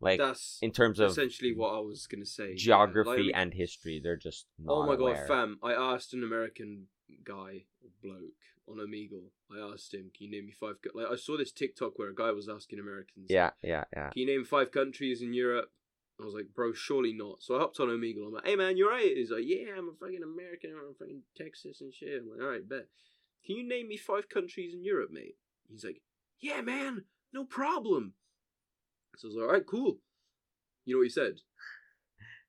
Like 0.00 0.18
That's 0.18 0.58
in 0.60 0.72
terms 0.72 0.98
of 1.00 1.10
essentially 1.10 1.54
what 1.54 1.74
I 1.74 1.78
was 1.80 2.06
gonna 2.06 2.26
say. 2.26 2.50
yeah. 2.50 2.56
geography 2.56 3.26
Like, 3.26 3.32
and 3.34 3.54
history, 3.54 4.00
they're 4.02 4.16
just 4.16 4.46
oh 4.60 4.64
not 4.66 4.82
Oh 4.82 4.86
my 4.86 4.94
aware. 4.94 5.14
god, 5.14 5.26
fam! 5.26 5.58
I 5.62 5.72
asked 5.72 6.12
an 6.12 6.22
American 6.22 6.88
guy, 7.24 7.64
bloke, 8.02 8.42
on 8.68 8.76
Omegle. 8.78 9.30
I 9.50 9.72
asked 9.72 9.94
him, 9.94 10.10
"Can 10.14 10.26
you 10.26 10.30
name 10.32 10.46
me 10.46 10.52
five?" 10.52 10.76
co-" 10.82 10.90
Like 10.98 11.10
I 11.10 11.16
saw 11.16 11.38
this 11.38 11.52
TikTok 11.52 11.98
where 11.98 12.10
a 12.10 12.14
guy 12.14 12.30
was 12.32 12.48
asking 12.48 12.78
Americans, 12.78 13.28
Yeah, 13.30 13.50
yeah, 13.62 13.84
yeah. 13.94 14.10
Can 14.10 14.20
you 14.20 14.26
name 14.26 14.44
five 14.44 14.70
countries 14.70 15.22
in 15.22 15.32
Europe? 15.32 15.70
I 16.20 16.24
was 16.24 16.34
like, 16.34 16.46
bro, 16.54 16.72
surely 16.72 17.12
not. 17.12 17.42
So 17.42 17.56
I 17.56 17.58
hopped 17.60 17.78
on 17.80 17.88
Omegle. 17.88 18.26
I'm 18.26 18.32
like, 18.32 18.46
hey 18.46 18.56
man, 18.56 18.76
you're 18.76 18.90
right. 18.90 19.12
He's 19.16 19.30
like, 19.30 19.44
yeah, 19.44 19.72
I'm 19.76 19.88
a 19.88 19.92
fucking 20.00 20.22
American. 20.22 20.70
I'm 20.72 20.78
from 20.78 20.94
fucking 20.98 21.22
Texas 21.36 21.80
and 21.82 21.92
shit. 21.92 22.22
I'm 22.22 22.30
like, 22.30 22.40
all 22.40 22.48
right, 22.52 22.66
bet. 22.68 22.86
Can 23.44 23.56
you 23.56 23.68
name 23.68 23.88
me 23.88 23.96
five 23.96 24.28
countries 24.28 24.72
in 24.74 24.82
Europe, 24.82 25.10
mate? 25.12 25.36
He's 25.70 25.84
like, 25.84 26.00
yeah, 26.40 26.60
man, 26.62 27.04
no 27.32 27.44
problem. 27.44 28.14
So 29.16 29.26
I 29.26 29.28
was 29.28 29.36
like, 29.36 29.46
all 29.46 29.52
right, 29.52 29.66
cool. 29.66 29.98
You 30.84 30.94
know 30.94 30.98
what 31.00 31.04
he 31.04 31.10
said? 31.10 31.34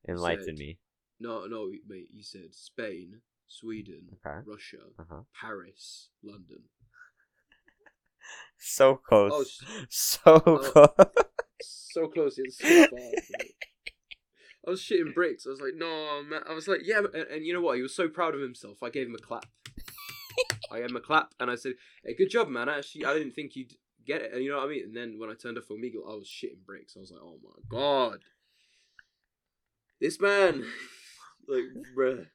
Enlighten 0.07 0.45
said- 0.45 0.57
me. 0.57 0.79
No, 1.19 1.45
no, 1.45 1.69
mate. 1.87 2.07
He 2.13 2.21
said 2.21 2.53
Spain, 2.53 3.21
Sweden, 3.47 4.07
Okay. 4.25 4.39
Russia, 4.45 4.77
Uh 4.99 5.03
huh. 5.09 5.21
Paris, 5.41 6.09
London. 6.23 6.63
So 8.59 8.95
close. 8.95 9.31
I 9.33 9.37
was 9.37 9.61
so 9.89 10.41
Oh. 10.45 10.57
close. 10.59 11.07
so 11.61 12.07
close. 12.07 12.37
It's 12.37 12.57
so 12.59 12.87
far. 12.91 12.99
I 14.67 14.69
was 14.69 14.81
shitting 14.81 15.13
bricks. 15.13 15.45
I 15.47 15.49
was 15.49 15.61
like, 15.61 15.75
no, 15.75 16.23
man. 16.23 16.41
I 16.47 16.53
was 16.53 16.67
like, 16.67 16.81
yeah. 16.83 16.99
And, 16.99 17.23
and 17.27 17.45
you 17.45 17.53
know 17.53 17.61
what? 17.61 17.77
He 17.77 17.81
was 17.81 17.95
so 17.95 18.09
proud 18.09 18.35
of 18.35 18.41
himself. 18.41 18.83
I 18.83 18.89
gave 18.89 19.07
him 19.07 19.15
a 19.15 19.19
clap. 19.19 19.45
I 20.71 20.79
gave 20.79 20.89
him 20.89 20.95
a 20.95 21.01
clap, 21.01 21.33
and 21.39 21.49
I 21.49 21.55
said, 21.55 21.73
"Hey, 22.03 22.13
good 22.15 22.29
job, 22.29 22.49
man. 22.49 22.69
Actually, 22.69 23.05
I 23.05 23.13
didn't 23.13 23.33
think 23.33 23.55
you'd 23.55 23.73
get 24.05 24.21
it." 24.21 24.33
And 24.33 24.43
you 24.43 24.51
know 24.51 24.57
what 24.57 24.65
I 24.65 24.69
mean. 24.69 24.83
And 24.83 24.95
then 24.95 25.17
when 25.19 25.29
I 25.29 25.33
turned 25.33 25.57
off 25.57 25.69
Omegle, 25.69 26.09
I 26.09 26.15
was 26.15 26.27
shitting 26.27 26.65
bricks. 26.65 26.95
I 26.95 26.99
was 26.99 27.11
like, 27.11 27.21
"Oh 27.23 27.39
my 27.43 27.61
god, 27.69 28.19
this 29.99 30.19
man!" 30.19 30.65
like, 31.47 31.63
bruh. 31.95 32.27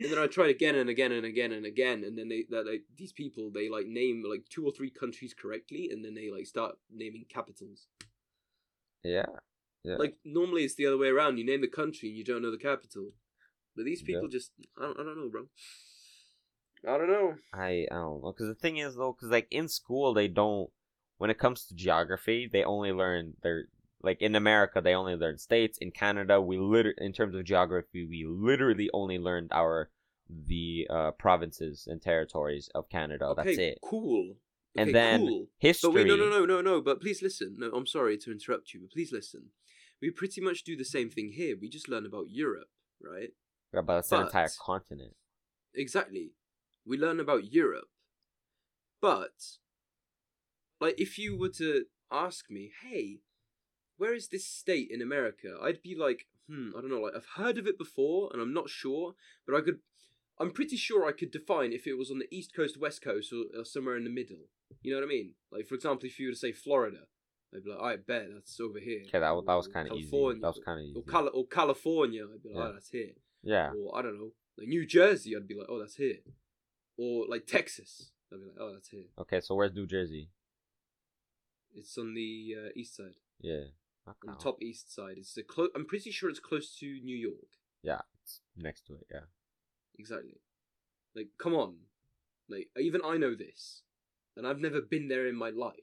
And 0.00 0.12
then 0.12 0.18
I 0.18 0.26
tried 0.28 0.50
again 0.50 0.76
and 0.76 0.88
again 0.88 1.10
and 1.10 1.26
again 1.26 1.50
and 1.52 1.66
again, 1.66 2.04
and 2.04 2.16
then 2.16 2.28
they 2.28 2.44
that 2.50 2.66
like 2.66 2.84
these 2.96 3.12
people 3.12 3.50
they 3.50 3.68
like 3.68 3.86
name 3.86 4.22
like 4.28 4.44
two 4.48 4.64
or 4.64 4.70
three 4.70 4.90
countries 4.90 5.34
correctly, 5.34 5.90
and 5.90 6.04
then 6.04 6.14
they 6.14 6.30
like 6.30 6.46
start 6.46 6.76
naming 6.90 7.24
capitals. 7.28 7.88
yeah. 9.02 9.26
Yeah. 9.84 9.96
Like 9.96 10.16
normally 10.24 10.64
it's 10.64 10.74
the 10.74 10.86
other 10.86 10.98
way 10.98 11.08
around. 11.08 11.38
You 11.38 11.46
name 11.46 11.60
the 11.60 11.68
country 11.68 12.08
and 12.08 12.18
you 12.18 12.24
don't 12.24 12.42
know 12.42 12.50
the 12.50 12.58
capital, 12.58 13.12
but 13.76 13.84
these 13.84 14.00
Yeah. 14.00 14.06
people 14.06 14.28
just 14.28 14.52
I 14.76 14.82
don't, 14.82 15.00
I 15.00 15.02
don't 15.04 15.16
know, 15.18 15.28
bro. 15.30 15.48
I 16.86 16.96
don't 16.98 17.08
know. 17.08 17.34
I 17.52 17.86
I 17.90 17.94
don't 17.94 18.22
know 18.22 18.32
because 18.32 18.48
the 18.48 18.54
thing 18.54 18.76
is 18.78 18.96
though, 18.96 19.12
because 19.12 19.30
like 19.30 19.48
in 19.50 19.68
school 19.68 20.14
they 20.14 20.28
don't. 20.28 20.70
When 21.16 21.30
it 21.30 21.38
comes 21.38 21.64
to 21.66 21.74
geography, 21.74 22.48
they 22.50 22.62
only 22.62 22.92
learn 22.92 23.34
their 23.42 23.66
like 24.02 24.22
in 24.22 24.34
America 24.34 24.80
they 24.80 24.94
only 24.94 25.16
learn 25.16 25.38
states. 25.38 25.78
In 25.78 25.90
Canada, 25.90 26.40
we 26.40 26.58
liter 26.58 26.94
in 26.98 27.12
terms 27.12 27.34
of 27.34 27.44
geography, 27.44 28.06
we 28.06 28.24
literally 28.26 28.90
only 28.92 29.18
learned 29.18 29.50
our 29.52 29.90
the 30.28 30.86
uh, 30.90 31.10
provinces 31.12 31.86
and 31.90 32.02
territories 32.02 32.68
of 32.74 32.88
Canada. 32.88 33.26
okay, 33.26 33.44
That's 33.44 33.58
it. 33.58 33.78
cool. 33.82 34.34
And 34.76 34.90
Okay, 34.90 34.92
then 34.92 35.20
cool. 35.20 35.46
History. 35.58 35.88
But 35.88 35.94
wait, 35.94 36.06
no, 36.06 36.16
no, 36.16 36.28
no, 36.28 36.44
no, 36.44 36.60
no. 36.60 36.80
But 36.80 37.00
please 37.00 37.22
listen. 37.22 37.56
No, 37.58 37.70
I'm 37.74 37.86
sorry 37.86 38.18
to 38.18 38.30
interrupt 38.30 38.74
you, 38.74 38.80
but 38.80 38.90
please 38.90 39.10
listen. 39.12 39.50
We 40.00 40.10
pretty 40.10 40.40
much 40.40 40.62
do 40.62 40.76
the 40.76 40.84
same 40.84 41.10
thing 41.10 41.32
here. 41.34 41.56
We 41.60 41.68
just 41.68 41.88
learn 41.88 42.06
about 42.06 42.26
Europe, 42.28 42.68
right? 43.02 43.30
But 43.72 43.86
that's 43.86 44.12
an 44.12 44.26
entire 44.26 44.48
continent. 44.60 45.14
Exactly. 45.74 46.32
We 46.86 46.96
learn 46.96 47.20
about 47.20 47.52
Europe. 47.52 47.88
But, 49.00 49.58
like, 50.80 50.94
if 50.98 51.18
you 51.18 51.36
were 51.38 51.50
to 51.50 51.84
ask 52.10 52.50
me, 52.50 52.70
hey, 52.82 53.18
where 53.98 54.14
is 54.14 54.28
this 54.28 54.46
state 54.46 54.88
in 54.90 55.02
America? 55.02 55.56
I'd 55.62 55.82
be 55.82 55.94
like, 55.94 56.26
hmm, 56.48 56.70
I 56.76 56.80
don't 56.80 56.90
know, 56.90 57.00
like, 57.00 57.12
I've 57.14 57.36
heard 57.36 57.58
of 57.58 57.66
it 57.66 57.76
before 57.78 58.30
and 58.32 58.40
I'm 58.40 58.54
not 58.54 58.70
sure, 58.70 59.14
but 59.46 59.54
I 59.56 59.60
could, 59.60 59.80
I'm 60.40 60.52
pretty 60.52 60.76
sure 60.76 61.06
I 61.06 61.12
could 61.12 61.30
define 61.30 61.72
if 61.72 61.86
it 61.86 61.98
was 61.98 62.10
on 62.10 62.18
the 62.20 62.34
East 62.34 62.54
Coast, 62.54 62.78
West 62.80 63.02
Coast, 63.02 63.32
or, 63.32 63.60
or 63.60 63.64
somewhere 63.64 63.96
in 63.96 64.04
the 64.04 64.10
middle. 64.10 64.46
You 64.82 64.92
know 64.94 65.00
what 65.00 65.06
I 65.06 65.08
mean? 65.08 65.34
Like, 65.52 65.66
for 65.68 65.74
example, 65.74 66.06
if 66.06 66.18
you 66.18 66.28
were 66.28 66.32
to 66.32 66.38
say 66.38 66.52
Florida, 66.52 67.00
I'd 67.54 67.64
be 67.64 67.70
like, 67.70 67.80
I 67.82 67.96
bet 67.96 68.26
that's 68.32 68.58
over 68.60 68.78
here. 68.78 69.00
Okay, 69.08 69.18
that 69.18 69.34
that 69.46 69.54
was 69.54 69.68
kind 69.68 69.88
of 69.90 69.96
easy. 69.96 70.10
That 70.10 70.42
was 70.42 70.60
kind 70.64 70.78
of 70.80 70.84
easy. 70.86 70.96
Or, 70.98 71.02
Cali- 71.02 71.30
or 71.34 71.46
California, 71.46 72.24
I'd 72.24 72.42
be 72.42 72.48
like, 72.50 72.56
Yeah. 72.56 72.68
oh, 72.68 72.72
that's 72.72 72.90
here 72.90 73.10
yeah. 73.42 73.70
or 73.70 73.96
I 73.98 74.02
don't 74.02 74.18
know, 74.18 74.32
like 74.56 74.68
New 74.68 74.86
Jersey, 74.86 75.34
I'd 75.36 75.46
be 75.48 75.54
like, 75.54 75.68
oh, 75.68 75.78
that's 75.78 75.96
here, 75.96 76.18
or 76.98 77.26
like 77.28 77.46
Texas, 77.46 78.10
I'd 78.32 78.40
be 78.40 78.46
like, 78.46 78.56
oh, 78.60 78.72
that's 78.74 78.88
here. 78.88 79.04
Okay, 79.18 79.40
so 79.40 79.54
where's 79.54 79.72
New 79.74 79.86
Jersey? 79.86 80.28
It's 81.74 81.96
on 81.98 82.14
the 82.14 82.54
uh, 82.58 82.68
east 82.74 82.96
side, 82.96 83.14
Yeah. 83.40 83.64
On 84.08 84.14
Okay. 84.30 84.36
the 84.38 84.42
top 84.42 84.62
east 84.62 84.94
side. 84.94 85.16
It's 85.18 85.36
a 85.36 85.42
clo- 85.42 85.68
I'm 85.74 85.86
pretty 85.86 86.10
sure 86.10 86.28
it's 86.30 86.40
close 86.40 86.74
to 86.76 86.86
New 86.86 87.16
York. 87.16 87.48
Yeah, 87.82 88.00
it's 88.22 88.40
next 88.56 88.86
to 88.86 88.94
it. 88.94 89.06
Yeah. 89.10 89.26
Exactly. 89.98 90.40
Like, 91.14 91.28
come 91.38 91.54
on, 91.54 91.76
like 92.48 92.68
even 92.78 93.00
I 93.04 93.16
know 93.16 93.34
this, 93.34 93.82
and 94.36 94.46
I've 94.46 94.60
never 94.60 94.80
been 94.80 95.08
there 95.08 95.26
in 95.26 95.36
my 95.36 95.50
life. 95.50 95.74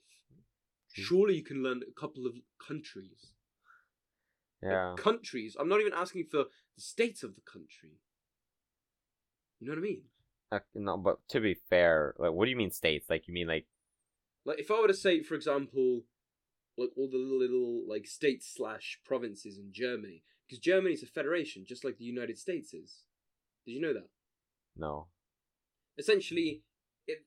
Surely 0.93 1.36
you 1.36 1.43
can 1.43 1.61
learn 1.61 1.82
a 1.84 1.99
couple 1.99 2.26
of 2.26 2.34
countries. 2.65 3.34
Like, 4.61 4.71
Yeah. 4.71 4.95
countries. 4.97 5.55
I'm 5.59 5.67
not 5.67 5.82
even 5.82 5.93
asking 5.93 6.26
for 6.32 6.45
the 6.76 6.82
state 6.82 7.21
of 7.23 7.36
the 7.36 7.41
country. 7.41 7.99
You 9.59 9.67
know 9.67 9.73
what 9.73 9.80
I 9.80 9.82
mean? 9.82 10.03
Uh, 10.51 10.59
no, 10.73 10.97
but 10.97 11.28
to 11.30 11.41
be 11.41 11.55
fair, 11.69 12.15
like, 12.17 12.32
what 12.32 12.45
do 12.45 12.51
you 12.51 12.57
mean 12.57 12.71
states? 12.71 13.09
Like, 13.09 13.28
you 13.28 13.34
mean 13.34 13.47
like, 13.47 13.67
Like 14.45 14.59
if 14.59 14.71
I 14.71 14.80
were 14.80 14.88
to 14.88 14.93
say, 14.93 15.21
for 15.23 15.36
example, 15.36 16.03
like 16.78 16.89
all 16.97 17.09
the 17.09 17.17
little 17.17 17.84
like 17.88 18.07
states 18.07 18.51
slash 18.55 18.99
provinces 19.05 19.57
in 19.57 19.71
Germany, 19.71 20.23
because 20.47 20.59
Germany's 20.59 21.03
a 21.03 21.07
federation, 21.07 21.65
just 21.67 21.84
like 21.84 21.97
the 21.97 22.05
United 22.05 22.38
States 22.38 22.73
is. 22.73 23.03
Did 23.65 23.71
you 23.71 23.82
know 23.82 23.93
that? 23.93 24.09
no? 24.76 25.07
Essentially, 25.97 26.63
it, 27.07 27.23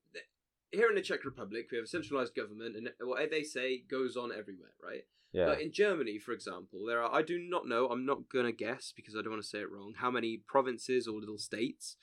here 0.71 0.89
in 0.89 0.95
the 0.95 1.01
Czech 1.01 1.25
Republic, 1.25 1.69
we 1.71 1.79
have 1.79 1.85
a 1.85 1.89
centralized 1.89 2.35
government, 2.35 2.77
and 2.77 2.91
what 3.01 3.31
they 3.31 3.43
say 3.43 3.83
goes 3.91 4.17
on 4.17 4.31
everywhere, 4.31 4.73
right? 4.83 5.05
Yeah. 5.33 5.47
But 5.47 5.61
in 5.61 5.73
Germany, 5.73 6.19
for 6.19 6.33
example, 6.33 6.87
there 6.87 7.03
are 7.03 7.15
I 7.15 7.23
do 7.23 7.39
not 7.39 7.67
know, 7.67 7.87
I'm 7.89 8.07
not 8.07 8.29
gonna 8.33 8.53
guess 8.53 8.93
because 8.95 9.15
I 9.15 9.23
don't 9.23 9.31
want 9.31 9.43
to 9.43 9.49
say 9.49 9.61
it 9.61 9.71
wrong, 9.71 9.95
how 9.97 10.11
many 10.11 10.39
provinces 10.47 11.07
or 11.07 11.19
little 11.19 11.39
states. 11.39 11.97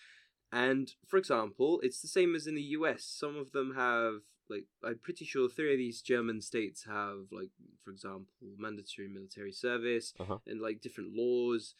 And 0.52 0.92
for 1.08 1.18
example, 1.18 1.80
it's 1.84 2.02
the 2.02 2.08
same 2.08 2.36
as 2.36 2.48
in 2.48 2.56
the 2.56 2.62
US. 2.62 3.04
Some 3.04 3.36
of 3.36 3.52
them 3.52 3.74
have 3.76 4.22
like 4.50 4.66
I'm 4.84 5.00
pretty 5.00 5.26
sure 5.26 5.50
three 5.50 5.74
of 5.74 5.78
these 5.80 6.02
German 6.02 6.42
states 6.42 6.86
have 6.86 7.28
like 7.32 7.50
for 7.84 7.92
example, 7.92 8.28
mandatory 8.58 9.08
military 9.08 9.52
service 9.52 10.14
Uh-huh. 10.20 10.40
and 10.48 10.62
like 10.62 10.82
different 10.82 11.14
laws, 11.16 11.76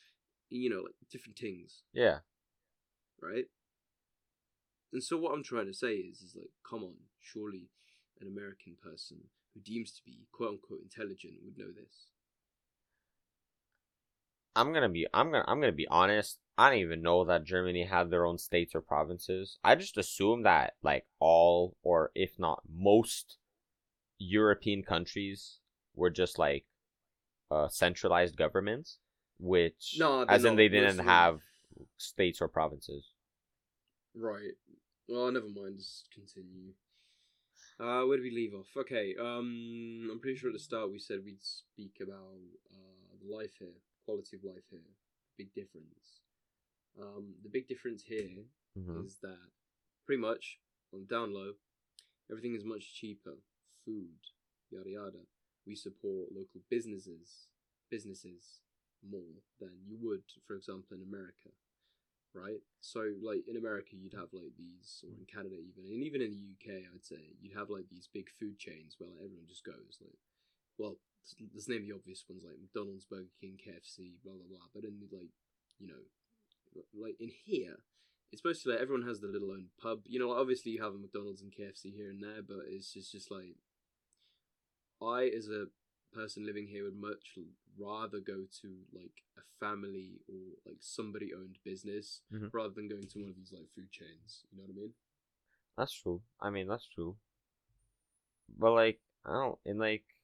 you 0.50 0.70
know, 0.70 0.82
like 0.82 0.96
different 1.12 1.38
things, 1.38 1.84
Yeah. 1.94 2.20
right? 3.22 3.46
And 4.94 5.04
so 5.04 5.18
what 5.18 5.34
I'm 5.34 5.44
trying 5.44 5.66
to 5.68 5.74
say 5.74 5.96
is 5.96 6.22
is 6.22 6.36
like 6.36 6.52
come 6.68 6.84
on, 6.84 6.96
surely 7.22 7.70
an 8.22 8.28
American 8.28 8.76
person 8.82 9.18
who 9.54 9.60
deems 9.62 9.92
to 9.94 10.04
be 10.04 10.28
quote 10.32 10.52
unquote 10.52 10.82
intelligent 10.82 11.36
would 11.44 11.58
know 11.58 11.72
this. 11.72 12.08
I'm 14.56 14.74
gonna 14.74 14.90
be 14.90 15.08
I'm 15.14 15.32
gonna 15.32 15.46
I'm 15.48 15.60
gonna 15.60 15.72
be 15.72 15.88
honest. 15.88 16.40
I 16.58 16.70
don't 16.70 16.80
even 16.80 17.02
know 17.02 17.26
that 17.26 17.44
Germany 17.44 17.84
had 17.86 18.10
their 18.10 18.26
own 18.26 18.38
states 18.38 18.74
or 18.74 18.82
provinces. 18.82 19.58
I 19.64 19.76
just 19.76 19.98
assume 19.98 20.44
that 20.44 20.76
like 20.82 21.06
all 21.20 21.76
or 21.84 22.12
if 22.16 22.40
not 22.40 22.62
most 22.74 23.38
European 24.20 24.84
countries 24.84 25.60
were 25.96 26.10
just 26.12 26.40
like 26.40 26.66
uh 27.52 27.68
centralized 27.70 28.38
governments, 28.38 29.00
which 29.40 29.96
No, 30.00 30.26
as 30.30 30.46
in 30.46 30.56
they 30.56 30.70
didn't 30.70 31.00
mostly. 31.00 31.06
have 31.06 31.42
states 31.98 32.42
or 32.42 32.48
provinces. 32.48 33.12
Right. 34.16 34.56
Well, 35.08 35.32
never 35.32 35.48
mind. 35.50 35.78
Just 35.78 36.10
continue. 36.12 36.74
Uh, 37.80 38.04
where 38.06 38.18
did 38.18 38.24
we 38.24 38.32
leave 38.32 38.54
off? 38.54 38.68
Okay. 38.78 39.16
Um, 39.20 40.10
I'm 40.12 40.20
pretty 40.20 40.38
sure 40.38 40.50
at 40.50 40.54
the 40.54 40.60
start 40.60 40.92
we 40.92 41.00
said 41.00 41.24
we'd 41.26 41.44
speak 41.44 41.98
about 42.02 42.40
uh 42.72 43.16
life 43.38 43.54
here, 43.60 43.76
quality 44.06 44.38
of 44.38 44.44
life 44.44 44.64
here, 44.70 44.80
big 45.38 45.54
difference. 45.54 46.22
Um, 47.00 47.36
the 47.44 47.50
big 47.50 47.68
difference 47.68 48.04
here 48.04 48.46
Mhm. 48.78 49.06
is 49.06 49.18
that 49.20 49.52
pretty 50.06 50.22
much 50.22 50.60
on 50.94 51.06
down 51.08 51.34
low, 51.34 51.56
everything 52.30 52.56
is 52.56 52.64
much 52.64 52.94
cheaper. 52.96 53.38
Food, 53.84 54.18
yada 54.72 54.90
yada. 54.90 55.28
We 55.66 55.76
support 55.76 56.32
local 56.32 56.62
businesses, 56.70 57.48
businesses 57.90 58.62
more 59.04 59.44
than 59.60 59.86
you 59.86 59.98
would, 60.02 60.24
for 60.48 60.56
example, 60.56 60.96
in 60.98 61.04
America, 61.04 61.50
right? 62.34 62.62
So, 62.82 63.14
like 63.22 63.48
in 63.48 63.58
America, 63.58 63.96
you'd 63.96 64.14
have 64.14 64.34
like 64.34 64.56
these, 64.58 65.04
or 65.04 65.14
in 65.14 65.26
Canada 65.26 65.56
even, 65.60 65.86
and 65.86 66.04
even 66.04 66.22
in 66.22 66.32
the 66.32 66.38
UK, 66.54 66.86
I'd 66.94 67.06
say 67.06 67.36
you'd 67.42 67.54
have 67.58 67.70
like 67.70 67.90
these 67.90 68.08
big 68.08 68.30
food 68.40 68.58
chains 68.58 68.96
where 68.98 69.10
like, 69.10 69.20
everyone 69.24 69.48
just 69.48 69.64
goes 69.66 70.00
like, 70.02 70.18
well, 70.78 70.98
let's- 71.54 71.68
name 71.68 71.86
the 71.88 71.96
obvious 71.96 72.24
ones 72.30 72.44
like 72.44 72.60
McDonald's, 72.60 73.06
Burger 73.06 73.30
King, 73.42 73.58
KFC, 73.58 74.18
blah 74.24 74.34
blah 74.34 74.48
blah. 74.48 74.68
But 74.74 74.84
in 74.86 75.00
like, 75.12 75.30
you 75.80 75.88
know, 75.88 76.04
like 76.94 77.20
in 77.20 77.30
here, 77.30 77.78
it's 78.32 78.44
mostly 78.44 78.72
like 78.74 78.82
everyone 78.82 79.08
has 79.08 79.22
their 79.22 79.32
little 79.32 79.52
own 79.52 79.70
pub. 79.82 80.02
You 80.06 80.20
know, 80.20 80.32
obviously 80.32 80.72
you 80.74 80.82
have 80.84 80.94
a 80.94 80.98
McDonald's 80.98 81.42
and 81.42 81.52
KFC 81.52 81.92
here 81.94 82.10
and 82.10 82.22
there, 82.24 82.42
but 82.42 82.66
it's 82.68 82.92
just 82.94 83.12
just 83.12 83.32
like 83.32 83.56
I, 85.02 85.26
as 85.36 85.50
a 85.50 85.68
person 86.14 86.46
living 86.46 86.68
here, 86.68 86.84
would 86.86 86.96
much 86.96 87.38
rather 87.78 88.20
go 88.20 88.46
to 88.62 88.78
like 88.94 89.24
a 89.38 89.42
family 89.60 90.22
or 90.30 90.56
like 90.66 90.78
somebody 90.80 91.34
owned 91.34 91.58
business 91.64 92.22
Mhm. 92.32 92.54
rather 92.54 92.74
than 92.74 92.88
going 92.88 93.08
to 93.08 93.20
one 93.20 93.30
of 93.30 93.36
these 93.36 93.52
like 93.52 93.70
food 93.76 93.92
chains. 93.92 94.46
You 94.52 94.58
know 94.58 94.64
what 94.64 94.72
I 94.72 94.76
mean? 94.76 94.94
That's 95.78 95.94
true. 95.94 96.24
I 96.40 96.50
mean, 96.50 96.68
that's 96.68 96.88
true. 96.88 97.18
But 98.58 98.72
like, 98.72 99.02
I 99.26 99.34
don't 99.34 99.60
in 99.66 99.78
like, 99.78 100.15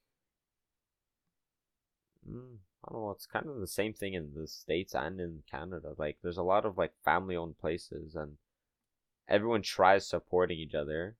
mm, 2.30 2.57
I 2.86 2.91
don't 2.91 3.01
know. 3.01 3.11
It's 3.11 3.26
kind 3.26 3.47
of 3.47 3.59
the 3.59 3.67
same 3.67 3.93
thing 3.93 4.13
in 4.13 4.34
the 4.36 4.47
states 4.47 4.93
and 4.95 5.19
in 5.19 5.43
Canada. 5.49 5.93
Like, 5.97 6.17
there's 6.22 6.38
a 6.38 6.43
lot 6.43 6.65
of 6.65 6.78
like 6.78 6.93
family-owned 7.03 7.59
places, 7.59 8.15
and 8.15 8.38
everyone 9.28 9.61
tries 9.61 10.07
supporting 10.07 10.59
each 10.59 10.76
other. 10.76 11.15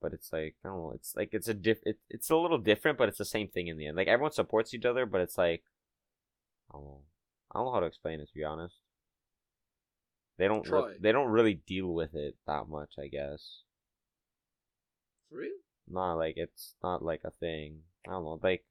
But 0.00 0.12
it's 0.12 0.32
like 0.32 0.54
I 0.64 0.68
don't 0.68 0.78
know. 0.78 0.92
It's 0.94 1.16
like 1.16 1.30
it's 1.32 1.48
a 1.48 1.54
diff. 1.54 1.78
It, 1.84 1.98
it's 2.08 2.30
a 2.30 2.36
little 2.36 2.58
different, 2.58 2.98
but 2.98 3.08
it's 3.08 3.18
the 3.18 3.24
same 3.24 3.48
thing 3.48 3.66
in 3.66 3.76
the 3.78 3.86
end. 3.86 3.96
Like 3.96 4.08
everyone 4.08 4.32
supports 4.32 4.72
each 4.72 4.84
other, 4.84 5.06
but 5.06 5.20
it's 5.20 5.36
like 5.36 5.64
I 6.70 6.74
don't 6.74 6.84
know. 6.84 7.02
I 7.50 7.58
don't 7.58 7.66
know 7.66 7.72
how 7.72 7.80
to 7.80 7.86
explain 7.86 8.20
it 8.20 8.28
to 8.28 8.34
be 8.34 8.44
honest. 8.44 8.76
They 10.38 10.46
don't. 10.46 10.68
re- 10.68 10.96
they 11.00 11.12
don't 11.12 11.30
really 11.30 11.54
deal 11.54 11.88
with 11.92 12.14
it 12.14 12.36
that 12.46 12.68
much, 12.68 12.94
I 12.98 13.08
guess. 13.08 13.62
For 15.28 15.38
real? 15.38 15.58
Not 15.88 16.14
like 16.14 16.36
it's 16.36 16.74
not 16.82 17.02
like 17.02 17.22
a 17.24 17.30
thing. 17.30 17.82
I 18.06 18.12
don't 18.12 18.24
know. 18.24 18.40
Like, 18.42 18.64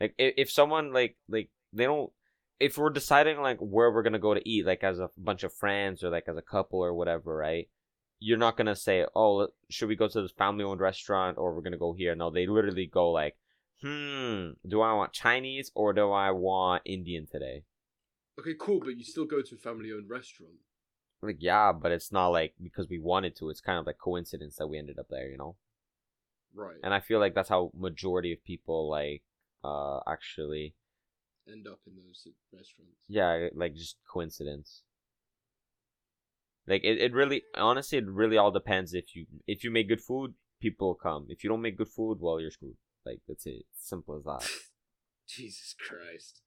like 0.00 0.14
if, 0.18 0.34
if 0.36 0.50
someone 0.50 0.92
like 0.92 1.16
like 1.28 1.50
they 1.72 1.84
don't. 1.84 2.10
If 2.58 2.76
we're 2.76 2.90
deciding 2.90 3.40
like 3.40 3.58
where 3.58 3.90
we're 3.90 4.02
gonna 4.02 4.18
go 4.18 4.34
to 4.34 4.48
eat, 4.48 4.66
like 4.66 4.84
as 4.84 4.98
a 4.98 5.08
bunch 5.16 5.44
of 5.44 5.52
friends 5.52 6.04
or 6.04 6.10
like 6.10 6.28
as 6.28 6.36
a 6.36 6.42
couple 6.42 6.80
or 6.84 6.92
whatever, 6.92 7.34
right? 7.36 7.68
You're 8.18 8.36
not 8.38 8.58
gonna 8.58 8.76
say, 8.76 9.06
"Oh, 9.14 9.48
should 9.70 9.88
we 9.88 9.96
go 9.96 10.08
to 10.08 10.20
this 10.22 10.32
family-owned 10.32 10.80
restaurant 10.80 11.38
or 11.38 11.54
we're 11.54 11.62
gonna 11.62 11.78
go 11.78 11.94
here?" 11.94 12.14
No, 12.14 12.28
they 12.30 12.46
literally 12.46 12.86
go 12.86 13.10
like, 13.10 13.38
"Hmm, 13.82 14.50
do 14.68 14.82
I 14.82 14.92
want 14.92 15.14
Chinese 15.14 15.70
or 15.74 15.94
do 15.94 16.10
I 16.10 16.30
want 16.32 16.82
Indian 16.84 17.26
today?" 17.26 17.64
Okay, 18.38 18.54
cool, 18.58 18.80
but 18.80 18.96
you 18.98 19.04
still 19.04 19.24
go 19.24 19.40
to 19.40 19.54
a 19.54 19.58
family 19.58 19.90
owned 19.90 20.10
restaurant. 20.10 20.54
Like, 21.22 21.36
yeah, 21.40 21.72
but 21.72 21.92
it's 21.92 22.12
not 22.12 22.28
like 22.28 22.54
because 22.62 22.88
we 22.88 22.98
wanted 22.98 23.36
to. 23.36 23.48
It's 23.48 23.60
kind 23.62 23.78
of 23.78 23.86
like 23.86 23.98
coincidence 23.98 24.56
that 24.56 24.68
we 24.68 24.78
ended 24.78 24.98
up 24.98 25.08
there, 25.08 25.30
you 25.30 25.38
know. 25.38 25.56
Right. 26.52 26.76
and 26.82 26.92
I 26.92 27.00
feel 27.00 27.20
like 27.20 27.34
that's 27.34 27.48
how 27.48 27.70
majority 27.78 28.32
of 28.32 28.42
people 28.42 28.90
like 28.90 29.22
uh 29.64 30.00
actually. 30.06 30.74
End 31.50 31.66
up 31.66 31.80
in 31.86 31.94
those 31.96 32.26
restaurants. 32.52 33.00
yeah 33.08 33.48
like 33.54 33.74
just 33.74 33.96
coincidence. 34.12 34.82
Like 36.66 36.82
it, 36.84 36.98
it 36.98 37.12
really 37.12 37.42
honestly 37.56 37.98
it 37.98 38.06
really 38.06 38.36
all 38.36 38.50
depends 38.52 38.94
if 38.94 39.16
you 39.16 39.26
if 39.46 39.64
you 39.64 39.70
make 39.70 39.88
good 39.88 40.00
food 40.00 40.34
people 40.60 40.94
come. 40.94 41.26
If 41.28 41.42
you 41.42 41.50
don't 41.50 41.62
make 41.62 41.78
good 41.78 41.88
food 41.88 42.18
well 42.20 42.40
you're 42.40 42.50
screwed. 42.50 42.76
Like 43.04 43.20
that's 43.26 43.46
it. 43.46 43.64
Simple 43.78 44.16
as 44.16 44.24
that. 44.24 44.48
Jesus 45.26 45.74
Christ. 45.78 46.40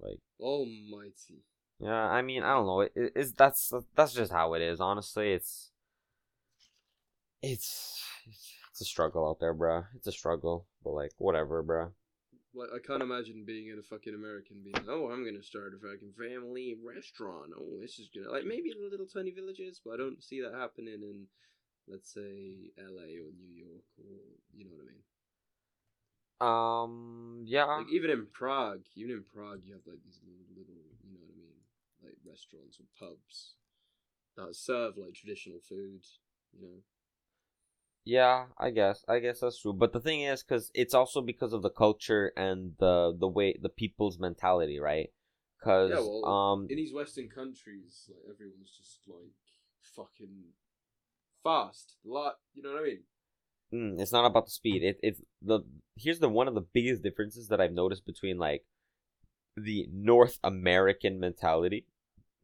like 0.00 0.18
Almighty. 0.40 1.44
yeah 1.78 2.06
I 2.10 2.20
mean 2.22 2.42
I 2.42 2.54
don't 2.54 2.66
know. 2.66 2.80
It, 2.80 2.92
it- 2.96 3.12
it's 3.16 3.32
that's 3.32 3.72
that's 3.96 4.12
just 4.12 4.32
how 4.32 4.54
it 4.54 4.62
is. 4.62 4.80
Honestly 4.80 5.32
it's 5.32 5.70
it's 7.42 8.00
it's 8.70 8.80
a 8.80 8.84
struggle 8.84 9.28
out 9.28 9.38
there 9.40 9.54
bruh. 9.54 9.86
It's 9.96 10.06
a 10.08 10.12
struggle 10.12 10.66
but 10.82 10.90
like 10.90 11.12
whatever 11.18 11.62
bruh 11.62 11.92
Like 12.54 12.70
I 12.74 12.78
can't 12.78 13.02
imagine 13.02 13.44
being 13.44 13.68
in 13.68 13.78
a 13.78 13.82
fucking 13.82 14.14
American 14.14 14.62
being 14.62 14.86
oh, 14.88 15.10
I'm 15.10 15.24
gonna 15.24 15.42
start 15.42 15.74
a 15.74 15.78
fucking 15.78 16.12
family 16.16 16.76
restaurant. 16.82 17.52
Oh, 17.56 17.78
this 17.80 17.98
is 17.98 18.08
gonna 18.14 18.30
like 18.30 18.44
maybe 18.44 18.70
the 18.72 18.88
little 18.88 19.06
tiny 19.06 19.30
villages, 19.32 19.80
but 19.84 19.94
I 19.94 19.96
don't 19.98 20.22
see 20.22 20.40
that 20.40 20.54
happening 20.54 21.02
in, 21.02 21.26
let's 21.88 22.12
say, 22.12 22.70
L.A. 22.78 23.18
or 23.18 23.30
New 23.34 23.52
York 23.54 23.88
or 23.98 24.20
you 24.54 24.64
know 24.64 24.72
what 24.72 24.86
I 24.86 24.92
mean. 24.92 25.02
um 26.40 27.42
yeah 27.44 27.64
Like 27.64 27.90
even 27.92 28.10
in 28.10 28.26
Prague, 28.26 28.82
even 28.96 29.12
in 29.12 29.24
Prague, 29.34 29.60
you 29.64 29.74
have 29.74 29.86
like 29.86 30.02
these 30.04 30.20
little, 30.22 30.46
little, 30.56 30.82
you 31.02 31.12
know 31.12 31.20
what 31.22 31.34
I 31.34 31.38
mean, 31.38 31.58
like 32.02 32.16
restaurants 32.26 32.78
or 32.80 32.86
pubs 32.98 33.54
that 34.36 34.54
serve 34.54 34.96
like 34.96 35.14
traditional 35.14 35.60
food. 35.68 36.04
You 36.52 36.62
know. 36.62 36.78
Yeah, 38.04 38.46
I 38.58 38.70
guess. 38.70 39.04
I 39.08 39.18
guess 39.18 39.40
that's 39.40 39.58
true. 39.58 39.72
But 39.72 39.92
the 39.92 40.00
thing 40.00 40.22
is, 40.22 40.42
because 40.42 40.70
it's 40.74 40.94
also 40.94 41.20
because 41.22 41.52
of 41.52 41.62
the 41.62 41.70
culture 41.70 42.32
and 42.36 42.74
the 42.78 43.16
the 43.18 43.28
way 43.28 43.56
the 43.60 43.70
people's 43.70 44.18
mentality, 44.18 44.78
right? 44.78 45.10
Because 45.58 45.90
Yeah, 45.90 46.00
well, 46.00 46.24
um, 46.30 46.66
in 46.68 46.76
these 46.76 46.92
Western 46.92 47.28
countries, 47.28 48.10
like 48.26 48.34
everyone's 48.34 48.76
just 48.76 49.00
like 49.06 49.32
fucking 49.96 50.52
fast, 51.42 51.96
lot. 52.04 52.36
You 52.54 52.62
know 52.62 52.72
what 52.72 52.82
I 52.82 52.84
mean? 52.84 53.02
mm, 53.72 54.00
it's 54.00 54.12
not 54.12 54.24
about 54.26 54.46
the 54.46 54.50
speed. 54.50 54.82
It 54.82 54.98
it's 55.02 55.20
the 55.42 55.60
here's 55.96 56.18
the 56.18 56.28
one 56.28 56.48
of 56.48 56.54
the 56.54 56.60
biggest 56.72 57.02
differences 57.02 57.48
that 57.48 57.60
I've 57.60 57.72
noticed 57.72 58.06
between 58.06 58.38
like 58.38 58.64
the 59.56 59.88
North 59.92 60.38
American 60.44 61.20
mentality. 61.20 61.86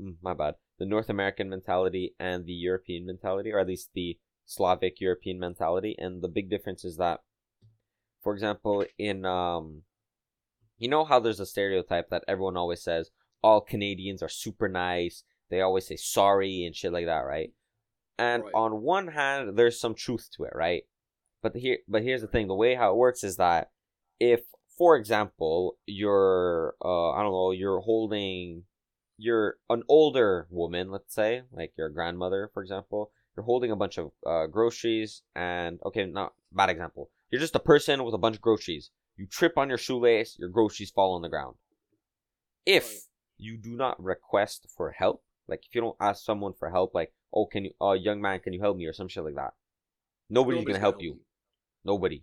Mm, 0.03 0.17
my 0.23 0.35
bad. 0.35 0.57
The 0.79 0.87
North 0.87 1.11
American 1.11 1.49
mentality 1.51 2.15
and 2.21 2.47
the 2.47 2.53
European 2.55 3.07
mentality, 3.07 3.53
or 3.53 3.61
at 3.61 3.69
least 3.69 3.91
the 3.95 4.19
Slavic 4.51 5.01
European 5.01 5.39
mentality, 5.39 5.95
and 5.97 6.23
the 6.23 6.29
big 6.29 6.51
difference 6.51 6.85
is 6.85 6.97
that, 6.97 7.21
for 8.21 8.35
example, 8.35 8.85
in 8.99 9.25
um, 9.25 9.83
you 10.77 10.89
know 10.89 11.05
how 11.05 11.21
there's 11.21 11.39
a 11.39 11.47
stereotype 11.47 12.11
that 12.11 12.25
everyone 12.27 12.57
always 12.57 12.83
says 12.83 13.11
all 13.43 13.61
Canadians 13.61 14.23
are 14.23 14.29
super 14.29 14.69
nice. 14.69 15.23
They 15.51 15.61
always 15.61 15.87
say 15.87 15.97
sorry 15.97 16.65
and 16.65 16.75
shit 16.75 16.93
like 16.93 17.07
that, 17.07 17.21
right? 17.21 17.53
And 18.19 18.43
Right. 18.43 18.55
on 18.55 18.83
one 18.83 19.09
hand, 19.09 19.57
there's 19.57 19.81
some 19.81 19.95
truth 19.95 20.29
to 20.37 20.45
it, 20.45 20.53
right? 20.55 20.83
But 21.43 21.55
here, 21.55 21.79
but 21.87 22.03
here's 22.03 22.21
the 22.21 22.27
thing: 22.27 22.49
the 22.49 22.55
way 22.55 22.75
how 22.75 22.91
it 22.91 22.97
works 22.97 23.23
is 23.23 23.37
that 23.37 23.71
if, 24.19 24.41
for 24.77 24.97
example, 24.97 25.79
you're, 25.87 26.75
uh, 26.85 27.11
I 27.13 27.23
don't 27.23 27.33
know, 27.33 27.53
you're 27.53 27.81
holding, 27.81 28.65
you're 29.17 29.59
an 29.69 29.85
older 29.89 30.49
woman, 30.51 30.91
let's 30.91 31.15
say, 31.15 31.43
like 31.53 31.73
your 31.79 31.89
grandmother, 31.89 32.51
for 32.53 32.63
example, 32.63 33.13
you're 33.41 33.47
holding 33.47 33.71
a 33.71 33.77
bunch 33.77 33.97
of 33.97 34.11
uh, 34.27 34.47
groceries, 34.47 35.23
and 35.35 35.81
okay, 35.87 36.05
not 36.05 36.35
bad 36.53 36.69
example. 36.69 37.09
You're 37.31 37.41
just 37.41 37.55
a 37.57 37.61
person 37.61 38.05
with 38.05 38.15
a 38.15 38.19
bunch 38.19 38.37
of 38.37 38.43
groceries. 38.43 38.91
You 39.17 39.27
trip 39.27 39.57
on 39.57 39.69
your 39.71 39.79
shoelace, 39.79 40.37
your 40.39 40.51
groceries 40.51 40.91
fall 40.91 41.15
on 41.15 41.23
the 41.23 41.29
ground. 41.31 41.57
If 42.67 43.07
you 43.39 43.57
do 43.57 43.75
not 43.75 44.03
request 44.03 44.67
for 44.77 44.91
help, 44.91 45.23
like 45.49 45.65
if 45.67 45.75
you 45.75 45.81
don't 45.81 45.97
ask 46.01 46.23
someone 46.23 46.53
for 46.53 46.71
help, 46.71 46.95
like, 46.95 47.13
oh, 47.33 47.47
can 47.47 47.65
you, 47.65 47.73
uh, 47.81 47.93
young 47.93 48.21
man, 48.21 48.41
can 48.41 48.53
you 48.53 48.61
help 48.61 48.77
me, 48.77 48.85
or 48.87 48.93
some 48.93 49.09
shit 49.09 49.25
like 49.25 49.37
that, 49.37 49.55
nobody's, 50.29 50.59
Nobody's 50.59 50.67
gonna 50.67 50.79
help 50.79 51.03
you. 51.03 51.21
Nobody. 51.85 52.23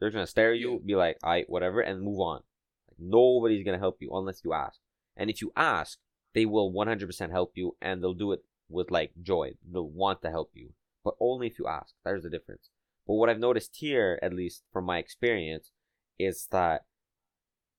They're 0.00 0.10
gonna 0.10 0.26
stare 0.26 0.52
at 0.52 0.58
you, 0.58 0.72
Yeah. 0.72 0.78
be 0.84 0.96
like, 0.96 1.18
"I 1.22 1.42
whatever," 1.42 1.80
and 1.80 2.02
move 2.02 2.18
on. 2.20 2.42
Like 2.88 2.98
nobody's 2.98 3.64
gonna 3.64 3.78
help 3.78 4.02
you 4.02 4.10
unless 4.12 4.42
you 4.44 4.52
ask. 4.52 4.80
And 5.16 5.30
if 5.30 5.40
you 5.40 5.52
ask, 5.56 5.98
they 6.34 6.44
will 6.44 6.70
100% 6.72 7.30
help 7.30 7.52
you, 7.56 7.76
and 7.80 8.02
they'll 8.02 8.12
do 8.24 8.32
it 8.32 8.44
with 8.68 8.90
like 8.90 9.12
joy. 9.22 9.54
They'll 9.70 9.88
want 9.88 10.22
to 10.22 10.30
help 10.30 10.50
you, 10.54 10.70
but 11.04 11.14
only 11.20 11.46
if 11.46 11.58
you 11.58 11.66
ask. 11.66 11.94
There's 12.04 12.22
the 12.22 12.30
difference. 12.30 12.70
But 13.06 13.14
what 13.14 13.28
I've 13.28 13.38
noticed 13.38 13.76
here, 13.76 14.18
at 14.22 14.34
least 14.34 14.64
from 14.72 14.84
my 14.84 14.98
experience, 14.98 15.70
is 16.18 16.48
that 16.50 16.82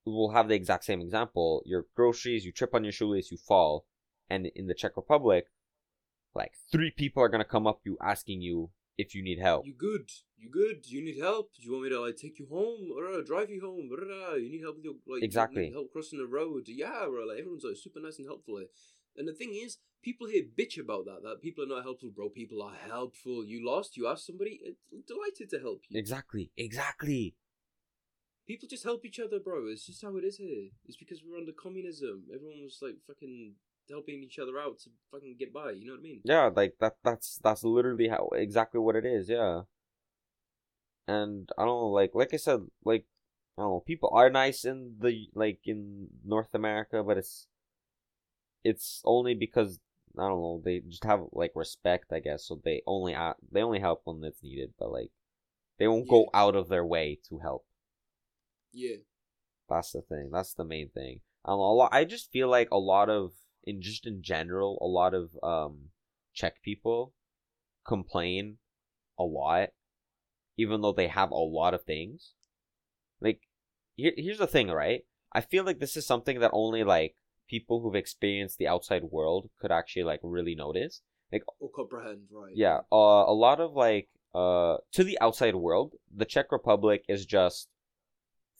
we'll 0.05 0.31
have 0.31 0.47
the 0.47 0.55
exact 0.55 0.85
same 0.85 1.01
example. 1.01 1.61
Your 1.65 1.85
groceries, 1.95 2.45
you 2.45 2.51
trip 2.51 2.73
on 2.73 2.83
your 2.83 2.93
shoelace, 2.93 3.31
you 3.31 3.38
fall, 3.38 3.85
and 4.29 4.47
in 4.55 4.67
the 4.67 4.73
Czech 4.73 4.95
Republic, 4.95 5.45
like 6.33 6.53
three 6.71 6.91
people 6.91 7.21
are 7.21 7.29
gonna 7.29 7.43
come 7.43 7.67
up 7.67 7.83
to 7.83 7.91
you 7.91 7.97
asking 8.01 8.41
you 8.41 8.69
if 8.97 9.13
you 9.13 9.23
need 9.23 9.39
help. 9.39 9.65
You 9.65 9.73
good? 9.73 10.09
You 10.38 10.49
good? 10.49 10.89
You 10.89 11.03
need 11.03 11.19
help? 11.19 11.51
Do 11.53 11.63
you 11.63 11.71
want 11.71 11.83
me 11.83 11.89
to 11.89 12.01
like 12.01 12.15
take 12.15 12.39
you 12.39 12.47
home 12.49 12.91
or 12.95 13.07
uh, 13.11 13.21
drive 13.25 13.49
you 13.49 13.61
home? 13.61 13.89
Or, 13.91 14.38
you 14.38 14.49
need 14.49 14.61
help 14.61 14.77
with 14.77 14.85
your 14.85 14.95
like 15.07 15.23
Exactly. 15.23 15.71
help 15.71 15.91
crossing 15.91 16.19
the 16.19 16.25
road? 16.25 16.63
Yeah, 16.67 17.05
bro. 17.09 17.25
Like 17.25 17.39
everyone's 17.39 17.63
like 17.63 17.77
super 17.77 17.99
nice 17.99 18.17
and 18.17 18.27
helpful. 18.27 18.55
Like. 18.55 18.69
And 19.15 19.27
the 19.27 19.33
thing 19.33 19.53
is, 19.53 19.77
people 20.03 20.27
here 20.27 20.43
bitch 20.57 20.79
about 20.79 21.05
that. 21.05 21.23
That 21.23 21.41
people 21.41 21.63
are 21.63 21.67
not 21.67 21.83
helpful, 21.83 22.11
bro. 22.15 22.29
People 22.29 22.61
are 22.61 22.73
helpful. 22.87 23.45
You 23.45 23.65
lost. 23.65 23.97
You 23.97 24.07
asked 24.07 24.25
somebody. 24.25 24.59
It's 24.63 25.05
delighted 25.07 25.49
to 25.51 25.59
help 25.59 25.81
you. 25.89 25.99
Exactly, 25.99 26.51
exactly. 26.57 27.35
People 28.47 28.67
just 28.69 28.83
help 28.83 29.05
each 29.05 29.19
other, 29.19 29.39
bro. 29.39 29.67
It's 29.67 29.85
just 29.85 30.01
how 30.01 30.15
it 30.17 30.23
is 30.23 30.37
here. 30.37 30.69
It's 30.85 30.97
because 30.97 31.21
we're 31.25 31.37
under 31.37 31.51
communism. 31.51 32.23
Everyone 32.33 32.63
was 32.63 32.79
like 32.81 32.95
fucking 33.05 33.55
helping 33.89 34.23
each 34.23 34.39
other 34.39 34.59
out 34.59 34.79
to 34.79 34.89
fucking 35.11 35.35
get 35.37 35.53
by. 35.53 35.71
You 35.71 35.87
know 35.87 35.93
what 35.93 35.99
I 35.99 36.03
mean? 36.03 36.21
Yeah, 36.23 36.49
like 36.55 36.75
that. 36.79 36.95
That's 37.03 37.39
that's 37.43 37.63
literally 37.63 38.07
how 38.07 38.29
exactly 38.33 38.79
what 38.79 38.95
it 38.95 39.05
is. 39.05 39.29
Yeah. 39.29 39.61
And 41.09 41.49
I 41.57 41.63
don't 41.63 41.81
know, 41.81 41.87
like 41.87 42.11
like 42.13 42.33
I 42.33 42.37
said, 42.37 42.61
like 42.83 43.05
I 43.57 43.63
don't 43.63 43.71
know, 43.71 43.83
people 43.85 44.09
are 44.13 44.29
nice 44.29 44.65
in 44.65 44.95
the 44.99 45.27
like 45.33 45.59
in 45.65 46.07
North 46.23 46.53
America, 46.53 47.03
but 47.03 47.17
it's 47.17 47.47
it's 48.63 49.01
only 49.05 49.33
because 49.33 49.79
I 50.20 50.28
don't 50.28 50.41
know 50.41 50.61
they 50.63 50.80
just 50.80 51.03
have 51.03 51.22
like 51.32 51.51
respect, 51.55 52.11
I 52.11 52.20
guess. 52.20 52.45
So 52.45 52.59
they 52.63 52.82
only 52.86 53.13
a 53.13 53.36
they 53.51 53.61
only 53.61 53.80
help 53.80 54.01
when 54.03 54.24
it's 54.24 54.43
needed, 54.43 54.74
but 54.80 54.91
like 54.91 55.11
they 55.78 55.88
won't 55.88 56.09
go 56.09 56.30
out 56.34 56.55
of 56.55 56.70
their 56.70 56.86
way 56.86 57.20
to 57.30 57.39
help. 57.39 57.65
Yeah. 58.72 58.97
That's 59.70 59.91
the 59.91 60.01
thing. 60.01 60.30
That's 60.32 60.53
the 60.53 60.63
main 60.63 60.89
thing. 60.89 61.22
Um, 61.45 61.59
a 61.59 61.74
lot. 61.74 61.93
I 61.93 62.05
just 62.05 62.32
feel 62.32 62.49
like 62.49 62.70
a 62.72 62.78
lot 62.78 63.09
of 63.09 63.34
in 63.63 63.82
just 63.82 64.07
in 64.07 64.22
general, 64.24 64.78
a 64.82 64.88
lot 64.88 65.13
of 65.13 65.32
um 65.43 65.89
Czech 66.34 66.61
people 66.61 67.13
complain 67.86 68.57
a 69.18 69.24
lot, 69.24 69.70
even 70.57 70.82
though 70.82 70.91
they 70.93 71.07
have 71.07 71.32
a 71.32 71.36
lot 71.36 71.74
of 71.74 71.84
things. 71.84 72.34
Like, 73.20 73.41
here, 73.95 74.13
here's 74.15 74.38
the 74.38 74.47
thing, 74.47 74.70
right? 74.70 75.05
I 75.34 75.41
feel 75.41 75.63
like 75.63 75.80
this 75.80 75.97
is 75.97 76.05
something 76.05 76.39
that 76.39 76.51
only 76.53 76.84
like 76.84 77.15
people 77.47 77.81
who've 77.81 77.95
experienced 77.95 78.57
the 78.57 78.67
outside 78.67 79.03
world 79.03 79.49
could 79.59 79.71
actually 79.71 80.03
like 80.03 80.19
really 80.23 80.55
notice. 80.55 81.01
Like 81.31 81.43
or 81.59 81.69
comprehend, 81.69 82.27
right? 82.31 82.53
Yeah, 82.55 82.79
uh, 82.91 83.25
a 83.27 83.33
lot 83.33 83.59
of 83.59 83.73
like 83.73 84.09
uh 84.33 84.77
to 84.93 85.03
the 85.03 85.19
outside 85.19 85.55
world, 85.55 85.93
the 86.15 86.25
Czech 86.25 86.51
Republic 86.51 87.03
is 87.07 87.25
just 87.25 87.69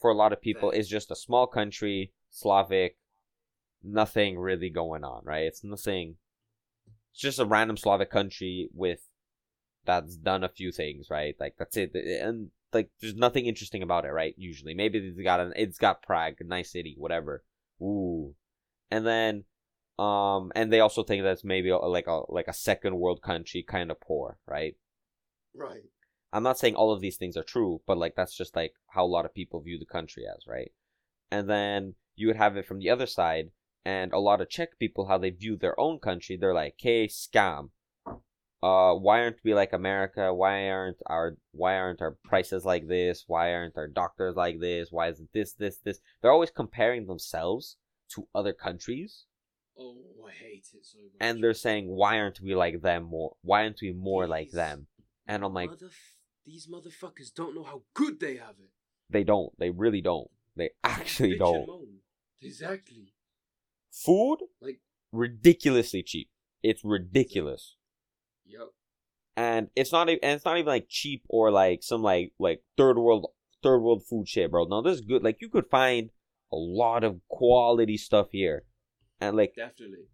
for 0.00 0.10
a 0.10 0.14
lot 0.14 0.32
of 0.32 0.40
people 0.40 0.70
is 0.70 0.88
just 0.88 1.10
a 1.10 1.16
small 1.16 1.46
country, 1.46 2.12
Slavic, 2.30 2.96
nothing 3.82 4.38
really 4.38 4.70
going 4.70 5.04
on, 5.04 5.22
right? 5.24 5.44
It's 5.44 5.64
nothing. 5.64 6.16
It's 7.12 7.20
just 7.20 7.38
a 7.38 7.44
random 7.44 7.76
Slavic 7.76 8.10
country 8.10 8.68
with 8.74 9.00
that's 9.84 10.16
done 10.16 10.44
a 10.44 10.48
few 10.48 10.70
things, 10.70 11.08
right? 11.10 11.34
Like 11.40 11.54
that's 11.58 11.76
it, 11.76 11.94
and 11.94 12.50
like 12.72 12.90
there's 13.00 13.14
nothing 13.14 13.46
interesting 13.46 13.82
about 13.82 14.04
it, 14.04 14.10
right? 14.10 14.34
Usually, 14.36 14.74
maybe 14.74 14.98
it's 14.98 15.20
got 15.20 15.40
an 15.40 15.52
it's 15.56 15.78
got 15.78 16.02
Prague, 16.02 16.34
a 16.40 16.44
nice 16.44 16.72
city, 16.72 16.94
whatever. 16.98 17.42
Ooh, 17.80 18.34
and 18.90 19.06
then 19.06 19.44
um, 19.98 20.52
and 20.54 20.72
they 20.72 20.80
also 20.80 21.02
think 21.02 21.22
that's 21.24 21.44
maybe 21.44 21.72
like 21.72 22.06
a 22.06 22.22
like 22.28 22.46
a 22.46 22.52
second 22.52 22.98
world 22.98 23.20
country, 23.20 23.64
kind 23.64 23.90
of 23.90 24.00
poor, 24.00 24.38
right? 24.46 24.76
Right. 25.54 25.82
I'm 26.32 26.42
not 26.42 26.58
saying 26.58 26.76
all 26.76 26.92
of 26.92 27.00
these 27.00 27.16
things 27.16 27.36
are 27.36 27.42
true, 27.42 27.80
but 27.86 27.98
like 27.98 28.14
that's 28.14 28.36
just 28.36 28.54
like 28.54 28.74
how 28.88 29.04
a 29.04 29.06
lot 29.06 29.24
of 29.24 29.34
people 29.34 29.60
view 29.60 29.78
the 29.78 29.86
country 29.86 30.24
as, 30.26 30.46
right? 30.46 30.72
And 31.30 31.50
then 31.50 31.94
you 32.16 32.28
would 32.28 32.36
have 32.36 32.56
it 32.56 32.66
from 32.66 32.78
the 32.78 32.90
other 32.90 33.06
side, 33.06 33.50
and 33.84 34.12
a 34.12 34.18
lot 34.20 34.40
of 34.40 34.48
Czech 34.48 34.78
people 34.78 35.06
how 35.06 35.18
they 35.18 35.30
view 35.30 35.56
their 35.56 35.78
own 35.80 35.98
country, 35.98 36.36
they're 36.36 36.54
like, 36.54 36.76
"Hey, 36.78 37.08
scam. 37.08 37.70
Uh, 38.62 38.94
why 38.94 39.20
aren't 39.20 39.42
we 39.44 39.54
like 39.54 39.72
America? 39.72 40.32
Why 40.32 40.68
aren't 40.68 40.98
our 41.06 41.38
why 41.52 41.76
aren't 41.76 42.02
our 42.02 42.12
prices 42.24 42.64
like 42.64 42.86
this? 42.86 43.24
Why 43.26 43.52
aren't 43.52 43.76
our 43.76 43.88
doctors 43.88 44.36
like 44.36 44.60
this? 44.60 44.92
Why 44.92 45.08
isn't 45.08 45.32
this 45.32 45.54
this 45.54 45.78
this?" 45.78 46.00
They're 46.20 46.32
always 46.32 46.50
comparing 46.50 47.06
themselves 47.06 47.76
to 48.14 48.28
other 48.34 48.52
countries, 48.52 49.24
Oh, 49.78 49.96
I 50.26 50.32
hate 50.32 50.66
it 50.74 50.84
so 50.84 50.98
much. 50.98 51.12
and 51.20 51.42
they're 51.42 51.54
saying, 51.54 51.88
"Why 51.88 52.18
aren't 52.18 52.40
we 52.40 52.54
like 52.54 52.82
them 52.82 53.04
more? 53.04 53.36
Why 53.42 53.62
aren't 53.64 53.80
we 53.80 53.92
more 53.92 54.26
like 54.26 54.50
them?" 54.50 54.86
And 55.26 55.44
I'm 55.44 55.54
like, 55.54 55.70
Motherf- 55.70 56.14
these 56.44 56.66
motherfuckers 56.66 57.32
don't 57.34 57.54
know 57.54 57.62
how 57.64 57.82
good 57.94 58.18
they 58.20 58.36
have 58.36 58.56
it. 58.58 58.70
They 59.10 59.24
don't. 59.24 59.56
They 59.58 59.70
really 59.70 60.00
don't. 60.00 60.30
They 60.56 60.70
actually 60.82 61.36
don't. 61.38 61.68
Exactly. 62.40 63.12
Food 63.90 64.38
Like, 64.60 64.80
ridiculously 65.12 66.02
cheap. 66.02 66.30
It's 66.62 66.84
ridiculous, 66.84 67.76
yep. 68.44 68.72
and 69.36 69.70
it's 69.76 69.92
not. 69.92 70.08
And 70.08 70.18
it's 70.22 70.44
not 70.44 70.56
even 70.58 70.66
like 70.66 70.86
cheap 70.88 71.22
or 71.28 71.50
like 71.52 71.82
some 71.84 72.02
like 72.02 72.32
like 72.38 72.62
third 72.76 72.98
world 72.98 73.26
third 73.62 73.78
world 73.80 74.04
food 74.04 74.28
shit, 74.28 74.50
bro. 74.50 74.64
No, 74.64 74.82
this 74.82 74.94
is 74.96 75.00
good. 75.02 75.22
Like 75.22 75.40
you 75.40 75.48
could 75.48 75.66
find 75.66 76.10
a 76.52 76.56
lot 76.56 77.04
of 77.04 77.20
quality 77.28 77.96
stuff 77.96 78.28
here, 78.32 78.64
and 79.20 79.36
like 79.36 79.54
Definitely. 79.56 80.06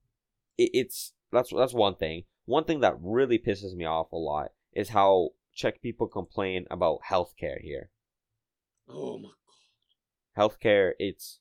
it, 0.59 0.71
it's 0.75 1.13
that's 1.33 1.51
that's 1.55 1.75
one 1.75 1.95
thing. 1.97 2.25
One 2.47 2.65
thing 2.65 2.81
that 2.81 2.97
really 3.01 3.39
pisses 3.39 3.75
me 3.75 3.85
off 3.85 4.13
a 4.13 4.17
lot 4.17 4.51
is 4.73 4.91
how 4.91 5.31
Czech 5.55 5.81
people 5.81 6.09
complain 6.09 6.67
about 6.71 7.01
healthcare 7.11 7.61
here. 7.61 7.91
Oh 8.89 9.19
my 9.19 9.29
god. 9.29 10.51
Healthcare, 10.51 10.93
it's 10.99 11.39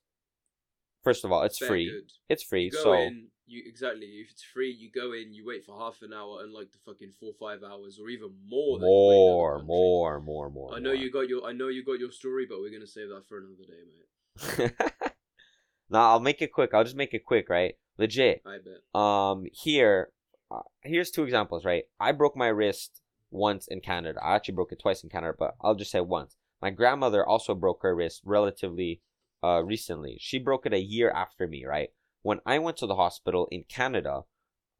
first 1.03 1.25
of 1.25 1.31
all, 1.31 1.43
it's 1.43 1.57
Fair 1.57 1.67
free. 1.67 1.89
good. 1.89 2.11
It's 2.29 2.43
free, 2.43 2.65
You 2.65 2.71
go 2.71 2.83
so 2.83 2.93
in, 2.93 3.27
you 3.45 3.63
exactly. 3.65 4.05
If 4.05 4.31
it's 4.31 4.43
free, 4.43 4.71
you 4.71 4.89
go 4.91 5.11
in, 5.13 5.33
you 5.33 5.45
wait 5.45 5.65
for 5.65 5.77
half 5.77 6.01
an 6.01 6.13
hour, 6.13 6.41
and 6.41 6.53
like 6.53 6.71
the 6.71 6.77
fucking 6.85 7.11
four 7.19 7.33
five 7.39 7.63
hours, 7.63 7.99
or 7.99 8.09
even 8.09 8.29
more. 8.47 8.79
than 8.79 8.87
you 8.87 9.07
wait 9.09 9.15
in 9.15 9.55
other 9.55 9.63
more, 9.65 10.19
more, 10.21 10.21
more, 10.21 10.49
more. 10.49 10.75
I 10.75 10.79
know 10.79 10.93
more. 10.93 10.95
you 10.95 11.11
got 11.11 11.27
your. 11.27 11.43
I 11.45 11.51
know 11.51 11.67
you 11.67 11.83
got 11.83 11.99
your 11.99 12.11
story, 12.11 12.45
but 12.47 12.59
we're 12.59 12.71
gonna 12.71 12.87
save 12.87 13.09
that 13.09 13.27
for 13.27 13.39
another 13.39 13.63
day, 13.67 13.81
mate. 13.85 14.07
no, 14.59 15.99
I'll 15.99 16.19
make 16.19 16.41
it 16.41 16.51
quick. 16.51 16.73
I'll 16.73 16.83
just 16.83 16.95
make 16.95 17.13
it 17.13 17.25
quick, 17.25 17.49
right? 17.49 17.75
Legit. 17.97 18.41
I 18.45 18.57
bet. 18.57 18.99
Um, 18.99 19.45
here, 19.51 20.09
uh, 20.51 20.61
here's 20.81 21.11
two 21.11 21.23
examples, 21.23 21.65
right? 21.65 21.83
I 21.99 22.11
broke 22.11 22.35
my 22.35 22.47
wrist 22.47 23.01
once 23.31 23.67
in 23.67 23.81
Canada. 23.81 24.19
I 24.23 24.35
actually 24.35 24.55
broke 24.55 24.71
it 24.71 24.79
twice 24.81 25.03
in 25.03 25.09
Canada, 25.09 25.33
but 25.37 25.55
I'll 25.61 25.75
just 25.75 25.91
say 25.91 26.01
once. 26.01 26.35
My 26.61 26.69
grandmother 26.69 27.25
also 27.25 27.55
broke 27.55 27.81
her 27.83 27.95
wrist 27.95 28.21
relatively 28.23 29.01
uh 29.43 29.61
recently. 29.63 30.17
She 30.21 30.39
broke 30.39 30.65
it 30.65 30.73
a 30.73 30.79
year 30.79 31.11
after 31.11 31.47
me, 31.47 31.65
right? 31.65 31.89
When 32.21 32.39
I 32.45 32.59
went 32.59 32.77
to 32.77 32.87
the 32.87 32.95
hospital 32.95 33.47
in 33.51 33.65
Canada, 33.67 34.23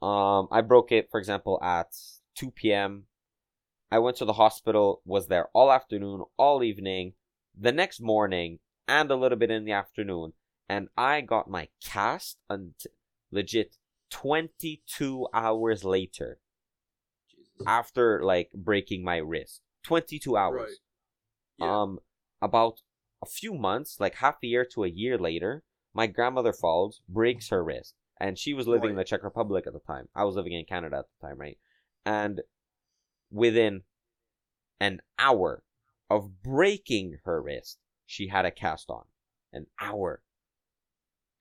um, 0.01 0.47
I 0.51 0.61
broke 0.61 0.91
it, 0.91 1.09
for 1.11 1.19
example, 1.19 1.61
at 1.61 1.87
2 2.35 2.51
p.m. 2.51 3.05
I 3.91 3.99
went 3.99 4.17
to 4.17 4.25
the 4.25 4.33
hospital, 4.33 5.01
was 5.05 5.27
there 5.27 5.49
all 5.53 5.71
afternoon, 5.71 6.23
all 6.37 6.63
evening, 6.63 7.13
the 7.57 7.71
next 7.71 8.01
morning, 8.01 8.59
and 8.87 9.11
a 9.11 9.15
little 9.15 9.37
bit 9.37 9.51
in 9.51 9.65
the 9.65 9.71
afternoon, 9.71 10.33
and 10.69 10.87
I 10.97 11.21
got 11.21 11.49
my 11.49 11.69
cast 11.83 12.37
until 12.49 12.91
legit 13.31 13.77
22 14.11 15.27
hours 15.33 15.83
later. 15.83 16.39
Jesus. 17.29 17.65
after 17.67 18.23
like 18.23 18.51
breaking 18.53 19.03
my 19.03 19.17
wrist. 19.17 19.61
22 19.83 20.37
hours. 20.37 20.61
Right. 20.61 20.77
Yeah. 21.57 21.81
um 21.81 21.99
about 22.41 22.81
a 23.21 23.25
few 23.25 23.53
months 23.53 23.99
like 23.99 24.15
half 24.15 24.35
a 24.43 24.47
year 24.47 24.65
to 24.73 24.83
a 24.83 24.89
year 24.89 25.17
later 25.17 25.63
my 25.93 26.07
grandmother 26.07 26.53
falls 26.53 27.01
breaks 27.07 27.49
her 27.49 27.63
wrist. 27.63 27.95
And 28.19 28.37
she 28.37 28.53
was 28.53 28.67
living 28.67 28.91
in 28.91 28.95
the 28.95 29.03
czech 29.03 29.23
republic 29.23 29.65
at 29.67 29.73
the 29.73 29.79
time. 29.79 30.07
I 30.15 30.23
was 30.23 30.35
living 30.35 30.53
in 30.53 30.65
canada 30.65 30.97
at 30.97 31.05
the 31.19 31.27
time 31.27 31.39
right? 31.39 31.57
And 32.05 32.41
within 33.31 33.81
an 34.79 35.01
hour 35.17 35.63
of 36.09 36.43
breaking 36.43 37.17
her 37.25 37.41
wrist 37.41 37.79
she 38.05 38.27
had 38.27 38.45
a 38.45 38.51
cast 38.51 38.89
on 38.89 39.03
an 39.51 39.65
hour 39.79 40.21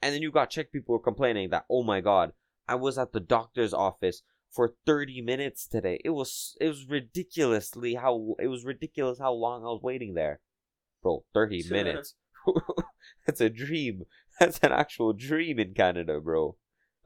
and 0.03 0.13
then 0.13 0.21
you 0.21 0.33
got 0.33 0.51
Czech 0.51 0.73
people 0.73 0.99
complaining 0.99 1.51
that, 1.51 1.65
oh 1.71 1.85
my 1.85 2.01
god, 2.01 2.33
I 2.69 2.75
was 2.75 2.99
at 2.99 3.13
the 3.13 3.21
doctor's 3.21 3.73
office 3.73 4.23
for 4.51 4.75
30 4.85 5.23
minutes 5.23 5.67
today. 5.67 6.01
It 6.05 6.11
was 6.11 6.57
it 6.61 6.67
was 6.67 6.87
ridiculously 6.89 7.95
how 7.95 8.35
it 8.41 8.49
was 8.49 8.65
ridiculous 8.65 9.21
how 9.21 9.33
long 9.33 9.63
I 9.63 9.67
was 9.67 9.81
waiting 9.83 10.15
there. 10.15 10.41
Bro, 11.03 11.25
30 11.33 11.65
minutes. 11.71 12.17
That's 13.27 13.41
a 13.41 13.49
dream. 13.49 14.03
That's 14.41 14.59
an 14.59 14.73
actual 14.73 15.13
dream 15.13 15.61
in 15.61 15.73
Canada, 15.75 16.21
bro. 16.21 16.57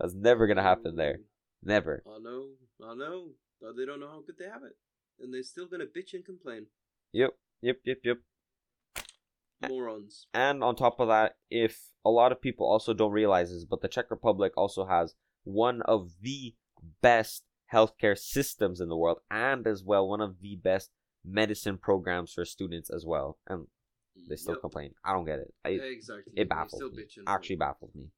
That's 0.00 0.14
never 0.14 0.46
gonna 0.46 0.62
happen 0.62 0.96
there. 0.96 1.18
Never. 1.62 2.02
I 2.06 2.18
know. 2.18 2.48
I 2.82 2.94
know. 2.94 3.28
But 3.60 3.76
they 3.76 3.84
don't 3.84 4.00
know 4.00 4.08
how 4.08 4.22
good 4.26 4.36
they 4.38 4.46
have 4.46 4.62
it, 4.64 4.76
and 5.20 5.32
they're 5.32 5.42
still 5.42 5.66
gonna 5.66 5.84
bitch 5.84 6.14
and 6.14 6.24
complain. 6.24 6.66
Yep, 7.12 7.30
yep, 7.60 7.76
yep, 7.84 7.98
yep. 8.04 8.18
Morons. 9.68 10.26
And 10.34 10.62
on 10.62 10.76
top 10.76 11.00
of 11.00 11.08
that, 11.08 11.36
if 11.50 11.80
a 12.04 12.10
lot 12.10 12.32
of 12.32 12.40
people 12.40 12.66
also 12.66 12.92
don't 12.94 13.12
realize 13.12 13.50
this, 13.50 13.64
but 13.64 13.80
the 13.80 13.88
Czech 13.88 14.10
Republic 14.10 14.52
also 14.56 14.86
has 14.86 15.14
one 15.44 15.82
of 15.82 16.10
the 16.20 16.54
best 17.02 17.44
healthcare 17.72 18.16
systems 18.18 18.80
in 18.80 18.88
the 18.88 18.96
world, 18.96 19.18
and 19.30 19.66
as 19.66 19.82
well 19.82 20.08
one 20.08 20.20
of 20.20 20.40
the 20.40 20.56
best 20.56 20.90
medicine 21.24 21.78
programs 21.78 22.32
for 22.32 22.44
students 22.44 22.90
as 22.90 23.04
well. 23.04 23.38
And 23.48 23.66
they 24.28 24.36
still 24.36 24.54
Yep. 24.54 24.60
complain. 24.60 24.94
I 25.04 25.12
don't 25.12 25.24
get 25.24 25.40
it. 25.40 25.54
I, 25.64 25.70
exactly. 25.70 26.32
it 26.36 26.48
baffles 26.48 26.74
still 26.80 26.90
me. 26.90 27.04
Actually 27.26 27.56
baffles 27.56 27.94
me. 27.94 28.10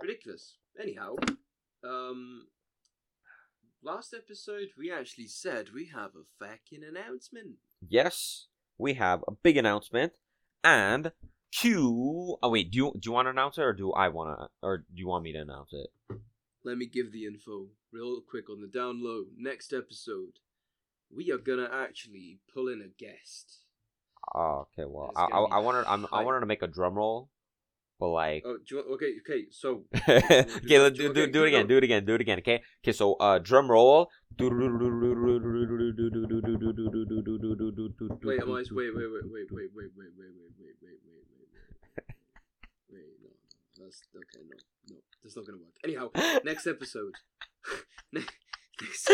ridiculous. 0.00 0.56
Anyhow, 0.80 1.16
um, 1.84 2.46
last 3.82 4.14
episode 4.14 4.68
we 4.78 4.90
actually 4.90 5.26
said 5.26 5.70
we 5.74 5.86
have 5.86 6.12
a 6.16 6.24
fucking 6.38 6.82
announcement. 6.82 7.56
Yes, 7.86 8.46
we 8.78 8.94
have 8.94 9.22
a 9.28 9.32
big 9.32 9.56
announcement, 9.56 10.12
and 10.64 11.12
Q. 11.52 12.38
Oh 12.42 12.50
wait, 12.50 12.70
do 12.70 12.78
you 12.78 12.92
do 12.94 13.08
you 13.08 13.12
want 13.12 13.26
to 13.26 13.30
announce 13.30 13.58
it, 13.58 13.62
or 13.62 13.72
do 13.72 13.92
I 13.92 14.08
want 14.08 14.38
to, 14.38 14.48
or 14.62 14.78
do 14.78 14.84
you 14.94 15.08
want 15.08 15.24
me 15.24 15.32
to 15.32 15.40
announce 15.40 15.72
it? 15.72 15.88
Let 16.64 16.78
me 16.78 16.86
give 16.86 17.12
the 17.12 17.26
info 17.26 17.68
real 17.92 18.20
quick 18.20 18.48
on 18.48 18.60
the 18.60 18.68
down 18.68 19.02
low. 19.02 19.24
Next 19.36 19.72
episode, 19.72 20.38
we 21.14 21.30
are 21.30 21.38
gonna 21.38 21.68
actually 21.72 22.38
pull 22.52 22.68
in 22.68 22.80
a 22.80 22.88
guest. 22.88 23.58
Oh, 24.34 24.66
okay. 24.78 24.86
Well, 24.88 25.12
I 25.16 25.24
I, 25.24 25.40
I 25.40 25.58
wanted 25.58 25.84
I'm, 25.86 26.06
I 26.12 26.22
wanted 26.22 26.40
to 26.40 26.46
make 26.46 26.62
a 26.62 26.68
drum 26.68 26.94
roll, 26.94 27.28
but 27.98 28.08
like. 28.08 28.42
Oh, 28.46 28.58
do 28.66 28.76
you 28.76 28.82
okay, 28.94 29.12
okay. 29.22 29.46
So 29.50 29.84
okay, 30.08 30.78
let's 30.78 30.98
do, 30.98 31.10
Okay, 31.10 31.26
do, 31.26 31.26
do 31.32 31.44
it 31.44 31.48
again. 31.48 31.66
going. 31.66 31.68
Do 31.68 31.76
it 31.76 31.84
again. 31.84 32.04
Do 32.04 32.14
it 32.14 32.20
again. 32.20 32.38
Okay. 32.38 32.62
Okay. 32.82 32.92
So, 32.92 33.14
uh, 33.14 33.38
drum 33.38 33.70
roll. 33.70 34.10
wait, 34.38 34.50
I? 38.40 38.44
Wait, 38.44 38.70
wait, 38.70 38.94
wait, 38.94 39.24
wait, 39.24 39.32
wait, 39.32 39.48
wait, 39.52 39.70
wait, 39.70 39.70
wait, 39.72 39.72
wait, 39.74 39.92
wait, 39.96 40.12
wait, 40.16 40.16
wait, 40.16 40.34
wait, 40.58 40.72
wait, 40.80 40.80
wait, 40.82 40.98
wait. 41.06 41.48
Wait, 42.90 43.08
no, 43.22 43.30
that's 43.84 44.02
okay. 44.14 44.42
No, 44.48 44.56
no, 44.90 44.96
that's 45.22 45.36
not 45.36 45.46
gonna 45.46 45.58
work. 45.58 45.76
Anyhow, 45.84 46.10
next 46.44 46.66
episode. 46.66 47.14
next, 48.12 49.10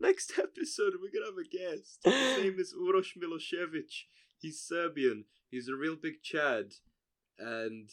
next 0.00 0.32
episode, 0.38 0.94
we're 1.00 1.10
gonna 1.12 1.26
have 1.26 1.38
a 1.38 1.48
guest. 1.48 1.98
His 2.04 2.44
name 2.44 2.56
is 2.58 2.74
Uroš 2.74 3.16
Milošević. 3.18 4.06
He's 4.40 4.60
Serbian. 4.60 5.24
He's 5.50 5.68
a 5.68 5.74
real 5.74 5.96
big 5.96 6.22
Chad, 6.22 6.72
and 7.38 7.90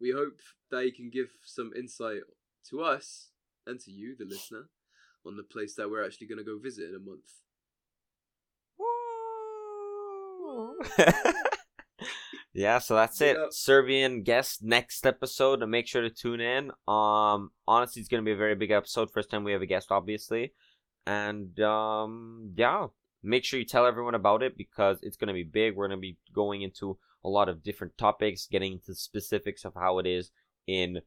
we 0.00 0.10
hope 0.12 0.40
they 0.70 0.90
can 0.90 1.10
give 1.10 1.30
some 1.44 1.72
insight 1.76 2.22
to 2.68 2.82
us 2.82 3.30
and 3.66 3.80
to 3.80 3.90
you, 3.90 4.14
the 4.18 4.24
listener, 4.24 4.68
on 5.24 5.36
the 5.36 5.42
place 5.42 5.74
that 5.76 5.90
we're 5.90 6.04
actually 6.04 6.26
going 6.26 6.38
to 6.38 6.44
go 6.44 6.58
visit 6.58 6.88
in 6.88 6.94
a 6.94 6.98
month. 6.98 7.30
yeah, 12.52 12.78
so 12.78 12.94
that's 12.94 13.20
it. 13.20 13.36
Yeah. 13.36 13.46
Serbian 13.50 14.22
guest 14.22 14.62
next 14.62 15.06
episode. 15.06 15.62
And 15.62 15.70
make 15.70 15.86
sure 15.86 16.02
to 16.02 16.10
tune 16.10 16.40
in. 16.40 16.70
Um, 16.88 17.50
honestly, 17.66 18.00
it's 18.00 18.08
gonna 18.08 18.22
be 18.22 18.32
a 18.32 18.36
very 18.36 18.54
big 18.54 18.70
episode. 18.70 19.10
First 19.10 19.30
time 19.30 19.44
we 19.44 19.52
have 19.52 19.62
a 19.62 19.66
guest, 19.66 19.88
obviously, 19.90 20.52
and 21.06 21.58
um, 21.60 22.52
yeah, 22.56 22.86
make 23.22 23.44
sure 23.44 23.58
you 23.58 23.66
tell 23.66 23.86
everyone 23.86 24.14
about 24.14 24.42
it 24.42 24.56
because 24.56 24.98
it's 25.02 25.16
gonna 25.16 25.32
be 25.32 25.44
big. 25.44 25.76
We're 25.76 25.88
gonna 25.88 26.00
be 26.00 26.16
going 26.34 26.62
into 26.62 26.98
a 27.24 27.28
lot 27.28 27.48
of 27.48 27.62
different 27.62 27.98
topics, 27.98 28.46
getting 28.50 28.74
into 28.74 28.94
specifics 28.94 29.64
of 29.64 29.74
how 29.74 29.98
it 29.98 30.06
is 30.06 30.30
in, 30.66 31.00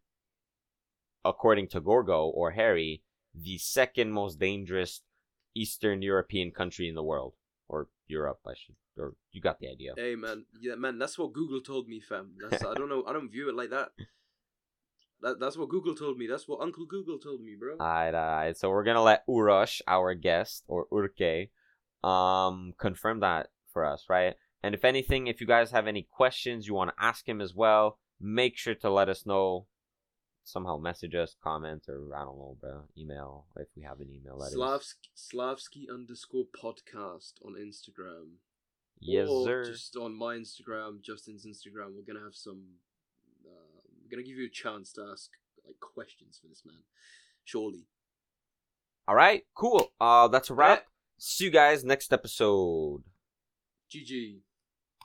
according 1.26 1.70
to 1.70 1.82
Gorgo 1.82 2.26
or 2.28 2.52
Harry, 2.52 3.02
the 3.34 3.58
second 3.58 4.12
most 4.12 4.40
dangerous 4.40 5.02
Eastern 5.56 6.02
European 6.02 6.52
country 6.52 6.88
in 6.88 6.96
the 6.96 7.04
world, 7.04 7.34
or 7.68 7.88
Europe, 8.08 8.40
I 8.46 8.54
should, 8.56 8.76
or 8.98 9.16
you 9.32 9.42
got 9.42 9.60
the 9.60 9.70
idea. 9.70 9.94
Hey 9.96 10.16
man, 10.16 10.46
yeah 10.60 10.76
man, 10.76 11.00
that's 11.00 11.18
what 11.18 11.34
Google 11.34 11.62
told 11.62 11.88
me, 11.88 12.00
fam. 12.00 12.34
That's 12.40 12.64
I 12.64 12.74
don't 12.74 12.90
know, 12.90 13.04
I 13.08 13.14
don't 13.14 13.32
view 13.32 13.50
it 13.50 13.56
like 13.56 13.72
that. 13.72 13.92
That 15.24 15.40
that's 15.40 15.56
what 15.56 15.70
Google 15.70 15.96
told 15.96 16.18
me. 16.18 16.28
That's 16.28 16.50
what 16.50 16.60
Uncle 16.60 16.86
Google 16.86 17.18
told 17.18 17.40
me, 17.40 17.56
bro. 17.58 17.78
Alright, 17.80 18.14
alright. 18.14 18.58
So 18.58 18.70
we're 18.70 18.84
gonna 18.84 19.02
let 19.02 19.26
Uroš, 19.26 19.82
our 19.88 20.14
guest, 20.16 20.66
or 20.68 20.86
Urke, 20.92 21.50
um, 22.04 22.74
confirm 22.78 23.20
that 23.22 23.48
for 23.72 23.86
us, 23.86 24.06
right? 24.10 24.36
And 24.62 24.74
if 24.74 24.86
anything, 24.86 25.28
if 25.28 25.42
you 25.42 25.48
guys 25.48 25.72
have 25.72 25.88
any 25.88 26.08
questions 26.10 26.68
you 26.68 26.74
want 26.74 26.92
to 26.96 27.04
ask 27.04 27.28
him 27.28 27.42
as 27.42 27.54
well, 27.54 28.00
make 28.20 28.58
sure 28.58 28.76
to 28.76 28.90
let 28.90 29.10
us 29.10 29.26
know. 29.26 29.68
Somehow 30.46 30.78
message 30.78 31.16
us, 31.16 31.38
comment, 31.42 31.84
or 31.88 32.14
I 32.14 32.26
don't 32.26 32.38
know, 32.38 32.58
bro, 32.60 32.84
email 32.98 33.46
if 33.56 33.70
we 33.78 33.84
have 33.84 34.02
an 34.02 34.10
email. 34.10 34.38
That. 34.40 34.52
Slavsky, 34.52 35.10
Slavsky 35.16 35.88
underscore 35.90 36.44
podcast 36.54 37.34
on 37.46 37.54
Instagram. 37.54 38.40
Yes, 39.00 39.30
or 39.30 39.46
sir. 39.46 39.64
Just 39.64 39.96
on 39.96 40.18
my 40.18 40.36
Instagram, 40.36 41.02
Justin's 41.02 41.46
Instagram. 41.46 41.96
We're 41.96 42.06
gonna 42.06 42.26
have 42.26 42.36
some. 42.36 42.62
Uh, 43.46 43.80
we're 44.02 44.10
gonna 44.10 44.28
give 44.28 44.36
you 44.36 44.48
a 44.48 44.50
chance 44.50 44.92
to 44.94 45.08
ask 45.14 45.30
like 45.66 45.80
questions 45.80 46.40
for 46.42 46.48
this 46.48 46.64
man. 46.66 46.84
Surely. 47.46 47.88
All 49.08 49.16
right, 49.16 49.44
cool. 49.56 49.94
Uh, 50.02 50.28
that's 50.28 50.50
a 50.50 50.54
wrap. 50.54 50.84
See 51.26 51.46
you 51.46 51.52
guys 51.52 51.86
next 51.86 52.12
episode. 52.12 53.02
GG. 53.90 54.42